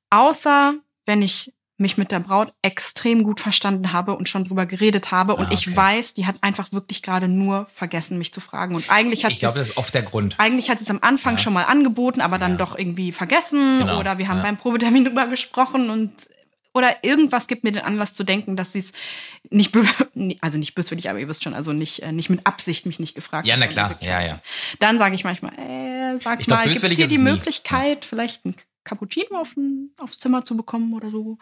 Außer 0.10 0.76
wenn 1.06 1.22
ich 1.22 1.54
mich 1.78 1.98
mit 1.98 2.12
der 2.12 2.20
Braut 2.22 2.54
extrem 2.62 3.24
gut 3.24 3.40
verstanden 3.42 3.92
habe 3.92 4.16
und 4.16 4.30
schon 4.30 4.46
drüber 4.46 4.66
geredet 4.66 5.12
habe 5.12 5.36
und 5.36 5.48
Ah, 5.48 5.52
ich 5.52 5.68
okay. 5.68 5.76
weiß, 5.76 6.14
die 6.14 6.26
hat 6.26 6.38
einfach 6.42 6.72
wirklich 6.72 7.02
gerade 7.04 7.28
nur 7.28 7.68
vergessen, 7.74 8.18
mich 8.18 8.32
zu 8.34 8.40
fragen. 8.40 8.76
Und 8.76 8.90
eigentlich 8.90 9.26
hat 9.26 9.34
Ich 9.34 9.40
glaube, 9.40 9.54
sie 9.56 9.60
das 9.60 9.70
ist 9.72 9.78
oft 9.78 9.94
der 9.94 10.04
Grund. 10.04 10.36
eigentlich 10.40 10.70
hat 10.70 10.80
sie 10.80 10.86
es 10.86 10.90
am 10.90 11.00
Anfang 11.02 11.34
Ja. 11.34 11.40
schon 11.40 11.52
mal 11.54 11.64
angeboten, 11.66 12.22
aber 12.22 12.38
dann 12.40 12.52
Ja. 12.52 12.58
doch 12.58 12.78
irgendwie 12.78 13.12
vergessen 13.12 13.80
Genau, 13.80 14.00
oder 14.00 14.18
wir 14.18 14.28
haben 14.30 14.38
ja. 14.38 14.44
beim 14.44 14.58
Probetermin 14.58 15.04
drüber 15.06 15.28
gesprochen 15.28 15.90
und 15.90 16.14
oder 16.74 17.04
irgendwas 17.04 17.48
gibt 17.48 17.64
mir 17.64 17.72
den 17.72 17.84
Anlass 17.84 18.14
zu 18.14 18.26
denken, 18.26 18.58
dass 18.58 18.74
sie 18.74 18.80
es 18.80 18.92
nicht, 19.50 19.74
also 20.42 20.58
nicht 20.58 20.76
böswillig, 20.76 21.10
aber 21.10 21.20
ihr 21.20 21.28
wisst 21.30 21.44
schon, 21.44 21.54
also 21.54 21.72
nicht, 21.74 22.04
äh, 22.04 22.12
nicht 22.12 22.30
mit 22.30 22.46
Absicht 22.46 22.86
mich 22.86 23.00
nicht 23.00 23.16
gefragt 23.16 23.48
Ja, 23.48 23.56
na 23.58 23.68
klar, 23.68 23.96
ja, 24.02 24.08
vergessen. 24.08 24.40
Dann 24.80 24.98
sage 24.98 25.16
ich 25.16 25.24
manchmal, 25.24 25.54
äh, 25.58 26.20
sag 26.22 26.40
Ich 26.42 26.48
mal, 26.48 26.64
gibt 26.68 26.76
es 26.78 26.82
hier 26.92 27.08
die 27.08 27.16
es 27.16 27.20
nie. 27.22 27.24
Möglichkeit, 27.32 28.04
vielleicht 28.06 28.46
ein 28.46 28.56
Cappuccino 28.86 29.38
auf 29.38 29.58
ein, 29.58 29.90
aufs 30.00 30.20
Zimmer 30.20 30.46
zu 30.46 30.56
bekommen 30.56 30.94
oder 30.94 31.10
so? 31.12 31.38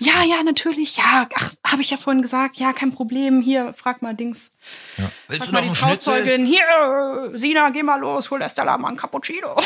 Ja, 0.00 0.24
ja, 0.24 0.42
natürlich, 0.42 0.96
ja, 0.96 1.28
ach, 1.36 1.52
habe 1.64 1.82
ich 1.82 1.90
ja 1.90 1.96
vorhin 1.96 2.22
gesagt, 2.22 2.56
ja, 2.56 2.72
kein 2.72 2.90
Problem, 2.92 3.40
hier, 3.40 3.72
frag 3.76 4.02
mal 4.02 4.14
Dings. 4.14 4.50
Ja. 4.96 5.08
Willst 5.28 5.44
Frag 5.44 5.46
du 5.48 5.52
mal 5.52 5.58
noch 5.66 5.76
die 5.76 5.82
einen 5.84 5.92
Schnitzel? 5.92 6.14
Trauzeugin, 6.24 6.46
hier, 6.46 7.30
Sina, 7.34 7.70
geh 7.70 7.82
mal 7.84 8.00
los, 8.00 8.30
hol 8.30 8.38
der 8.40 8.48
Stella 8.48 8.76
mal 8.78 8.88
ein 8.88 8.96
Cappuccino. 8.96 9.56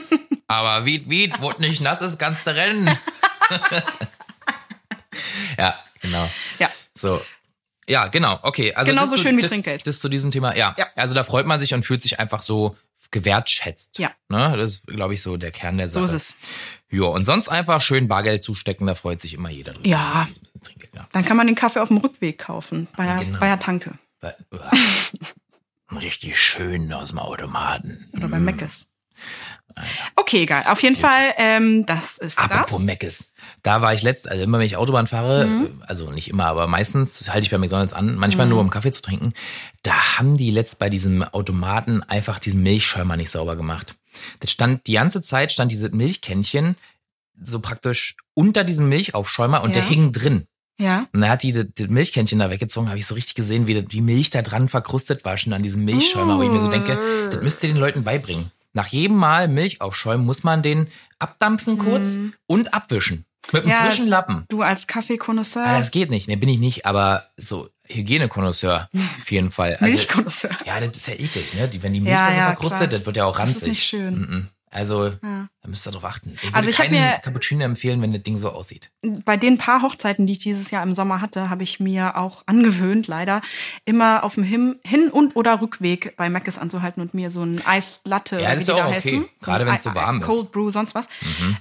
Aber 0.48 0.84
wied, 0.86 1.10
wied, 1.10 1.40
wurde 1.40 1.60
nicht 1.60 1.80
nass 1.82 2.00
ist, 2.02 2.18
kannst 2.18 2.46
du 2.46 2.54
rennen. 2.54 2.88
ja, 5.58 5.74
genau. 6.00 6.28
Ja. 6.58 6.70
So. 6.94 7.20
Ja, 7.88 8.08
genau. 8.08 8.38
Okay. 8.42 8.74
Also 8.74 8.90
Genauso 8.90 9.12
das 9.12 9.20
zu- 9.22 9.26
schön 9.28 9.36
wie 9.36 9.42
das, 9.42 9.50
Trinkgeld. 9.50 9.86
Das 9.86 10.00
zu 10.00 10.08
diesem 10.08 10.30
Thema. 10.30 10.56
Ja. 10.56 10.74
Ja. 10.78 10.86
Also 10.96 11.14
da 11.14 11.24
freut 11.24 11.46
man 11.46 11.60
sich 11.60 11.72
und 11.74 11.84
fühlt 11.84 12.02
sich 12.02 12.18
einfach 12.18 12.42
so 12.42 12.76
gewertschätzt. 13.12 13.98
Ja. 13.98 14.10
Ne? 14.28 14.54
Das 14.56 14.72
ist, 14.72 14.86
glaube 14.88 15.14
ich, 15.14 15.22
so 15.22 15.36
der 15.36 15.52
Kern 15.52 15.78
der 15.78 15.88
So 15.88 16.04
Sache. 16.04 16.16
ist 16.16 16.30
es. 16.30 16.36
Ja, 16.90 17.04
und 17.06 17.24
sonst 17.24 17.48
einfach 17.48 17.80
schön 17.80 18.06
Bargeld 18.08 18.42
zustecken, 18.42 18.86
da 18.86 18.94
freut 18.94 19.20
sich 19.20 19.34
immer 19.34 19.50
jeder 19.50 19.72
drüber. 19.72 19.88
Ja. 19.88 20.28
So 20.32 20.40
ein 20.54 20.60
Trinkgeld, 20.62 20.94
ja. 20.94 21.08
Dann 21.12 21.24
kann 21.24 21.36
man 21.36 21.46
den 21.46 21.56
Kaffee 21.56 21.80
auf 21.80 21.88
dem 21.88 21.96
Rückweg 21.98 22.38
kaufen, 22.38 22.88
bei 22.96 23.04
der, 23.06 23.16
Genau. 23.16 23.38
bei 23.40 23.46
der 23.46 23.58
Tanke 23.58 23.98
uah. 24.52 24.70
Richtig 26.00 26.38
schön 26.40 26.92
aus 26.92 27.10
dem 27.10 27.18
Automaten. 27.20 28.08
oder 28.16 28.28
bei 28.28 28.40
Meckes. 28.40 28.86
Okay, 30.16 30.42
egal. 30.42 30.64
Auf 30.66 30.82
jeden 30.82 30.96
Fall, 30.96 31.34
ähm, 31.36 31.84
das 31.86 32.16
ist 32.18 32.38
Apropos 32.38 32.78
das. 32.78 32.80
Meckes. 32.82 33.32
Da 33.62 33.82
war 33.82 33.92
ich 33.94 34.02
letzt, 34.02 34.28
also 34.28 34.42
immer 34.42 34.58
wenn 34.58 34.66
ich 34.66 34.76
Autobahn 34.76 35.06
fahre, 35.06 35.46
Mhm. 35.46 35.82
also 35.86 36.10
nicht 36.10 36.28
immer, 36.28 36.46
aber 36.46 36.66
meistens 36.66 37.28
halte 37.32 37.44
ich 37.44 37.50
bei 37.50 37.58
McDonalds 37.58 37.92
an, 37.92 38.16
manchmal 38.16 38.46
nur 38.46 38.60
um 38.60 38.70
Kaffee 38.70 38.90
zu 38.90 39.02
trinken. 39.02 39.32
Da 39.82 40.18
haben 40.18 40.36
die 40.38 40.50
letzt 40.50 40.78
bei 40.78 40.88
diesem 40.88 41.22
Automaten 41.22 42.02
einfach 42.02 42.38
diesen 42.38 42.62
Milchschäumer 42.62 43.16
nicht 43.16 43.30
sauber 43.30 43.54
gemacht. 43.56 43.96
Das 44.40 44.50
stand 44.50 44.86
die 44.86 44.92
ganze 44.94 45.22
Zeit 45.22 45.52
stand 45.52 45.70
diese 45.72 45.90
Milchkännchen 45.90 46.76
so 47.44 47.60
praktisch 47.60 48.16
unter 48.34 48.64
diesem 48.64 48.88
Milchaufschäumer 48.88 49.62
und 49.62 49.70
Ja. 49.70 49.74
der 49.80 49.84
hing 49.84 50.12
drin. 50.12 50.46
Ja. 50.78 51.06
Und 51.12 51.22
er 51.22 51.30
hat 51.30 51.42
die, 51.42 51.52
die 51.72 51.88
Milchkännchen 51.88 52.38
da 52.38 52.50
weggezogen, 52.50 52.88
habe 52.88 52.98
ich 52.98 53.06
so 53.06 53.14
richtig 53.14 53.34
gesehen, 53.34 53.66
wie 53.66 53.82
die 53.82 54.00
Milch 54.02 54.30
da 54.30 54.42
dran 54.42 54.68
verkrustet 54.68 55.24
war, 55.24 55.36
schon 55.38 55.52
an 55.52 55.62
diesem 55.62 55.84
Milchschäumer, 55.84 56.38
wo 56.38 56.42
ich 56.42 56.50
mir 56.50 56.60
so 56.60 56.70
denke, 56.70 56.98
das 57.30 57.42
müsst 57.42 57.62
ihr 57.62 57.70
den 57.70 57.78
Leuten 57.78 58.04
beibringen. 58.04 58.50
Nach 58.74 58.86
jedem 58.88 59.16
Mal 59.16 59.48
Milch 59.48 59.80
aufschäumen 59.80 60.26
muss 60.26 60.44
man 60.44 60.62
den 60.62 60.88
abdampfen 61.18 61.78
kurz 61.78 62.18
und 62.46 62.74
abwischen. 62.74 63.24
Mit 63.52 63.62
einem 63.62 63.66
Mhm. 63.66 63.70
Ja, 63.72 63.84
frischen 63.84 64.08
Lappen. 64.08 64.44
Du 64.48 64.60
als 64.62 64.86
Kaffeekonnoisseur, 64.86 65.64
Ah, 65.64 65.78
das 65.78 65.90
geht 65.92 66.10
nicht, 66.10 66.26
ne, 66.28 66.36
bin 66.36 66.48
ich 66.48 66.58
nicht, 66.58 66.84
aber 66.84 67.26
so 67.36 67.68
Hygienekonnoisseur 67.88 68.88
auf 69.20 69.30
jeden 69.30 69.50
Fall. 69.50 69.74
Also, 69.76 69.84
Milchkonnoisseur. 69.86 70.50
ja, 70.64 70.80
das 70.80 70.96
ist 70.96 71.08
ja 71.08 71.14
eklig, 71.14 71.54
ne? 71.54 71.68
Die, 71.68 71.82
wenn 71.82 71.92
die 71.92 72.00
Milch 72.00 72.12
Ja, 72.14 72.26
da 72.26 72.32
so 72.32 72.38
ja, 72.38 72.46
verkrustet, 72.46 72.88
klar. 72.88 72.98
das 72.98 73.06
wird 73.06 73.16
ja 73.16 73.24
auch 73.24 73.36
Das 73.38 73.48
ist 73.48 73.54
ranzig. 73.56 73.68
nicht 73.68 73.84
schön. 73.84 74.14
Mhm. 74.18 74.48
Also, 74.76 75.06
Ja. 75.06 75.48
da 75.62 75.68
müsst 75.68 75.86
ihr 75.88 75.92
drauf 75.92 76.04
achten. 76.04 76.32
Ich 76.34 76.42
würde 76.44 76.54
Also 76.56 76.68
ich 76.70 76.76
keinen 76.76 76.90
mir- 76.92 77.18
Cappuccino 77.22 77.64
empfehlen, 77.64 78.02
wenn 78.02 78.12
das 78.12 78.22
Ding 78.22 78.36
so 78.36 78.50
aussieht. 78.50 78.90
Bei 79.24 79.36
den 79.38 79.56
paar 79.56 79.80
Hochzeiten, 79.82 80.26
die 80.26 80.34
ich 80.34 80.38
dieses 80.38 80.70
Jahr 80.70 80.82
im 80.82 80.92
Sommer 80.94 81.20
hatte, 81.22 81.48
habe 81.48 81.62
ich 81.62 81.80
mir 81.80 82.16
auch 82.18 82.42
angewöhnt, 82.46 83.06
leider, 83.06 83.40
immer 83.86 84.22
auf 84.22 84.34
dem 84.34 84.44
Hin-, 84.44 84.78
Hin 84.84 85.08
und 85.08 85.34
oder 85.34 85.60
Rückweg 85.62 86.14
bei 86.16 86.28
Meckes 86.28 86.58
anzuhalten 86.58 87.00
und 87.00 87.14
mir 87.14 87.30
so 87.30 87.42
ein 87.42 87.62
Eislatte 87.66 88.40
Ja, 88.40 88.54
das 88.54 88.64
ist 88.64 88.70
auch 88.70 88.84
okay. 88.84 88.94
heißen. 88.96 89.24
Gerade 89.40 89.64
ein 89.64 89.70
wenn's 89.72 89.82
so 89.84 89.90
Ei- 89.90 89.94
warm 89.94 90.20
ist. 90.20 90.26
Cold 90.26 90.52
Brew, 90.52 90.70
sonst 90.70 90.94
was. 90.94 91.08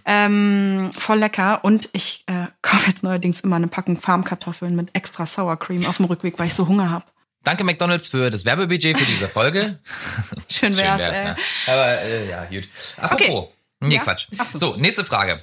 Ähm, 0.06 0.92
voll 0.94 1.20
lecker. 1.20 1.64
Und 1.64 1.90
ich 1.94 2.24
äh, 2.28 2.48
kaufe 2.62 2.90
jetzt 2.90 3.04
neuerdings 3.04 3.40
immer 3.42 3.56
eine 3.56 3.68
Packung 3.68 3.98
Farmkartoffeln 4.00 4.76
mit 4.76 4.90
extra 4.94 5.26
Sour 5.26 5.58
Cream 5.58 5.86
auf 5.86 5.98
dem 5.98 6.06
Rückweg, 6.06 6.38
weil 6.40 6.48
ich 6.48 6.54
so 6.54 6.68
Hunger 6.68 6.90
habe. 6.90 7.06
Danke 7.46 7.64
McDonalds 7.64 8.08
für 8.08 8.30
das 8.30 8.44
Werbebudget 8.44 8.98
für 8.98 9.06
diese 9.06 9.30
Folge. 9.30 9.80
Schön 10.50 10.76
wär's, 10.76 10.80
Schön 10.80 11.00
wär's, 11.00 11.24
ne? 11.24 11.36
Aber 11.68 12.02
äh, 12.02 12.30
ja, 12.30 12.46
gut. 12.46 12.68
Apropos. 12.98 13.50
Nee, 13.80 13.96
Ja? 13.96 14.02
Quatsch. 14.04 14.28
So. 14.52 14.58
So, 14.74 14.76
nächste 14.78 15.06
Frage. 15.06 15.40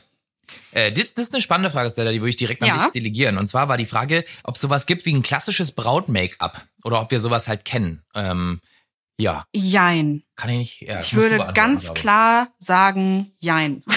Äh, 0.72 0.90
das, 0.92 1.14
das 1.14 1.26
ist 1.26 1.32
eine 1.34 1.40
spannende 1.42 1.70
Frage, 1.70 1.90
Stella, 1.90 2.10
die 2.12 2.20
würde 2.20 2.30
ich 2.30 2.36
direkt 2.36 2.62
an 2.62 2.68
Ja. 2.68 2.78
dich 2.84 2.92
delegieren. 2.92 3.38
Und 3.38 3.46
zwar 3.46 3.68
war 3.68 3.76
die 3.76 3.86
Frage, 3.86 4.24
ob 4.42 4.58
sowas 4.58 4.86
gibt 4.86 5.06
wie 5.06 5.12
ein 5.14 5.22
klassisches 5.22 5.72
Braut-Make-up 5.72 6.62
oder 6.84 7.00
ob 7.00 7.10
wir 7.10 7.20
sowas 7.20 7.46
halt 7.48 7.64
kennen. 7.64 8.02
Ähm, 8.14 8.60
ja, 9.18 9.46
Jein. 9.54 10.24
kann 10.34 10.50
ich 10.50 10.80
nicht. 10.80 10.90
Ja, 10.90 11.00
Ich 11.00 11.14
würde 11.14 11.52
ganz 11.54 11.94
klar 11.94 12.48
sagen, 12.58 13.32
jein. 13.38 13.82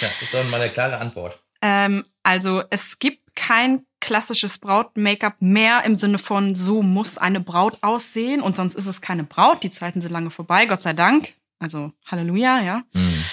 Ja, 0.00 0.08
das 0.08 0.22
ist 0.22 0.34
doch 0.34 0.44
mal 0.48 0.60
eine 0.60 0.72
klare 0.72 0.98
Antwort. 0.98 1.38
Ähm, 1.62 2.04
also 2.24 2.62
es 2.70 2.98
gibt 2.98 3.23
kein 3.34 3.84
klassisches 4.00 4.58
Braut-Make-up 4.58 5.36
mehr 5.40 5.82
im 5.84 5.94
Sinne 5.96 6.18
von, 6.18 6.54
so 6.54 6.82
muss 6.82 7.16
eine 7.18 7.40
Braut 7.40 7.78
aussehen 7.82 8.42
und 8.42 8.54
sonst 8.56 8.74
ist 8.74 8.86
es 8.86 9.00
keine 9.00 9.24
Braut. 9.24 9.62
Die 9.62 9.70
Zeiten 9.70 10.00
sind 10.02 10.12
lange 10.12 10.30
vorbei, 10.30 10.66
Gott 10.66 10.82
sei 10.82 10.92
Dank. 10.92 11.34
Also 11.58 11.92
Halleluja, 12.06 12.60
ja. 12.60 12.82
Mhm. 12.92 13.24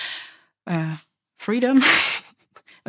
Äh, 0.65 0.95
Freedom. 1.37 1.81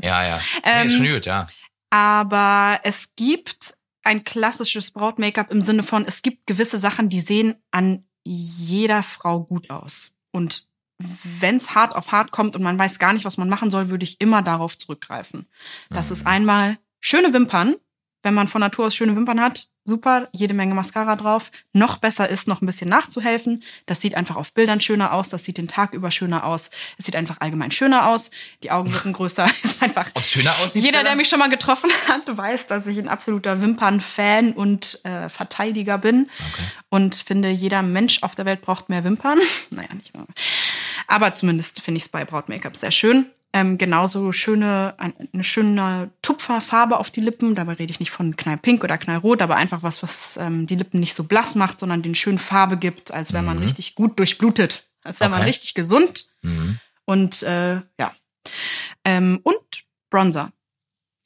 Ja, 0.03 0.25
ja. 0.27 0.40
Ähm, 0.62 0.87
nee, 0.88 0.96
schon 0.96 1.07
gut, 1.07 1.27
ja. 1.27 1.48
Aber 1.90 2.81
es 2.83 3.11
gibt 3.14 3.75
ein 4.05 4.25
klassisches 4.25 4.90
Braut-Make-up 4.92 5.51
im 5.51 5.61
Sinne 5.61 5.83
von, 5.83 6.07
es 6.07 6.22
gibt 6.22 6.46
gewisse 6.46 6.79
Sachen, 6.79 7.11
die 7.11 7.20
sehen 7.20 7.57
an 7.72 8.07
jeder 8.25 9.03
Frau 9.03 9.40
gut 9.44 9.68
aus. 9.68 10.12
Und 10.31 10.66
wenn 10.98 11.57
es 11.57 11.75
hart 11.75 11.94
auf 11.94 12.11
hart 12.11 12.31
kommt 12.31 12.57
und 12.57 12.62
man 12.62 12.79
weiß 12.79 12.98
gar 12.98 13.12
nicht, 13.12 13.27
was 13.27 13.37
man 13.37 13.51
machen 13.51 13.70
soll, 13.70 13.90
würde 13.90 14.05
ich 14.05 14.18
immer 14.18 14.40
darauf 14.40 14.79
zurückgreifen. 14.79 15.46
Das 15.90 16.07
Mhm. 16.09 16.12
ist 16.16 16.27
einmal 16.27 16.79
schöne 17.03 17.35
Wimpern. 17.35 17.77
Wenn 18.25 18.35
man 18.35 18.47
von 18.47 18.61
Natur 18.61 18.87
aus 18.87 18.95
schöne 18.95 19.17
Wimpern 19.17 19.41
hat, 19.41 19.67
super, 19.85 20.29
jede 20.31 20.55
Menge 20.55 20.75
Mascara 20.75 21.17
drauf. 21.17 21.51
Noch 21.73 21.97
besser 21.97 22.29
ist, 22.29 22.47
noch 22.47 22.62
ein 22.62 22.67
bisschen 22.67 22.88
nachzuhelfen. 22.88 23.65
Das 23.87 24.01
sieht 24.01 24.15
einfach 24.15 24.37
auf 24.37 24.53
Bildern 24.53 24.81
schöner 24.81 25.12
aus, 25.12 25.29
das 25.29 25.45
sieht 25.45 25.59
den 25.59 25.67
Tag 25.67 25.93
über 25.93 26.12
schöner 26.12 26.45
aus. 26.45 26.71
Es 26.99 27.07
sieht 27.07 27.17
einfach 27.17 27.41
allgemein 27.41 27.73
schöner 27.73 28.07
aus. 28.07 28.31
Die 28.62 28.71
Augen 28.71 28.93
wirken 28.93 29.12
größer. 29.12 29.51
ist 29.65 29.83
einfach. 29.83 30.09
Ob 30.15 30.23
schöner 30.23 30.57
aussieht? 30.61 30.85
Jeder, 30.85 31.03
der 31.03 31.17
mich 31.17 31.29
schon 31.29 31.41
mal 31.41 31.51
getroffen 31.51 31.91
hat, 32.07 32.37
weiß, 32.37 32.69
dass 32.69 32.87
ich 32.87 32.97
ein 32.99 33.09
absoluter 33.09 33.61
Wimpern-Fan 33.61 34.53
und 34.53 35.05
äh, 35.05 35.29
Verteidiger 35.29 35.99
bin. 35.99 36.31
Okay. 36.53 36.62
Und 36.91 37.17
finde, 37.17 37.51
jeder 37.51 37.83
Mensch 37.83 38.23
auf 38.23 38.37
der 38.37 38.45
Welt 38.45 38.62
braucht 38.62 38.88
mehr 38.88 39.03
Wimpern. 39.03 39.41
naja, 39.71 39.93
nicht 39.95 40.15
immer. 40.15 40.27
Aber 41.09 41.35
zumindest 41.35 41.81
finde 41.81 41.99
ich 41.99 42.05
es 42.05 42.09
bei 42.09 42.25
Braut-Make-up 42.25 42.77
sehr 42.77 42.93
schön. 42.93 43.27
Ähm, 43.55 43.77
genauso 43.77 44.33
schöne, 44.33 44.95
ein, 44.99 45.12
eine 45.33 45.45
schöne 45.45 46.11
Tupferfarbe 46.23 46.99
auf 46.99 47.11
die 47.11 47.21
Lippen. 47.21 47.55
Dabei 47.55 47.75
rede 47.75 47.91
ich 47.91 48.01
nicht 48.01 48.11
von 48.11 48.35
knallpink 48.35 48.83
oder 48.83 48.97
knallrot, 48.97 49.43
aber 49.43 49.57
einfach 49.57 49.83
was, 49.83 50.03
was 50.03 50.38
ähm, 50.38 50.67
die 50.67 50.77
Lippen 50.77 51.01
nicht 51.01 51.15
so 51.15 51.25
blass 51.25 51.55
macht, 51.55 51.79
sondern 51.81 52.03
den 52.03 52.15
schönen 52.15 52.38
Farbe 52.38 52.79
gibt, 52.79 53.12
als 53.12 53.33
wäre 53.35 53.43
man 53.43 53.59
richtig 53.59 53.95
gut 53.95 54.19
durchblutet. 54.19 54.88
Als 55.05 55.21
wäre 55.21 55.29
man 55.31 55.41
Okay. 55.41 55.49
richtig 55.51 55.75
gesund. 55.75 56.27
Mhm. 56.43 56.79
Und 57.05 57.43
äh, 57.43 57.83
ja. 57.99 58.12
Ähm, 59.05 59.41
und 59.43 59.59
Bronzer 60.11 60.51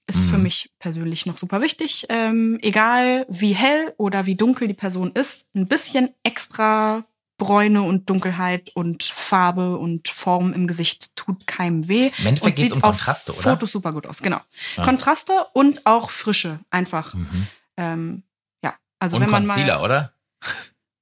ist 0.08 0.24
für 0.24 0.36
Mhm. 0.36 0.44
mich 0.44 0.70
persönlich 0.78 1.26
noch 1.26 1.38
super 1.38 1.60
wichtig. 1.60 2.06
Ähm, 2.08 2.58
egal 2.62 3.26
wie 3.28 3.52
hell 3.54 3.94
oder 3.98 4.26
wie 4.26 4.34
dunkel 4.36 4.66
die 4.68 4.74
Person 4.74 5.12
ist, 5.12 5.46
ein 5.54 5.66
bisschen 5.68 6.10
extra 6.22 7.04
Bräune 7.38 7.82
und 7.82 8.08
Dunkelheit 8.08 8.70
und 8.74 9.02
Farbe 9.02 9.76
und 9.76 10.08
Form 10.08 10.52
im 10.52 10.66
Gesicht 10.66 11.14
tut 11.16 11.46
keinem 11.46 11.86
weh. 11.88 12.10
Im 12.18 12.26
Endeffekt 12.26 12.56
geht's 12.56 12.72
sieht 12.72 12.82
um 12.82 12.82
Kontraste, 12.82 13.32
oder? 13.32 13.42
Fotos 13.42 13.72
super 13.72 13.92
gut 13.92 14.06
aus, 14.06 14.18
genau. 14.22 14.40
Ja. 14.76 14.84
Kontraste 14.84 15.32
und 15.52 15.84
auch 15.86 16.10
Frische, 16.10 16.60
einfach. 16.70 17.14
Mhm. 17.14 17.46
Ähm, 17.76 18.22
ja, 18.64 18.74
also 18.98 19.16
Und 19.16 19.22
wenn 19.22 19.30
man 19.30 19.46
Concealer, 19.46 19.78
mal 19.78 19.84
oder? 19.84 20.12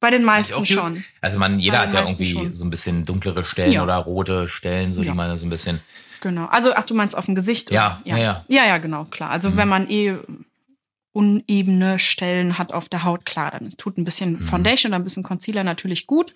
bei 0.00 0.10
den 0.10 0.24
meisten 0.24 0.66
schon. 0.66 1.04
Also 1.20 1.38
man, 1.38 1.60
jeder 1.60 1.78
hat 1.78 1.92
ja 1.92 2.00
irgendwie 2.00 2.26
schon. 2.26 2.52
so 2.52 2.64
ein 2.64 2.70
bisschen 2.70 3.06
dunklere 3.06 3.44
Stellen 3.44 3.72
Ja. 3.72 3.82
oder 3.84 3.96
rote 3.96 4.48
Stellen, 4.48 4.92
so 4.92 5.02
Ja. 5.02 5.12
die 5.12 5.16
man 5.16 5.36
so 5.36 5.46
ein 5.46 5.50
bisschen. 5.50 5.80
Genau. 6.20 6.46
Also, 6.46 6.74
ach, 6.74 6.84
du 6.86 6.94
meinst 6.94 7.16
auf 7.16 7.26
dem 7.26 7.34
Gesicht? 7.34 7.70
Ja, 7.70 8.00
oder? 8.04 8.10
ja, 8.10 8.16
ja. 8.16 8.22
ja. 8.24 8.44
Mhm. 8.48 8.54
Ja, 8.54 8.64
ja, 8.66 8.78
genau, 8.78 9.04
klar. 9.04 9.30
Also, 9.30 9.56
wenn 9.56 9.68
man 9.68 9.88
eh 9.88 10.16
unebene 11.14 11.98
Stellen 11.98 12.58
hat 12.58 12.72
auf 12.72 12.88
der 12.88 13.04
Haut, 13.04 13.24
klar, 13.24 13.52
dann 13.52 13.70
tut 13.70 13.96
ein 13.96 14.04
bisschen 14.04 14.32
Mhm. 14.32 14.42
Foundation 14.42 14.90
oder 14.90 14.98
ein 14.98 15.04
bisschen 15.04 15.22
Concealer 15.22 15.64
natürlich 15.64 16.06
gut. 16.06 16.34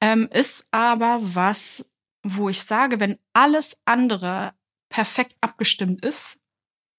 Ähm, 0.00 0.28
ist 0.32 0.68
aber 0.70 1.18
was, 1.20 1.84
wo 2.22 2.48
ich 2.48 2.62
sage, 2.62 3.00
wenn 3.00 3.18
alles 3.32 3.80
andere 3.84 4.52
perfekt 4.88 5.36
abgestimmt 5.40 6.04
ist, 6.04 6.40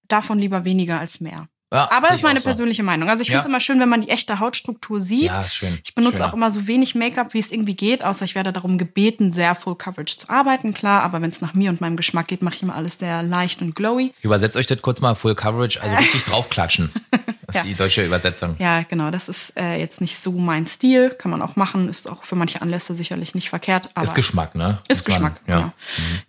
davon 0.07 0.37
lieber 0.37 0.65
weniger 0.65 0.99
als 0.99 1.19
mehr. 1.21 1.47
Ja, 1.73 1.91
Aber 1.91 2.07
das 2.07 2.17
ist 2.17 2.23
meine 2.23 2.39
so. 2.39 2.45
persönliche 2.45 2.81
Meinung. 2.81 3.09
Also 3.09 3.21
ich 3.23 3.27
finde 3.27 3.39
es 3.39 3.45
Ja. 3.45 3.49
immer 3.49 3.59
schön, 3.59 3.79
wenn 3.81 3.89
man 3.89 3.99
die 3.99 4.07
echte 4.09 4.39
Hautstruktur 4.39 5.01
sieht. 5.01 5.23
Ja, 5.23 5.41
ist 5.41 5.55
schön. 5.55 5.77
Ich 5.83 5.93
benutze 5.95 6.17
Schöner. 6.19 6.29
auch 6.29 6.33
immer 6.33 6.49
so 6.49 6.65
wenig 6.65 6.95
Make-up, 6.95 7.33
wie 7.33 7.39
es 7.39 7.51
irgendwie 7.51 7.75
geht, 7.75 8.05
außer 8.05 8.23
ich 8.23 8.35
werde 8.35 8.53
darum 8.53 8.77
gebeten, 8.77 9.33
sehr 9.33 9.53
Full 9.53 9.75
Coverage 9.75 10.15
zu 10.15 10.29
arbeiten, 10.29 10.73
klar. 10.73 11.03
Aber 11.03 11.21
wenn 11.21 11.29
es 11.29 11.41
nach 11.41 11.53
mir 11.55 11.69
und 11.69 11.81
meinem 11.81 11.97
Geschmack 11.97 12.27
geht, 12.29 12.41
mache 12.41 12.55
ich 12.55 12.63
immer 12.63 12.75
alles 12.75 12.99
sehr 12.99 13.21
leicht 13.21 13.61
und 13.61 13.75
glowy. 13.75 14.13
Übersetzt 14.21 14.55
euch 14.55 14.65
das 14.65 14.81
kurz 14.81 15.01
mal 15.01 15.13
Full 15.15 15.35
Coverage, 15.35 15.81
also 15.81 15.93
richtig 15.97 16.23
draufklatschen. 16.25 16.89
Das 17.11 17.21
ist 17.49 17.55
Ja. 17.55 17.63
die 17.63 17.75
deutsche 17.75 18.05
Übersetzung. 18.05 18.55
Ja, 18.59 18.83
genau, 18.83 19.11
das 19.11 19.27
ist 19.27 19.51
äh, 19.59 19.75
jetzt 19.77 19.99
nicht 19.99 20.17
so 20.23 20.31
mein 20.31 20.67
Stil. 20.67 21.09
Kann 21.09 21.31
man 21.31 21.41
auch 21.41 21.57
machen, 21.57 21.89
ist 21.89 22.07
auch 22.09 22.23
für 22.23 22.35
manche 22.35 22.61
Anlässe 22.61 22.95
sicherlich 22.95 23.35
nicht 23.35 23.49
verkehrt. 23.49 23.89
Aber 23.93 24.05
Ist 24.05 24.15
Geschmack, 24.15 24.55
ne? 24.55 24.79
Ist 24.87 25.05
man- 25.07 25.15
Geschmack, 25.15 25.41
ja. 25.47 25.73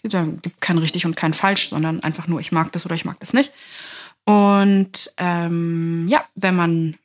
genau. 0.03 0.25
Da 0.25 0.25
gibt 0.43 0.61
kein 0.61 0.79
richtig 0.79 1.07
und 1.07 1.15
kein 1.17 1.33
falsch, 1.33 1.69
sondern 1.71 2.01
einfach 2.03 2.27
nur, 2.27 2.41
ich 2.41 2.51
mag 2.51 2.73
das 2.73 2.85
oder 2.87 2.97
ich 2.97 3.05
mag 3.05 3.21
das 3.21 3.33
nicht. 3.33 3.53
Und 4.29 5.11
ähm, 5.17 6.07
ja, 6.11 6.23
wenn 6.35 6.55
man 6.55 6.97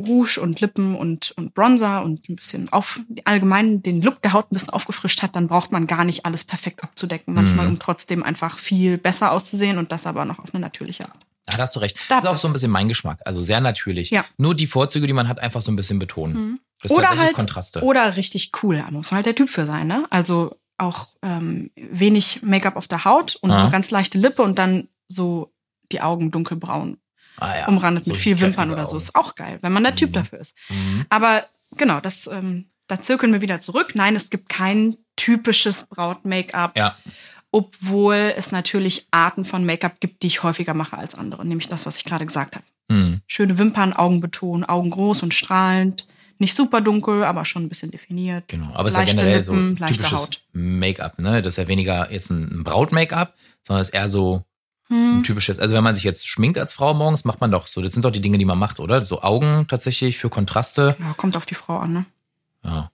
Rouge 0.00 0.38
und 0.40 0.60
Lippen 0.60 0.94
und, 0.96 1.32
und 1.36 1.54
Bronzer 1.54 2.02
und 2.02 2.28
ein 2.28 2.36
bisschen 2.36 2.68
auf 2.72 3.00
allgemein 3.24 3.82
den 3.82 4.02
Look 4.02 4.22
der 4.22 4.32
Haut 4.32 4.46
ein 4.50 4.54
bisschen 4.54 4.70
aufgefrischt 4.70 5.22
hat, 5.22 5.34
dann 5.34 5.48
braucht 5.48 5.72
man 5.72 5.86
gar 5.86 6.04
nicht 6.04 6.26
alles 6.26 6.44
perfekt 6.44 6.82
abzudecken. 6.84 7.34
Manchmal, 7.34 7.66
Mhm. 7.66 7.72
um 7.72 7.78
trotzdem 7.78 8.22
einfach 8.22 8.58
viel 8.58 8.98
besser 8.98 9.32
auszusehen 9.32 9.78
und 9.78 9.90
das 9.90 10.06
aber 10.06 10.24
noch 10.24 10.38
auf 10.38 10.54
eine 10.54 10.60
natürliche 10.60 11.04
Art. 11.06 11.18
Ja, 11.50 11.56
da 11.56 11.62
hast 11.64 11.74
du 11.76 11.80
recht. 11.80 11.96
Da 12.08 12.14
Das 12.16 12.24
ist 12.24 12.30
auch 12.30 12.36
so 12.36 12.48
ein 12.48 12.52
bisschen 12.52 12.70
mein 12.70 12.88
Geschmack. 12.88 13.20
Also 13.24 13.42
sehr 13.42 13.60
natürlich. 13.60 14.10
Ja. 14.10 14.24
Nur 14.38 14.54
die 14.54 14.66
Vorzüge, 14.66 15.06
die 15.08 15.12
man 15.12 15.26
hat, 15.28 15.40
einfach 15.40 15.60
so 15.60 15.70
ein 15.72 15.76
bisschen 15.76 15.98
betonen. 15.98 16.60
Das 16.82 16.90
ist 16.90 16.96
Oder 16.96 17.06
tatsächlich 17.06 17.26
halt, 17.26 17.36
Kontraste. 17.36 17.82
oder 17.82 18.16
richtig 18.16 18.52
cool. 18.62 18.76
Da 18.78 18.90
muss 18.90 19.10
man 19.10 19.16
halt 19.16 19.26
der 19.26 19.34
Typ 19.34 19.48
für 19.48 19.66
sein, 19.66 19.86
ne? 19.86 20.06
Also 20.10 20.56
auch 20.78 21.08
ähm, 21.22 21.70
wenig 21.76 22.42
Make-up 22.42 22.76
auf 22.76 22.88
der 22.88 23.04
Haut 23.04 23.36
und 23.36 23.50
eine 23.50 23.70
ganz 23.70 23.90
leichte 23.90 24.18
Lippe 24.18 24.42
und 24.42 24.58
dann 24.58 24.88
so 25.08 25.52
die 25.92 26.00
Augen 26.00 26.30
dunkelbraun 26.30 26.98
ah, 27.38 27.58
ja. 27.58 27.68
umrandet 27.68 28.04
So 28.04 28.12
mit 28.12 28.20
viel 28.20 28.40
Wimpern 28.40 28.70
oder 28.70 28.86
so. 28.86 28.96
Ist 28.96 29.14
auch 29.14 29.34
geil, 29.36 29.58
wenn 29.60 29.72
man 29.72 29.84
der 29.84 29.94
Typ 29.94 30.10
Mhm. 30.10 30.14
dafür 30.14 30.40
ist. 30.40 30.56
Mhm. 30.68 31.06
Aber 31.10 31.44
genau, 31.76 32.00
das, 32.00 32.26
ähm, 32.26 32.70
da 32.88 33.00
zirkeln 33.00 33.32
wir 33.32 33.40
wieder 33.40 33.60
zurück. 33.60 33.92
Nein, 33.94 34.16
es 34.16 34.30
gibt 34.30 34.48
kein 34.48 34.96
typisches 35.16 35.86
Braut-Make-up, 35.86 36.76
Ja. 36.76 36.96
obwohl 37.52 38.34
es 38.36 38.50
natürlich 38.50 39.06
Arten 39.12 39.44
von 39.44 39.64
Make-up 39.64 40.00
gibt, 40.00 40.22
die 40.22 40.26
ich 40.26 40.42
häufiger 40.42 40.74
mache 40.74 40.98
als 40.98 41.14
andere. 41.14 41.46
Nämlich 41.46 41.68
das, 41.68 41.86
was 41.86 41.98
ich 41.98 42.04
gerade 42.04 42.26
gesagt 42.26 42.56
habe. 42.56 42.64
Mhm. 42.88 43.20
Schöne 43.26 43.58
Wimpern, 43.58 43.92
Augen 43.92 44.20
betonen, 44.20 44.64
Augen 44.64 44.90
groß 44.90 45.22
und 45.22 45.32
strahlend. 45.34 46.06
Nicht 46.38 46.56
super 46.56 46.80
dunkel, 46.80 47.24
aber 47.24 47.44
schon 47.44 47.62
ein 47.64 47.68
bisschen 47.68 47.90
definiert. 47.90 48.48
Genau. 48.48 48.72
Aber 48.74 48.88
es 48.88 48.94
ist 48.94 48.98
ja 49.00 49.04
generell 49.06 49.38
Lippen, 49.40 49.76
so 49.78 49.86
typisches. 49.86 50.30
Make-up, 50.52 51.18
ne? 51.18 51.42
Das 51.42 51.54
ist 51.54 51.58
ja 51.62 51.68
weniger 51.68 52.10
jetzt 52.10 52.30
ein 52.30 52.50
ein 52.60 52.64
Braut-Make-up, 52.64 53.34
sondern 53.62 53.80
es 53.82 53.88
ist 53.88 53.94
eher 53.94 54.08
so 54.10 54.44
Hm. 54.88 55.18
ein 55.20 55.22
typisches. 55.22 55.58
Also 55.58 55.74
wenn 55.74 55.84
man 55.84 55.94
sich 55.94 56.04
jetzt 56.04 56.28
schminkt 56.28 56.58
als 56.58 56.74
Frau 56.74 56.92
morgens, 56.92 57.24
macht 57.24 57.40
man 57.40 57.50
doch 57.50 57.66
so. 57.66 57.80
Das 57.80 57.94
sind 57.94 58.04
doch 58.04 58.10
die 58.10 58.20
Dinge, 58.20 58.36
die 58.36 58.44
man 58.44 58.58
macht, 58.58 58.80
oder? 58.80 59.02
So 59.04 59.22
Augen 59.22 59.66
tatsächlich 59.68 60.18
für 60.18 60.28
Kontraste. 60.28 60.96
Ja, 61.00 61.14
kommt 61.16 61.36
auf 61.36 61.46
die 61.46 61.54
Frau 61.54 61.78
an, 61.78 61.92
ne? 61.92 62.04
Ja. 62.64 62.90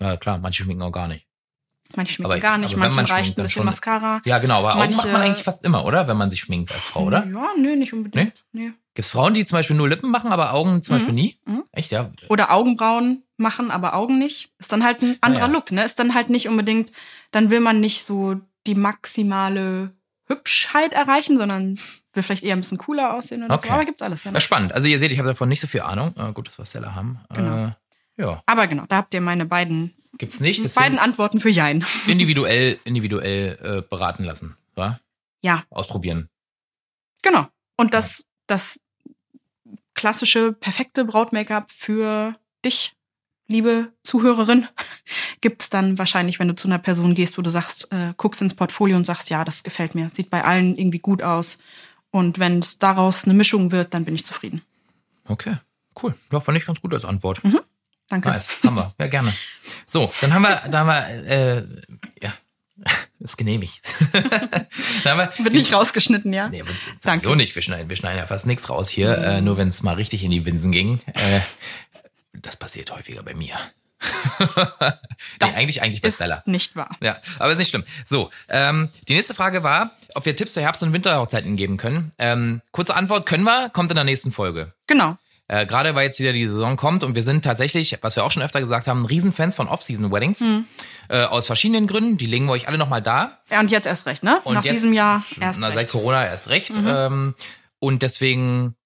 Ja, 0.00 0.16
klar, 0.16 0.38
manche 0.38 0.62
schminken 0.62 0.82
auch 0.82 0.92
gar 0.92 1.08
nicht. 1.08 1.26
Manche 1.96 2.12
schminken 2.14 2.32
Aber- 2.32 2.40
gar 2.40 2.58
nicht, 2.58 2.76
manchen 2.76 2.96
man 2.96 3.04
reicht 3.06 3.10
schminkt, 3.26 3.38
ein 3.38 3.42
bisschen 3.42 3.60
schon- 3.60 3.64
Mascara. 3.66 4.22
Ja, 4.24 4.38
genau, 4.38 4.58
aber 4.60 4.76
Augen 4.76 4.94
macht 4.94 5.04
man 5.04 5.12
Manche- 5.12 5.26
eigentlich 5.26 5.44
fast 5.44 5.64
immer, 5.64 5.84
oder? 5.84 6.06
Wenn 6.08 6.16
man 6.16 6.30
sich 6.30 6.40
schminkt 6.40 6.72
als 6.72 6.86
Frau, 6.86 7.04
oder? 7.04 7.26
Ja, 7.26 7.48
nö, 7.58 7.74
nicht 7.76 7.92
unbedingt. 7.92 8.44
Nee. 8.52 8.72
Gibt 8.94 9.04
es 9.06 9.10
Frauen, 9.10 9.34
die 9.34 9.44
zum 9.44 9.56
Beispiel 9.56 9.76
nur 9.76 9.88
Lippen 9.88 10.10
machen, 10.10 10.32
aber 10.32 10.52
Augen 10.52 10.82
zum 10.82 10.94
Mhm. 10.94 10.98
Beispiel 10.98 11.14
nie? 11.14 11.38
Mhm. 11.46 11.64
Echt, 11.72 11.92
ja? 11.92 12.10
Oder 12.28 12.50
Augenbrauen 12.52 13.22
machen, 13.36 13.70
aber 13.70 13.94
Augen 13.94 14.18
nicht. 14.18 14.52
Ist 14.58 14.72
dann 14.72 14.84
halt 14.84 15.02
ein 15.02 15.16
anderer 15.20 15.42
Ja, 15.42 15.48
ja. 15.48 15.52
Look, 15.52 15.70
ne? 15.72 15.84
Ist 15.84 15.98
dann 15.98 16.14
halt 16.14 16.28
nicht 16.30 16.48
unbedingt, 16.48 16.90
dann 17.30 17.50
will 17.50 17.60
man 17.60 17.80
nicht 17.80 18.04
so 18.04 18.36
die 18.66 18.74
maximale 18.74 19.90
Hübschheit 20.26 20.92
erreichen, 20.92 21.38
sondern 21.38 21.78
will 22.12 22.22
vielleicht 22.22 22.42
eher 22.44 22.54
ein 22.56 22.60
bisschen 22.60 22.78
cooler 22.78 23.14
aussehen 23.14 23.44
oder 23.44 23.54
Okay. 23.54 23.68
so. 23.68 23.74
Aber 23.74 23.84
gibt's 23.84 24.02
alles, 24.02 24.24
ja. 24.24 24.32
Ja, 24.32 24.40
spannend. 24.40 24.72
Also 24.72 24.88
ihr 24.88 24.98
seht, 24.98 25.12
ich 25.12 25.18
habe 25.18 25.28
davon 25.28 25.48
nicht 25.48 25.60
so 25.60 25.66
viel 25.66 25.80
Ahnung. 25.82 26.14
Äh, 26.16 26.32
gut, 26.32 26.48
dass 26.48 26.58
wir 26.58 26.66
Stella 26.66 26.94
haben. 26.94 27.20
Genau. 27.32 27.66
Äh, 27.68 27.70
ja, 28.20 28.42
Aber 28.46 28.66
genau, 28.66 28.84
da 28.86 28.96
habt 28.96 29.14
ihr 29.14 29.20
meine 29.20 29.46
beiden, 29.46 29.92
gibt's 30.18 30.40
nicht. 30.40 30.74
beiden 30.74 30.98
Antworten 30.98 31.40
für 31.40 31.48
Jein. 31.50 31.84
individuell, 32.06 32.78
individuell 32.84 33.58
äh, 33.62 33.82
beraten 33.88 34.24
lassen. 34.24 34.56
Ja? 34.76 35.00
Ja, 35.42 35.64
Ausprobieren. 35.70 36.28
genau. 37.22 37.46
Und 37.76 37.94
das, 37.94 38.26
das 38.46 38.80
klassische, 39.94 40.52
perfekte 40.52 41.04
Braut-Make-up 41.04 41.70
für 41.70 42.36
dich, 42.64 42.94
liebe 43.48 43.92
Zuhörerin, 44.02 44.66
gibt's 45.40 45.70
dann 45.70 45.98
wahrscheinlich, 45.98 46.38
wenn 46.38 46.48
du 46.48 46.54
zu 46.54 46.68
einer 46.68 46.78
Person 46.78 47.14
gehst, 47.14 47.38
wo 47.38 47.42
du 47.42 47.50
sagst, 47.50 47.90
äh, 47.92 48.12
guckst 48.16 48.42
ins 48.42 48.54
Portfolio 48.54 48.96
und 48.96 49.04
sagst, 49.06 49.30
ja, 49.30 49.44
das 49.44 49.62
gefällt 49.62 49.94
mir, 49.94 50.10
sieht 50.12 50.28
bei 50.30 50.44
allen 50.44 50.76
irgendwie 50.76 50.98
gut 50.98 51.22
aus. 51.22 51.58
Und 52.10 52.38
wenn 52.38 52.58
es 52.58 52.78
daraus 52.78 53.24
eine 53.24 53.34
Mischung 53.34 53.70
wird, 53.72 53.94
dann 53.94 54.04
bin 54.04 54.14
ich 54.14 54.24
zufrieden. 54.26 54.62
Okay, 55.26 55.56
cool. 56.02 56.14
Ja, 56.32 56.40
fand 56.40 56.58
ich 56.58 56.66
ganz 56.66 56.80
gut 56.80 56.92
als 56.92 57.04
Antwort. 57.04 57.40
Danke. 58.10 58.28
Nice, 58.28 58.50
haben 58.64 58.74
wir. 58.74 58.92
Ja, 58.98 59.06
gerne. 59.06 59.32
So, 59.86 60.12
dann 60.20 60.34
haben 60.34 60.42
wir, 60.42 60.60
da 60.68 60.80
haben 60.80 60.88
wir, 60.88 61.30
äh, 61.30 61.64
ja, 62.20 62.32
ist 63.20 63.38
genehmigt. 63.38 63.80
wir, 65.04 65.30
Wird 65.38 65.54
nicht 65.54 65.72
rausgeschnitten, 65.72 66.32
ja? 66.32 66.48
Nee, 66.48 66.64
Danke. 67.02 67.22
sowieso 67.22 67.36
nicht. 67.36 67.54
Wir 67.54 67.62
schneiden, 67.62 67.88
wir 67.88 67.96
schneiden 67.96 68.18
ja 68.18 68.26
fast 68.26 68.46
nichts 68.46 68.68
raus 68.68 68.88
hier, 68.90 69.16
äh, 69.16 69.40
nur 69.40 69.56
wenn 69.56 69.68
es 69.68 69.82
mal 69.82 69.94
richtig 69.94 70.24
in 70.24 70.32
die 70.32 70.40
Binsen 70.40 70.72
ging. 70.72 71.00
Äh, 71.06 71.40
das 72.32 72.56
passiert 72.56 72.90
häufiger 72.90 73.22
bei 73.22 73.34
mir. 73.34 73.54
nee, 75.42 75.52
eigentlich, 75.54 75.82
eigentlich 75.82 76.02
Bestseller. 76.02 76.42
nicht 76.46 76.74
wahr. 76.74 76.96
Ja, 77.00 77.18
aber 77.38 77.52
ist 77.52 77.58
nicht 77.58 77.68
schlimm. 77.68 77.84
So, 78.04 78.30
ähm, 78.48 78.88
die 79.08 79.14
nächste 79.14 79.34
Frage 79.34 79.62
war, 79.62 79.92
ob 80.14 80.24
wir 80.24 80.34
Tipps 80.34 80.54
für 80.54 80.62
Herbst- 80.62 80.82
und 80.82 80.92
Winterhochzeiten 80.92 81.56
geben 81.56 81.76
können. 81.76 82.12
Ähm, 82.18 82.62
kurze 82.72 82.94
Antwort, 82.96 83.26
können 83.26 83.44
wir, 83.44 83.68
kommt 83.68 83.92
in 83.92 83.96
der 83.96 84.04
nächsten 84.04 84.32
Folge. 84.32 84.72
Genau. 84.86 85.16
Äh, 85.52 85.66
Gerade 85.66 85.96
weil 85.96 86.04
jetzt 86.04 86.20
wieder 86.20 86.32
die 86.32 86.46
Saison 86.46 86.76
kommt 86.76 87.02
und 87.02 87.16
wir 87.16 87.24
sind 87.24 87.44
tatsächlich, 87.44 87.98
was 88.02 88.14
wir 88.14 88.22
auch 88.24 88.30
schon 88.30 88.42
öfter 88.44 88.60
gesagt 88.60 88.86
haben, 88.86 89.04
Riesenfans 89.04 89.56
von 89.56 89.66
Off-Season-Weddings. 89.66 90.40
Mhm. 90.42 90.64
Äh, 91.08 91.24
aus 91.24 91.46
verschiedenen 91.46 91.88
Gründen. 91.88 92.18
Die 92.18 92.26
legen 92.26 92.46
wir 92.46 92.52
euch 92.52 92.68
alle 92.68 92.78
nochmal 92.78 93.02
da. 93.02 93.40
Ja, 93.50 93.58
und 93.58 93.68
jetzt 93.72 93.86
erst 93.86 94.06
recht, 94.06 94.22
ne? 94.22 94.40
Und 94.44 94.54
Nach 94.54 94.64
jetzt, 94.64 94.74
diesem 94.74 94.92
Jahr 94.92 95.24
erst 95.40 95.58
na, 95.58 95.66
recht. 95.66 95.76
Seit 95.76 95.88
Corona 95.90 96.24
erst 96.24 96.50
recht. 96.50 96.70
Mhm. 96.76 96.86
Ähm, 96.86 97.34
und 97.80 98.02
deswegen 98.02 98.76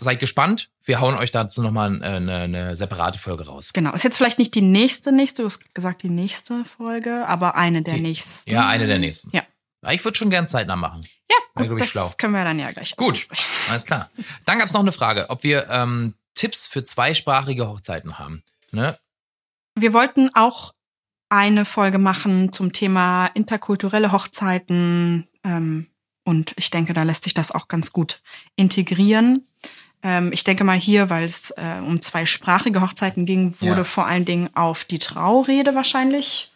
seid 0.00 0.18
gespannt. 0.18 0.70
Wir 0.82 1.00
hauen 1.00 1.14
euch 1.16 1.30
dazu 1.30 1.60
nochmal 1.62 2.02
eine, 2.02 2.36
eine 2.36 2.76
separate 2.76 3.18
Folge 3.18 3.46
raus. 3.46 3.72
Genau. 3.74 3.92
Ist 3.92 4.04
jetzt 4.04 4.16
vielleicht 4.16 4.38
nicht 4.38 4.54
die 4.54 4.62
nächste, 4.62 5.12
nächste, 5.12 5.42
du 5.42 5.46
hast 5.48 5.74
gesagt 5.74 6.04
die 6.04 6.08
nächste 6.08 6.64
Folge, 6.64 7.26
aber 7.26 7.54
eine 7.54 7.82
der 7.82 7.94
Die- 7.94 8.00
nächsten. 8.00 8.50
Ja, 8.50 8.66
eine 8.66 8.86
der 8.86 8.98
nächsten. 8.98 9.30
Ja. 9.36 9.42
Ich 9.90 10.04
würde 10.04 10.16
schon 10.18 10.30
gern 10.30 10.46
zeitnah 10.46 10.76
machen. 10.76 11.06
Ja, 11.30 11.36
gut, 11.66 11.72
ich, 11.72 11.78
das 11.78 11.88
schlau. 11.90 12.12
können 12.18 12.34
wir 12.34 12.44
dann 12.44 12.58
ja 12.58 12.70
gleich 12.72 12.96
Gut, 12.96 13.28
alles 13.68 13.86
klar. 13.86 14.10
Dann 14.44 14.58
gab's 14.58 14.72
noch 14.72 14.80
eine 14.80 14.92
Frage, 14.92 15.30
ob 15.30 15.42
wir 15.44 15.68
ähm, 15.70 16.14
Tipps 16.34 16.66
für 16.66 16.82
zweisprachige 16.84 17.68
Hochzeiten 17.68 18.18
haben. 18.18 18.42
Ne? 18.72 18.98
Wir 19.74 19.92
wollten 19.92 20.30
auch 20.34 20.74
eine 21.28 21.64
Folge 21.64 21.98
machen 21.98 22.52
zum 22.52 22.72
Thema 22.72 23.26
interkulturelle 23.34 24.12
Hochzeiten. 24.12 25.28
Ähm, 25.44 25.86
und 26.24 26.54
ich 26.56 26.70
denke, 26.70 26.92
da 26.94 27.04
lässt 27.04 27.24
sich 27.24 27.34
das 27.34 27.52
auch 27.52 27.68
ganz 27.68 27.92
gut 27.92 28.20
integrieren. 28.56 29.46
Ähm, 30.02 30.32
ich 30.32 30.44
denke 30.44 30.64
mal 30.64 30.78
hier, 30.78 31.10
weil 31.10 31.24
es 31.24 31.50
äh, 31.52 31.80
um 31.80 32.00
zweisprachige 32.02 32.80
Hochzeiten 32.80 33.26
ging, 33.26 33.54
wurde 33.60 33.78
Ja. 33.78 33.84
vor 33.84 34.06
allen 34.06 34.24
Dingen 34.24 34.54
auf 34.56 34.84
die 34.84 34.98
Traurede 34.98 35.74
wahrscheinlich 35.74 36.50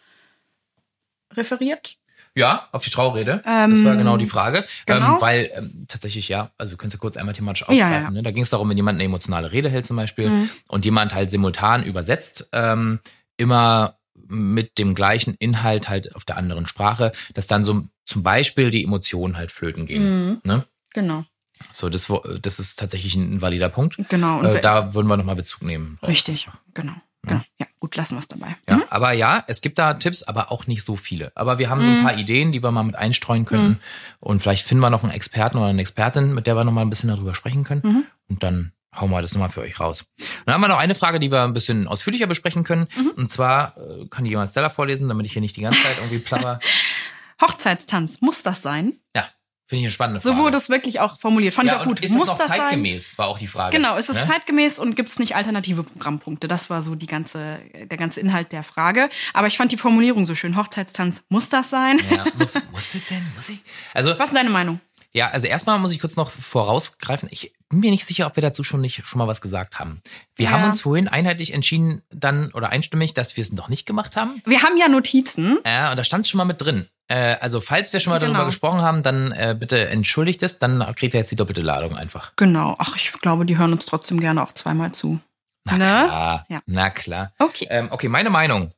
referiert. 1.33 1.97
Ja, 2.35 2.67
auf 2.71 2.83
die 2.83 2.89
Traurede. 2.89 3.41
Ähm, 3.45 3.69
das 3.71 3.83
war 3.85 3.95
genau 3.95 4.17
die 4.17 4.25
Frage. 4.25 4.65
genau. 4.87 5.15
Ähm, 5.15 5.21
weil 5.21 5.51
ähm, 5.55 5.85
tatsächlich, 5.87 6.29
ja, 6.29 6.49
also 6.57 6.71
wir 6.71 6.77
können 6.77 6.87
es 6.87 6.93
ja 6.93 6.99
kurz 6.99 7.15
einmal 7.17 7.33
thematisch 7.35 7.61
Ja, 7.61 7.67
aufgreifen. 7.67 7.91
ja, 7.93 7.99
ja. 8.01 8.09
Ne? 8.11 8.23
Da 8.23 8.31
ging 8.31 8.41
es 8.43 8.49
darum, 8.49 8.69
wenn 8.69 8.77
jemand 8.77 8.97
eine 8.97 9.03
emotionale 9.03 9.51
Rede 9.51 9.69
hält 9.69 9.85
zum 9.85 9.97
Beispiel 9.97 10.29
Mhm. 10.29 10.49
und 10.67 10.83
jemand 10.85 11.13
halt 11.13 11.29
simultan 11.29 11.83
übersetzt, 11.83 12.49
ähm, 12.51 12.99
immer 13.37 13.97
mit 14.27 14.77
dem 14.79 14.95
gleichen 14.95 15.35
Inhalt 15.35 15.89
halt 15.89 16.15
auf 16.15 16.25
der 16.25 16.37
anderen 16.37 16.65
Sprache, 16.65 17.11
dass 17.35 17.45
dann 17.47 17.63
so 17.63 17.83
zum 18.05 18.23
Beispiel 18.23 18.69
die 18.71 18.83
Emotionen 18.83 19.37
halt 19.37 19.51
flöten 19.51 19.85
gehen. 19.85 20.27
Mhm. 20.29 20.41
Ne? 20.43 20.65
Genau, 20.93 21.25
So, 21.71 21.89
das, 21.89 22.11
das 22.41 22.59
ist 22.59 22.79
tatsächlich 22.79 23.15
ein 23.15 23.41
valider 23.41 23.69
Punkt. 23.69 23.97
genau. 24.09 24.39
Und 24.39 24.45
Äh, 24.45 24.61
da 24.61 24.93
würden 24.93 25.07
wir 25.07 25.17
nochmal 25.17 25.35
Bezug 25.35 25.61
nehmen. 25.63 25.99
richtig, 26.05 26.49
genau. 26.73 26.93
genau. 27.23 27.41
Ja, 27.59 27.67
gut, 27.83 27.97
lassen 27.97 28.15
wir 28.15 28.19
es 28.19 28.29
dabei. 28.29 28.55
Ja, 28.69 28.77
Mhm. 28.77 28.83
aber 28.89 29.11
ja, 29.11 29.43
es 29.47 29.59
gibt 29.59 29.77
da 29.77 29.93
Tipps, 29.95 30.23
aber 30.23 30.53
auch 30.53 30.67
nicht 30.67 30.85
so 30.85 30.95
viele. 30.95 31.33
Aber 31.35 31.57
wir 31.57 31.69
haben 31.69 31.83
so 31.83 31.89
ein 31.89 31.99
Mhm. 31.99 32.03
paar 32.03 32.17
Ideen, 32.17 32.53
die 32.53 32.63
wir 32.63 32.71
mal 32.71 32.83
mit 32.83 32.95
einstreuen 32.95 33.43
könnten. 33.43 33.81
Und 34.21 34.39
vielleicht 34.41 34.65
finden 34.65 34.79
wir 34.81 34.89
noch 34.89 35.03
einen 35.03 35.11
Experten 35.11 35.57
oder 35.57 35.67
eine 35.67 35.81
Expertin, 35.81 36.33
mit 36.33 36.47
der 36.47 36.55
wir 36.55 36.63
noch 36.63 36.71
mal 36.71 36.79
ein 36.79 36.89
bisschen 36.89 37.09
darüber 37.09 37.35
sprechen 37.35 37.65
können. 37.65 37.81
Mhm. 37.83 38.03
Und 38.29 38.41
dann 38.41 38.71
hauen 38.95 39.09
wir 39.11 39.21
das 39.21 39.33
nochmal 39.33 39.49
für 39.49 39.59
euch 39.59 39.81
raus. 39.81 40.05
Dann 40.45 40.53
haben 40.55 40.61
wir 40.61 40.69
noch 40.69 40.77
eine 40.79 40.95
Frage, 40.95 41.19
die 41.19 41.29
wir 41.29 41.43
ein 41.43 41.51
bisschen 41.53 41.89
ausführlicher 41.89 42.27
besprechen 42.27 42.63
können. 42.63 42.87
Mhm. 42.95 43.09
Und 43.17 43.31
zwar 43.31 43.75
äh, 43.77 44.05
kann 44.07 44.23
die 44.23 44.29
jemand 44.29 44.49
Stella 44.49 44.69
vorlesen, 44.69 45.09
damit 45.09 45.25
ich 45.25 45.33
hier 45.33 45.41
nicht 45.41 45.57
die 45.57 45.61
ganze 45.61 45.81
Zeit 45.83 45.97
irgendwie 45.97 46.19
plapper. 46.19 46.61
Hochzeitstanz, 47.41 48.21
muss 48.21 48.43
das 48.43 48.61
sein? 48.61 48.93
ja, 49.15 49.25
finde 49.67 49.79
ich 49.81 49.85
eine 49.85 49.91
spannende 49.91 50.19
So 50.21 50.31
Frage. 50.31 50.43
wurde 50.43 50.57
es 50.57 50.69
wirklich 50.69 50.99
auch 50.99 51.17
formuliert. 51.19 51.53
Fand 51.53 51.67
ja, 51.67 51.75
ich 51.75 51.81
auch 51.81 51.85
gut. 51.85 51.99
Ist 52.01 52.11
muss 52.11 52.23
es 52.23 52.27
noch 52.29 52.37
das 52.37 52.47
sein? 52.49 52.59
zeitgemäß, 52.59 53.17
war 53.17 53.27
auch 53.27 53.37
die 53.39 53.47
Frage. 53.47 53.75
Genau, 53.77 53.95
ist 53.97 54.09
es 54.09 54.15
ne? 54.15 54.25
zeitgemäß 54.27 54.79
und 54.79 54.95
gibt 54.95 55.09
es 55.09 55.19
nicht 55.19 55.35
alternative 55.35 55.83
Programmpunkte? 55.83 56.47
Das 56.47 56.69
war 56.69 56.81
so 56.81 56.95
die 56.95 57.07
ganze, 57.07 57.59
der 57.73 57.97
ganze 57.97 58.19
Inhalt 58.19 58.51
der 58.51 58.63
Frage. 58.63 59.09
Aber 59.33 59.47
ich 59.47 59.57
fand 59.57 59.71
die 59.71 59.77
Formulierung 59.77 60.25
so 60.27 60.35
schön. 60.35 60.57
Hochzeitstanz, 60.57 61.23
muss 61.29 61.49
das 61.49 61.69
sein? 61.69 61.99
Ja, 62.11 62.25
muss, 62.37 62.53
muss 62.71 62.95
es 62.95 63.05
denn? 63.09 63.25
Muss 63.35 63.49
ich? 63.49 63.59
Also, 63.93 64.17
Was 64.19 64.27
ist 64.27 64.35
deine 64.35 64.49
Meinung? 64.49 64.79
Ja, 65.15 65.29
also 65.29 65.45
erstmal 65.45 65.77
muss 65.77 65.91
ich 65.91 65.99
kurz 65.99 66.15
noch 66.15 66.31
vorausgreifen. 66.31 67.29
Ich 67.31 67.53
bin 67.69 67.81
mir 67.81 67.91
nicht 67.91 68.05
sicher, 68.07 68.25
ob 68.25 68.35
wir 68.35 68.41
dazu 68.41 68.63
schon 68.63 68.81
nicht 68.81 69.05
schon 69.05 69.19
mal 69.19 69.27
was 69.27 69.41
gesagt 69.41 69.77
haben. 69.79 70.01
Wir 70.35 70.45
Ja. 70.45 70.51
haben 70.53 70.63
uns 70.63 70.81
vorhin 70.81 71.07
einheitlich 71.07 71.53
entschieden, 71.53 72.01
dann 72.09 72.51
oder 72.53 72.69
einstimmig, 72.69 73.13
dass 73.13 73.37
wir 73.37 73.41
es 73.43 73.51
noch 73.51 73.69
nicht 73.69 73.85
gemacht 73.85 74.15
haben. 74.15 74.41
Wir 74.45 74.63
haben 74.63 74.75
ja 74.77 74.87
Notizen. 74.87 75.59
Ja, 75.65 75.91
und 75.91 75.97
da 75.97 76.03
stand 76.03 76.27
schon 76.27 76.39
mal 76.39 76.45
mit 76.45 76.61
drin. 76.61 76.87
Äh, 77.07 77.35
also 77.41 77.59
falls 77.61 77.91
wir 77.93 77.99
schon 77.99 78.11
mal 78.11 78.19
Genau. 78.19 78.31
darüber 78.33 78.45
gesprochen 78.45 78.81
haben, 78.81 79.03
dann 79.03 79.31
äh, 79.33 79.55
bitte 79.59 79.87
entschuldigt 79.89 80.41
es, 80.43 80.59
dann 80.59 80.79
kriegt 80.95 81.13
ihr 81.13 81.19
jetzt 81.19 81.31
die 81.31 81.35
doppelte 81.35 81.61
Ladung 81.61 81.95
einfach. 81.97 82.33
Genau. 82.37 82.75
Ach, 82.79 82.95
ich 82.95 83.11
glaube, 83.13 83.45
die 83.45 83.57
hören 83.57 83.73
uns 83.73 83.85
trotzdem 83.85 84.19
gerne 84.19 84.41
auch 84.41 84.53
zweimal 84.53 84.91
zu. 84.93 85.19
Na 85.65 85.73
Ne? 85.73 85.77
klar, 85.79 86.45
Ja. 86.49 86.61
na 86.65 86.89
klar. 86.89 87.33
Okay. 87.39 87.67
Ähm, 87.69 87.87
okay, 87.91 88.07
meine 88.09 88.29
Meinung 88.29 88.71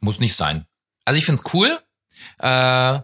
muss 0.00 0.18
nicht 0.20 0.34
sein. 0.36 0.66
Also 1.04 1.18
ich 1.18 1.26
find's 1.26 1.44
cool. 1.54 1.78
Äh, 2.38 3.00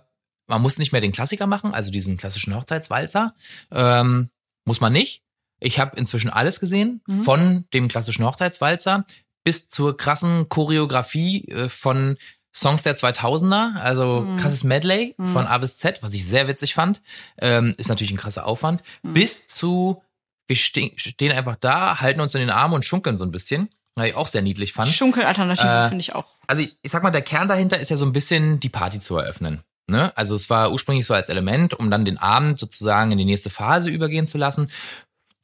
man 0.48 0.62
muss 0.62 0.78
nicht 0.78 0.92
mehr 0.92 1.00
den 1.00 1.12
Klassiker 1.12 1.46
machen, 1.46 1.74
also 1.74 1.90
diesen 1.90 2.16
klassischen 2.16 2.54
Hochzeitswalzer. 2.54 3.34
Ähm, 3.72 4.30
muss 4.64 4.80
man 4.80 4.92
nicht. 4.92 5.22
Ich 5.58 5.78
habe 5.78 5.96
inzwischen 5.96 6.30
alles 6.30 6.60
gesehen, 6.60 7.02
Mhm. 7.06 7.22
von 7.24 7.64
dem 7.72 7.88
klassischen 7.88 8.24
Hochzeitswalzer 8.24 9.06
bis 9.44 9.68
zur 9.68 9.96
krassen 9.96 10.48
Choreografie 10.48 11.48
äh, 11.48 11.68
von 11.68 12.16
Songs 12.56 12.82
der 12.82 12.96
2000er, 12.96 13.76
also 13.80 14.22
Mhm. 14.22 14.38
krasses 14.38 14.64
Medley 14.64 15.14
Mhm. 15.18 15.32
von 15.32 15.46
A 15.46 15.58
bis 15.58 15.76
Z, 15.76 16.02
was 16.02 16.14
ich 16.14 16.26
sehr 16.26 16.48
witzig 16.48 16.74
fand. 16.74 17.02
Ähm, 17.38 17.74
ist 17.76 17.88
natürlich 17.88 18.12
ein 18.12 18.16
krasser 18.16 18.46
Aufwand. 18.46 18.82
Mhm. 19.02 19.12
Bis 19.14 19.46
zu, 19.46 20.02
wir 20.46 20.56
ste 20.56 20.90
stehen 20.96 21.32
einfach 21.32 21.56
da, 21.56 22.00
halten 22.00 22.20
uns 22.20 22.34
in 22.34 22.40
den 22.40 22.50
Arm 22.50 22.72
und 22.72 22.84
schunkeln 22.84 23.16
so 23.16 23.24
ein 23.24 23.30
bisschen. 23.30 23.68
Was 23.94 24.06
ich 24.08 24.14
auch 24.14 24.26
sehr 24.26 24.42
niedlich 24.42 24.72
fand. 24.74 24.90
Schunkelalternative 24.90 25.66
Äh, 25.68 25.88
finde 25.88 26.02
ich 26.02 26.14
auch. 26.14 26.26
Also 26.46 26.62
ich, 26.62 26.76
ich 26.82 26.90
sag 26.92 27.02
mal, 27.02 27.10
der 27.10 27.22
Kern 27.22 27.48
dahinter 27.48 27.78
ist 27.78 27.88
ja 27.90 27.96
so 27.96 28.04
ein 28.04 28.12
bisschen 28.12 28.60
die 28.60 28.68
Party 28.68 29.00
zu 29.00 29.16
eröffnen. 29.16 29.62
Ne? 29.86 30.12
Also 30.16 30.34
es 30.34 30.50
war 30.50 30.70
ursprünglich 30.72 31.06
so 31.06 31.14
als 31.14 31.28
Element, 31.30 31.72
um 31.74 31.90
dann 31.90 32.04
den 32.04 32.18
Abend 32.18 32.58
sozusagen 32.58 33.10
in 33.12 33.18
die 33.18 33.24
nächste 33.24 33.48
Phase 33.50 33.88
übergehen 33.88 34.26
zu 34.26 34.36
lassen. 34.36 34.70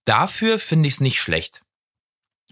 Dafür 0.05 0.59
finde 0.59 0.87
ich 0.89 0.95
es 0.95 1.01
nicht 1.01 1.19
schlecht. 1.21 1.63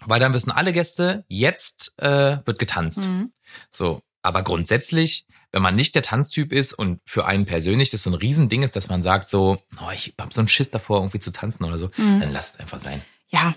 Weil 0.06 0.20
dann 0.20 0.32
wissen 0.32 0.50
alle 0.50 0.72
Gäste, 0.72 1.24
jetzt 1.28 1.92
äh, 1.98 2.38
wird 2.46 2.58
getanzt. 2.58 3.04
Mhm. 3.04 3.32
So, 3.70 4.00
aber 4.22 4.42
grundsätzlich, 4.42 5.26
wenn 5.52 5.62
man 5.62 5.74
nicht 5.74 5.94
der 5.94 6.02
Tanztyp 6.02 6.52
ist 6.52 6.72
und 6.72 7.00
für 7.04 7.26
einen 7.26 7.44
persönlich 7.46 7.90
das 7.90 8.02
so 8.04 8.10
ein 8.10 8.14
Riesending 8.14 8.62
ist, 8.62 8.76
dass 8.76 8.88
man 8.88 9.02
sagt 9.02 9.30
so, 9.30 9.58
oh, 9.80 9.90
ich 9.92 10.14
hab 10.20 10.32
so 10.32 10.40
einen 10.40 10.48
Schiss 10.48 10.70
davor, 10.70 10.98
irgendwie 10.98 11.18
zu 11.18 11.32
tanzen 11.32 11.64
oder 11.64 11.78
so, 11.78 11.90
Mhm. 11.96 12.20
dann 12.20 12.32
lasst 12.32 12.54
es 12.54 12.60
einfach 12.60 12.80
sein. 12.80 13.02
Ja, 13.28 13.54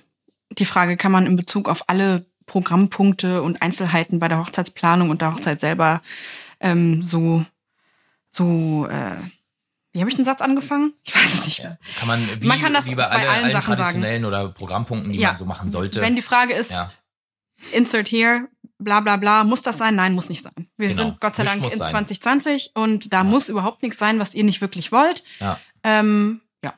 die 0.51 0.65
Frage 0.65 0.97
kann 0.97 1.11
man 1.11 1.25
in 1.27 1.35
Bezug 1.35 1.69
auf 1.69 1.87
alle 1.89 2.25
Programmpunkte 2.45 3.41
und 3.41 3.61
Einzelheiten 3.61 4.19
bei 4.19 4.27
der 4.27 4.39
Hochzeitsplanung 4.39 5.09
und 5.09 5.21
der 5.21 5.33
Hochzeit 5.33 5.59
selber 5.61 6.01
ähm, 6.59 7.01
so, 7.03 7.45
so, 8.29 8.87
äh, 8.87 9.15
wie 9.91 9.99
habe 9.99 10.09
ich 10.09 10.15
den 10.15 10.25
Satz 10.25 10.41
angefangen? 10.41 10.93
Ich 11.03 11.13
weiß 11.15 11.33
es 11.35 11.45
nicht 11.45 11.59
mehr. 11.61 11.77
Kann 11.99 12.07
man 12.07 12.41
wie, 12.41 12.47
Man 12.47 12.59
kann 12.59 12.73
das 12.73 12.87
wie 12.87 12.95
bei, 12.95 13.03
bei 13.03 13.09
alle, 13.09 13.29
allen 13.29 13.43
allen 13.45 13.51
Sachen 13.53 13.67
sagen. 13.67 13.75
traditionellen 13.77 14.25
oder 14.25 14.49
Programmpunkten, 14.49 15.11
die 15.13 15.19
Ja. 15.19 15.29
man 15.29 15.37
so 15.37 15.45
machen 15.45 15.69
sollte. 15.69 16.01
Wenn 16.01 16.15
die 16.15 16.21
Frage 16.23 16.53
ist, 16.53 16.71
ja. 16.71 16.91
insert 17.71 18.07
here, 18.09 18.47
bla 18.83 18.99
bla 18.99 19.17
bla, 19.17 19.43
muss 19.43 19.61
das 19.61 19.77
sein? 19.77 19.95
Nein, 19.95 20.13
muss 20.13 20.29
nicht 20.29 20.43
sein. 20.43 20.67
Wir 20.77 20.89
Genau. 20.89 21.03
sind 21.03 21.21
Gott 21.21 21.35
sei 21.35 21.43
Dank 21.43 21.63
in 21.63 21.69
sein. 21.77 21.91
2020 21.91 22.71
und 22.75 23.13
da 23.13 23.23
muss 23.23 23.49
überhaupt 23.49 23.81
nichts 23.83 23.97
sein, 23.99 24.19
was 24.19 24.35
ihr 24.35 24.43
nicht 24.43 24.61
wirklich 24.61 24.91
wollt. 24.91 25.23
Ja. 25.39 25.59
Ähm, 25.83 26.41
ja. 26.63 26.73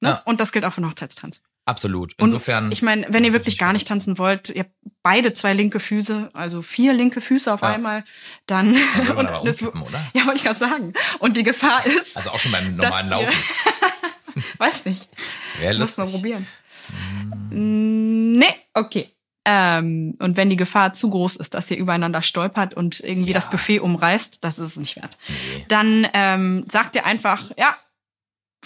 Ne? 0.00 0.08
Ja. 0.10 0.22
Und 0.24 0.40
das 0.40 0.52
gilt 0.52 0.64
auch 0.64 0.72
für 0.72 0.80
den 0.80 0.88
Hochzeitstanz. 0.90 1.42
Absolut. 1.66 2.18
Und 2.18 2.28
Insofern. 2.28 2.72
Ich 2.72 2.82
meine, 2.82 3.06
wenn 3.10 3.24
ihr 3.24 3.32
wirklich 3.32 3.56
gar 3.58 3.72
nicht 3.72 3.86
tanzen 3.86 4.18
wollt, 4.18 4.48
ihr 4.48 4.60
habt 4.60 4.72
beide 5.02 5.32
zwei 5.34 5.52
linke 5.52 5.78
Füße, 5.78 6.30
also 6.32 6.62
vier 6.62 6.94
linke 6.94 7.20
Füße 7.20 7.52
auf 7.52 7.60
Ja. 7.62 7.68
einmal, 7.68 8.04
dann. 8.46 8.72
Man 8.72 9.08
aber 9.28 9.42
das- 9.44 9.62
oder? 9.62 10.04
ja, 10.14 10.24
wollte 10.26 10.38
ich 10.38 10.44
gerade 10.44 10.58
sagen. 10.58 10.94
Und 11.20 11.36
die 11.36 11.42
Gefahr 11.44 11.84
ist, 11.86 12.16
Also 12.16 12.30
auch 12.30 12.40
schon 12.40 12.50
beim 12.52 12.74
normalen 12.76 13.06
ihr- 13.06 13.10
Laufen. 13.10 13.34
weiß 14.58 14.84
nicht, 14.86 15.08
muss 15.60 15.76
lustig. 15.96 16.10
probieren. 16.12 16.46
Nee, 17.50 18.54
okay. 18.74 19.10
Ähm, 19.46 20.14
und 20.18 20.36
wenn 20.36 20.50
die 20.50 20.56
Gefahr 20.56 20.92
zu 20.92 21.08
groß 21.10 21.36
ist, 21.36 21.54
dass 21.54 21.70
ihr 21.70 21.78
übereinander 21.78 22.22
stolpert 22.22 22.74
und 22.74 23.00
irgendwie 23.00 23.30
Ja. 23.30 23.34
das 23.34 23.50
Buffet 23.50 23.80
umreißt, 23.80 24.44
das 24.44 24.58
ist 24.58 24.68
es 24.72 24.76
nicht 24.76 24.96
wert. 24.96 25.16
Nee. 25.28 25.64
Dann 25.68 26.06
ähm, 26.12 26.66
sagt 26.70 26.94
ihr 26.94 27.06
einfach, 27.06 27.50
ja, 27.56 27.74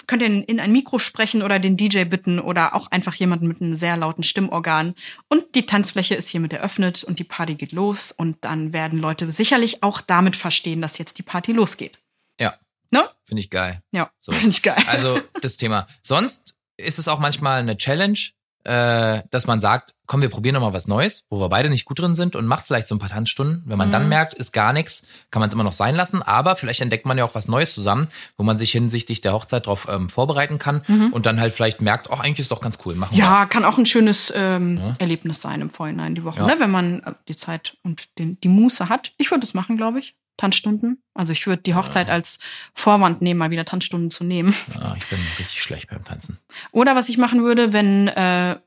könnt 0.08 0.22
ihr 0.22 0.48
in 0.48 0.58
ein 0.58 0.72
Mikro 0.72 0.98
sprechen 0.98 1.42
oder 1.42 1.60
den 1.60 1.76
DJ 1.76 2.04
bitten 2.04 2.40
oder 2.40 2.74
auch 2.74 2.90
einfach 2.90 3.14
jemanden 3.14 3.46
mit 3.46 3.62
einem 3.62 3.76
sehr 3.76 3.96
lauten 3.96 4.24
Stimmorgan. 4.24 4.94
Und 5.28 5.54
die 5.54 5.66
Tanzfläche 5.66 6.16
ist 6.16 6.28
hiermit 6.28 6.52
eröffnet 6.52 7.04
und 7.04 7.20
die 7.20 7.24
Party 7.24 7.54
geht 7.54 7.70
los. 7.72 8.10
Und 8.10 8.44
dann 8.44 8.72
werden 8.72 8.98
Leute 8.98 9.30
sicherlich 9.30 9.84
auch 9.84 10.00
damit 10.00 10.34
verstehen, 10.34 10.82
dass 10.82 10.98
jetzt 10.98 11.18
die 11.18 11.22
Party 11.22 11.52
losgeht. 11.52 11.98
Ja, 12.40 12.54
Ne? 12.90 13.08
finde 13.24 13.40
ich 13.40 13.50
geil. 13.50 13.80
Ja, 13.92 14.10
So. 14.18 14.32
finde 14.32 14.50
ich 14.50 14.62
geil. 14.62 14.82
Also 14.88 15.20
das 15.40 15.56
Thema. 15.56 15.86
Sonst 16.02 16.56
ist 16.76 16.98
es 16.98 17.06
auch 17.06 17.20
manchmal 17.20 17.60
eine 17.60 17.76
Challenge, 17.76 18.18
äh, 18.64 19.22
dass 19.30 19.46
man 19.46 19.60
sagt, 19.60 19.94
komm, 20.06 20.20
wir 20.20 20.28
probieren 20.28 20.54
noch 20.54 20.60
mal 20.60 20.72
was 20.72 20.86
Neues, 20.86 21.26
wo 21.30 21.40
wir 21.40 21.48
beide 21.48 21.70
nicht 21.70 21.84
gut 21.86 21.98
drin 21.98 22.14
sind 22.14 22.36
und 22.36 22.46
macht 22.46 22.66
vielleicht 22.66 22.86
so 22.86 22.94
ein 22.94 22.98
paar 22.98 23.08
Tanzstunden. 23.08 23.62
Wenn 23.66 23.78
man 23.78 23.90
dann 23.90 24.08
merkt, 24.08 24.34
ist 24.34 24.52
gar 24.52 24.72
nichts, 24.72 25.06
kann 25.30 25.40
man 25.40 25.48
es 25.48 25.54
immer 25.54 25.64
noch 25.64 25.72
sein 25.72 25.94
lassen. 25.94 26.20
Aber 26.22 26.56
vielleicht 26.56 26.80
entdeckt 26.82 27.06
man 27.06 27.16
ja 27.16 27.24
auch 27.24 27.34
was 27.34 27.48
Neues 27.48 27.74
zusammen, 27.74 28.08
wo 28.36 28.44
man 28.44 28.58
sich 28.58 28.70
hinsichtlich 28.72 29.20
der 29.22 29.32
Hochzeit 29.32 29.66
darauf 29.66 29.86
ähm, 29.88 30.08
vorbereiten 30.10 30.58
kann 30.58 30.82
und 31.12 31.24
dann 31.26 31.40
halt 31.40 31.52
vielleicht 31.54 31.80
merkt, 31.80 32.10
ach, 32.10 32.20
eigentlich 32.20 32.40
ist 32.40 32.50
doch 32.50 32.60
ganz 32.60 32.78
cool, 32.84 32.94
machen 32.96 33.16
wir. 33.16 33.22
Ja, 33.24 33.46
kann 33.46 33.64
auch 33.64 33.78
ein 33.78 33.86
schönes 33.86 34.32
ähm, 34.36 34.94
Erlebnis 34.98 35.40
sein 35.40 35.60
im 35.62 35.70
Vorhinein 35.70 36.14
die 36.14 36.24
Woche, 36.24 36.40
Ja. 36.40 36.46
ne? 36.46 36.56
wenn 36.58 36.70
man 36.70 37.00
äh, 37.02 37.12
die 37.28 37.36
Zeit 37.36 37.76
und 37.82 38.18
den, 38.18 38.38
die 38.40 38.48
Muße 38.48 38.88
hat. 38.88 39.12
Ich 39.16 39.30
würde 39.30 39.40
das 39.40 39.54
machen, 39.54 39.76
glaube 39.76 40.00
ich. 40.00 40.14
Tanzstunden. 40.37 41.03
Also 41.14 41.32
ich 41.32 41.47
würde 41.47 41.62
die 41.62 41.74
Hochzeit 41.74 42.11
als 42.11 42.39
Vorwand 42.74 43.22
nehmen, 43.22 43.39
mal 43.39 43.51
wieder 43.51 43.64
Tanzstunden 43.64 44.11
zu 44.11 44.24
nehmen. 44.24 44.55
Ah, 44.80 44.95
ich 44.97 45.07
bin 45.07 45.18
richtig 45.39 45.62
schlecht 45.62 45.89
beim 45.91 46.05
Tanzen. 46.05 46.39
Oder 46.72 46.97
was 46.97 47.09
ich 47.09 47.18
machen 47.18 47.43
würde, 47.45 47.72
wenn 47.72 48.09
äh, 48.09 48.59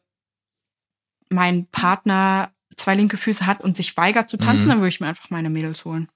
mein 1.29 1.65
Partner 1.67 2.51
zwei 2.75 2.95
linke 2.95 3.17
Füße 3.17 3.45
hat 3.45 3.61
und 3.61 3.75
sich 3.75 3.97
weigert 3.97 4.29
zu 4.29 4.37
tanzen, 4.37 4.65
Mhm. 4.67 4.69
dann 4.69 4.77
würde 4.79 4.89
ich 4.89 4.99
mir 5.01 5.07
einfach 5.07 5.29
meine 5.29 5.49
Mädels 5.49 5.83
holen. 5.83 6.07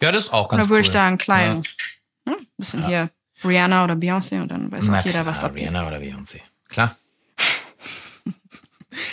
Ja, 0.00 0.12
das 0.12 0.24
ist 0.26 0.32
auch 0.32 0.48
ganz 0.48 0.62
Oder 0.62 0.70
würde 0.70 0.80
cool. 0.80 0.86
ich 0.86 0.90
da 0.90 1.06
einen 1.06 1.18
kleinen, 1.18 1.62
ne, 2.24 2.36
bisschen 2.56 2.86
hier 2.86 3.10
Rihanna 3.44 3.84
oder 3.84 3.94
Beyoncé 3.94 4.40
und 4.40 4.48
dann 4.48 4.70
weiß 4.70 4.86
Na 4.88 5.00
auch 5.00 5.04
jeder, 5.04 5.26
was 5.26 5.38
klar, 5.38 5.50
abgeht. 5.50 5.64
Rihanna 5.64 5.86
oder 5.86 5.98
Beyoncé. 5.98 6.40
Klar. 6.68 6.96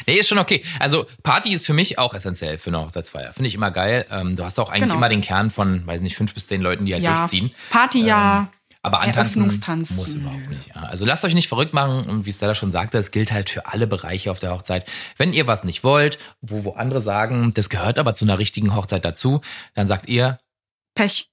Nee, 0.08 0.16
ist 0.16 0.28
schon 0.30 0.38
okay. 0.38 0.64
Also 0.80 1.06
Party 1.24 1.54
ist 1.54 1.66
für 1.66 1.74
mich 1.74 1.98
auch 2.00 2.14
essentiell 2.14 2.58
für 2.58 2.70
eine 2.70 2.82
Hochzeitsfeier. 2.82 3.34
Finde 3.34 3.48
ich 3.48 3.56
immer 3.56 3.72
geil. 3.72 4.06
Ähm, 4.12 4.36
du 4.36 4.44
hast 4.44 4.60
auch 4.60 4.70
eigentlich 4.70 4.84
Genau. 4.84 4.96
immer 4.96 5.10
den 5.10 5.22
Kern 5.22 5.50
von, 5.50 5.86
weiß 5.88 6.02
nicht, 6.02 6.16
fünf 6.16 6.34
bis 6.34 6.48
zehn 6.48 6.62
Leuten, 6.62 6.86
die 6.86 6.94
halt 6.94 7.04
Ja, 7.04 7.18
durchziehen. 7.18 7.52
Party 7.70 8.04
ja. 8.06 8.50
Aber 8.84 9.00
antanzen 9.00 9.48
muss 9.48 10.14
überhaupt 10.14 10.48
nicht. 10.48 10.68
Ja. 10.76 10.84
Also 10.84 11.08
lasst 11.08 11.26
euch 11.26 11.34
nicht 11.34 11.48
verrückt 11.48 11.74
machen. 11.74 12.06
Und 12.06 12.28
wie 12.28 12.32
Stella 12.34 12.54
schon 12.54 12.72
sagte, 12.72 13.00
es 13.00 13.10
gilt 13.10 13.32
halt 13.32 13.50
für 13.50 13.66
alle 13.66 13.88
Bereiche 13.88 14.30
auf 14.30 14.38
der 14.38 14.52
Hochzeit. 14.52 14.86
Wenn 15.18 15.34
ihr 15.34 15.48
was 15.48 15.64
nicht 15.64 15.84
wollt, 15.84 16.20
wo, 16.42 16.64
wo 16.66 16.74
andere 16.74 17.02
sagen, 17.02 17.52
das 17.56 17.70
gehört 17.70 17.98
aber 17.98 18.14
zu 18.14 18.26
einer 18.26 18.38
richtigen 18.38 18.76
Hochzeit 18.76 19.04
dazu, 19.04 19.42
dann 19.74 19.88
sagt 19.88 20.08
ihr, 20.08 20.38
Pech. 20.94 21.30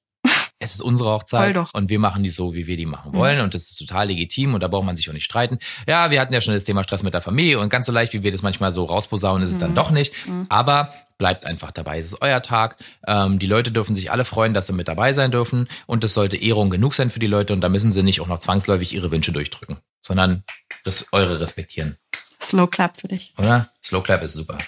Es 0.63 0.75
ist 0.75 0.83
unsere 0.83 1.11
Hochzeit 1.11 1.57
doch. 1.57 1.75
und 1.75 1.91
wir 1.91 1.99
machen 1.99 2.23
die 2.23 2.31
so, 2.31 2.55
wie 2.55 2.67
wir 2.67 2.77
die 2.77 2.87
machen 2.87 3.15
wollen 3.15 3.41
und 3.41 3.55
das 3.55 3.71
ist 3.71 3.77
total 3.77 4.07
legitim 4.07 4.55
und 4.55 4.63
da 4.63 4.69
braucht 4.69 4.85
man 4.85 4.97
sich 4.97 5.09
auch 5.09 5.13
nicht 5.13 5.25
streiten. 5.25 5.59
Ja, 5.87 6.11
wir 6.11 6.21
hatten 6.21 6.33
ja 6.33 6.41
schon 6.41 6.55
das 6.55 6.65
Thema 6.65 6.85
Stress 6.85 7.03
mit 7.03 7.15
der 7.15 7.21
Familie 7.21 7.59
und 7.59 7.69
ganz 7.69 7.87
so 7.87 7.93
leicht, 7.93 8.13
wie 8.13 8.23
wir 8.23 8.33
das 8.33 8.43
manchmal 8.43 8.73
so 8.73 8.85
rausposaunen, 8.85 9.47
ist 9.47 9.55
es 9.55 9.59
dann 9.59 9.75
doch 9.75 9.91
nicht. 9.91 10.13
Aber 10.49 10.93
bleibt 11.19 11.47
einfach 11.47 11.71
dabei. 11.71 11.99
Es 11.99 12.07
ist 12.07 12.23
euer 12.23 12.43
Tag. 12.43 12.77
Ähm, 13.07 13.39
die 13.39 13.47
Leute 13.47 13.71
dürfen 13.71 13.95
sich 13.95 14.11
alle 14.11 14.25
freuen, 14.25 14.55
dass 14.55 14.67
sie 14.67 14.73
mit 14.73 14.89
dabei 14.89 15.13
sein 15.13 15.31
dürfen 15.31 15.69
und 15.87 16.03
es 16.03 16.15
sollte 16.15 16.37
Ehrung 16.37 16.71
genug 16.71 16.95
sein 16.95 17.11
für 17.11 17.21
die 17.21 17.29
Leute 17.29 17.53
und 17.53 17.61
da 17.61 17.69
müssen 17.69 17.93
sie 17.93 18.03
nicht 18.03 18.21
auch 18.21 18.27
noch 18.27 18.41
zwangsläufig 18.41 18.93
ihre 18.93 19.11
Wünsche 19.11 19.33
durchdrücken, 19.33 19.79
sondern 20.05 20.43
eure 21.13 21.41
respektieren. 21.41 21.97
Slow 22.43 22.67
Clap 22.67 23.01
für 23.01 23.09
dich. 23.09 23.33
Oder? 23.39 23.69
Slow 23.85 24.03
Clap 24.03 24.23
ist 24.23 24.35
super. 24.35 24.59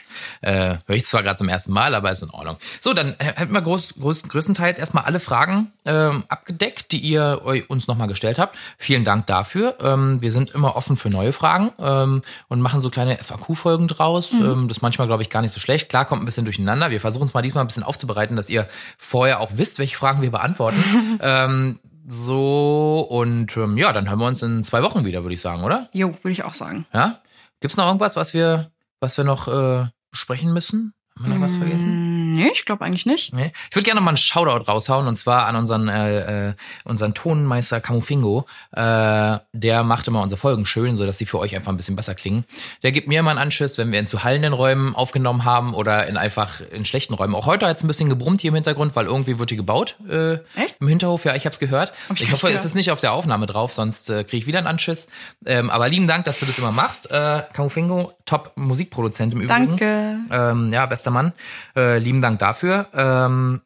Äh, 0.41 0.77
Höre 0.87 0.97
ich 0.97 1.07
zwar 1.07 1.22
gerade 1.22 1.37
zum 1.37 1.49
ersten 1.49 1.72
Mal, 1.72 1.95
aber 1.95 2.11
ist 2.11 2.22
in 2.22 2.31
Ordnung. 2.31 2.57
So, 2.81 2.95
dann 2.95 3.14
hätten 3.18 3.53
wir 3.53 3.62
groß, 3.62 3.95
groß, 4.01 4.25
größtenteils 4.25 4.79
erstmal 4.79 5.05
alle 5.05 5.20
Fragen 5.20 5.72
ähm, 5.85 6.25
abgedeckt, 6.29 6.93
die 6.93 6.99
ihr 6.99 7.43
uns 7.68 7.87
nochmal 7.87 8.09
gestellt 8.09 8.39
habt. 8.39 8.57
Vielen 8.77 9.05
Dank 9.05 9.27
dafür. 9.27 9.77
Ähm, 9.81 10.20
wir 10.20 10.33
sind 10.33 10.51
immer 10.51 10.77
offen 10.77 10.97
für 10.97 11.11
neue 11.11 11.33
Fragen 11.33 11.72
ähm, 11.79 12.22
und 12.49 12.61
machen 12.61 12.81
so 12.81 12.91
kleine 12.91 13.18
FAQ-Folgen 13.18 13.89
draus. 13.89 14.33
Ähm, 14.33 14.68
das 14.68 14.79
ist 14.79 14.83
manchmal, 14.83 15.07
glaube 15.07 15.22
ich, 15.22 15.31
gar 15.31 15.43
nicht 15.43 15.53
so 15.53 15.61
schlecht. 15.61 15.89
Klar, 15.89 16.05
kommt 16.05 16.22
ein 16.22 16.27
bisschen 16.27 16.45
durcheinander. 16.45 16.91
Wir 16.91 17.01
versuchen 17.01 17.27
es 17.27 17.35
mal 17.35 17.43
diesmal 17.43 17.64
ein 17.64 17.68
bisschen 17.68 17.85
aufzubereiten, 17.85 18.37
dass 18.37 18.51
ihr 18.51 18.66
vorher 18.99 19.41
auch 19.41 19.51
wisst, 19.55 19.79
welche 19.79 19.97
Fragen 19.97 20.22
wir 20.22 20.31
beantworten. 20.31 20.83
ähm, 21.20 21.79
so, 22.07 23.07
und 23.09 23.57
ähm, 23.57 23.79
ja, 23.79 23.93
dann 23.93 24.09
hören 24.09 24.18
wir 24.18 24.27
uns 24.27 24.43
in 24.43 24.62
zwei 24.62 24.83
Wochen 24.83 25.05
wieder, 25.05 25.22
würde 25.22 25.35
ich 25.35 25.41
sagen, 25.41 25.64
oder? 25.64 25.89
Jo, 25.93 26.09
würde 26.22 26.33
ich 26.33 26.45
auch 26.45 26.55
sagen. 26.55 26.87
Ja? 26.93 27.20
Gibt's 27.64 27.78
noch 27.78 27.86
irgendwas, 27.86 28.14
was 28.14 28.34
wir, 28.34 28.70
was 29.00 29.16
wir 29.16 29.24
noch 29.24 29.48
äh, 29.48 29.86
besprechen 30.10 30.52
müssen? 30.52 30.92
Haben 31.16 31.24
wir 31.24 31.34
noch 31.36 31.40
was 31.46 31.56
vergessen? 31.56 32.13
Nee, 32.35 32.51
ich 32.53 32.64
glaube 32.64 32.85
eigentlich 32.85 33.07
nicht. 33.07 33.32
Nee. 33.32 33.53
Ich 33.70 33.76
würde 33.76 33.85
gerne 33.85 34.01
mal 34.01 34.11
einen 34.11 34.16
Shoutout 34.16 34.64
raushauen 34.70 35.07
und 35.07 35.16
zwar 35.16 35.47
an 35.47 35.57
unseren 35.57 35.89
äh, 35.89 36.49
äh, 36.49 36.55
unseren 36.85 37.14
Tonmeister 37.14 37.80
Camufingo. 37.80 38.47
Äh, 38.72 39.39
der 39.53 39.82
macht 39.82 40.09
immer 40.09 40.22
unsere 40.22 40.41
Folgen 40.41 40.66
schön, 40.66 40.97
so 40.97 41.07
dass 41.07 41.18
die 41.18 41.26
für 41.26 41.39
euch 41.39 41.55
einfach 41.55 41.72
ein 41.72 41.76
bisschen 41.76 41.97
besser 41.97 42.14
klingen. 42.14 42.45
Der 42.82 42.93
gibt 42.93 43.09
mir 43.09 43.20
immer 43.20 43.30
einen 43.30 43.39
Anschiss, 43.39 43.78
wenn 43.78 43.93
wir 43.93 43.99
in 43.99 44.07
zu 44.07 44.24
hallenden 44.24 44.53
Räumen 44.53 44.95
aufgenommen 44.95 45.45
haben 45.45 45.74
oder 45.74 46.07
in 46.07 46.16
einfach 46.16 46.61
in 46.72 46.85
schlechten 46.85 47.14
Räumen. 47.14 47.35
Auch 47.35 47.47
heute 47.47 47.66
hat 47.66 47.76
es 47.76 47.85
ein 47.85 47.89
bisschen 47.89 48.09
gebrummt 48.09 48.41
hier 48.41 48.49
im 48.49 48.55
Hintergrund, 48.55 48.97
weil 48.97 49.07
irgendwie 49.07 49.39
wird 49.39 49.51
hier 49.51 49.57
gebaut. 49.57 49.97
Äh, 50.09 50.35
Echt? 50.57 50.76
Im 50.80 50.89
Hinterhof, 50.89 51.24
ja, 51.24 51.35
ich 51.35 51.45
habe 51.45 51.53
es 51.53 51.59
gehört. 51.59 51.93
Hab 52.09 52.16
ich 52.16 52.22
ich 52.22 52.32
hoffe, 52.32 52.51
es 52.51 52.64
ist 52.64 52.74
nicht 52.74 52.91
auf 52.91 53.01
der 53.01 53.12
Aufnahme 53.12 53.47
drauf, 53.47 53.74
sonst 53.74 54.11
äh, 54.11 54.24
kriege 54.24 54.39
ich 54.39 54.47
wieder 54.47 54.59
einen 54.59 54.66
Anschiss. 54.66 55.09
Ähm, 55.47 55.70
aber 55.70 55.89
lieben 55.89 56.07
Dank, 56.07 56.24
dass 56.24 56.41
du 56.41 56.47
das 56.47 56.59
immer 56.59 56.72
machst. 56.72 57.11
Äh, 57.11 57.43
Camufingo, 57.53 58.12
top 58.24 58.53
Musikproduzent 58.57 59.35
im 59.35 59.41
Übrigen. 59.41 59.68
Danke. 59.68 60.18
Ähm, 60.30 60.72
ja, 60.72 60.87
bester 60.87 61.11
Mann. 61.11 61.32
Äh, 61.76 61.99
lieben 61.99 62.22
Dank 62.25 62.39
dafür. 62.39 62.89
Ähm, 62.95 63.61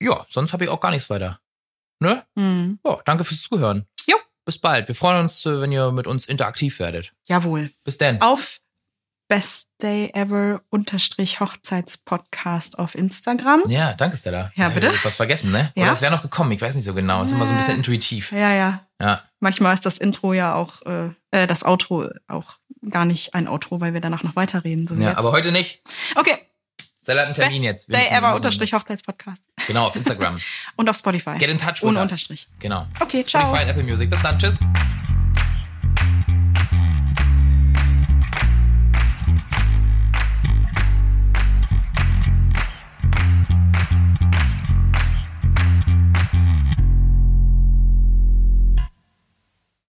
ja, 0.00 0.24
sonst 0.28 0.52
habe 0.52 0.64
ich 0.64 0.70
auch 0.70 0.80
gar 0.80 0.92
nichts 0.92 1.10
weiter. 1.10 1.40
Ne? 1.98 2.22
Hm. 2.36 2.78
Ja, 2.86 3.00
danke 3.04 3.24
fürs 3.24 3.42
Zuhören. 3.42 3.86
Jo. 4.06 4.16
Bis 4.44 4.58
bald. 4.58 4.86
Wir 4.86 4.94
freuen 4.94 5.20
uns, 5.20 5.44
äh, 5.46 5.60
wenn 5.60 5.72
ihr 5.72 5.90
mit 5.90 6.06
uns 6.06 6.26
interaktiv 6.26 6.78
werdet. 6.78 7.12
Jawohl. 7.24 7.72
Bis 7.84 7.98
dann. 7.98 8.20
Auf 8.20 8.60
Best 9.26 9.70
Day 9.82 10.10
Ever 10.14 10.60
unterstrich 10.70 11.40
Hochzeitspodcast 11.40 12.78
auf 12.78 12.94
Instagram. 12.94 13.64
Ja, 13.66 13.94
danke, 13.94 14.16
Stella. 14.16 14.52
Ja, 14.54 14.68
bitte? 14.68 14.92
Ich 14.94 15.04
was 15.04 15.16
vergessen, 15.16 15.50
ne? 15.50 15.72
Ja? 15.74 15.84
Oder 15.84 15.92
es 15.94 16.02
wäre 16.02 16.12
noch 16.12 16.22
gekommen. 16.22 16.52
Ich 16.52 16.60
weiß 16.60 16.76
nicht 16.76 16.84
so 16.84 16.94
genau. 16.94 17.22
Ist 17.24 17.32
immer 17.32 17.46
so 17.46 17.52
ein 17.52 17.58
bisschen 17.58 17.76
intuitiv. 17.76 18.30
Ja, 18.30 18.52
ja. 18.52 18.86
Ja. 19.00 19.22
Manchmal 19.40 19.74
ist 19.74 19.86
das 19.86 19.98
Intro 19.98 20.34
ja 20.34 20.54
auch, 20.54 20.82
äh, 20.82 21.08
äh, 21.32 21.46
das 21.48 21.64
Outro 21.64 22.10
auch 22.28 22.58
gar 22.88 23.06
nicht 23.06 23.34
ein 23.34 23.48
Outro, 23.48 23.80
weil 23.80 23.92
wir 23.92 24.00
danach 24.00 24.22
noch 24.22 24.36
weiterreden. 24.36 24.86
So 24.86 24.94
ja 24.94 25.08
jetzt. 25.08 25.18
aber 25.18 25.32
heute 25.32 25.50
nicht. 25.50 25.82
okay. 26.14 26.38
Stella 27.04 27.20
hat 27.20 27.26
einen 27.26 27.34
Termin 27.34 27.60
Best 27.60 27.64
jetzt. 27.64 27.88
Wir 27.90 27.98
Day 27.98 28.08
Ever 28.08 28.34
unterstrich 28.34 28.72
Hochzeitspodcast. 28.72 29.42
Genau, 29.66 29.88
auf 29.88 29.96
Instagram. 29.96 30.40
Und 30.76 30.88
auf 30.88 30.96
Spotify. 30.96 31.36
Get 31.36 31.50
in 31.50 31.58
touch 31.58 31.82
with 31.82 31.84
Ohne 31.84 32.00
us. 32.00 32.12
Unterstrich. 32.12 32.48
Genau. 32.60 32.86
Okay, 32.98 33.22
ciao. 33.22 33.46
Spotify 33.46 33.68
Apple 33.68 33.82
Music. 33.82 34.08
Bis 34.08 34.22
dann. 34.22 34.38
Tschüss. 34.38 34.58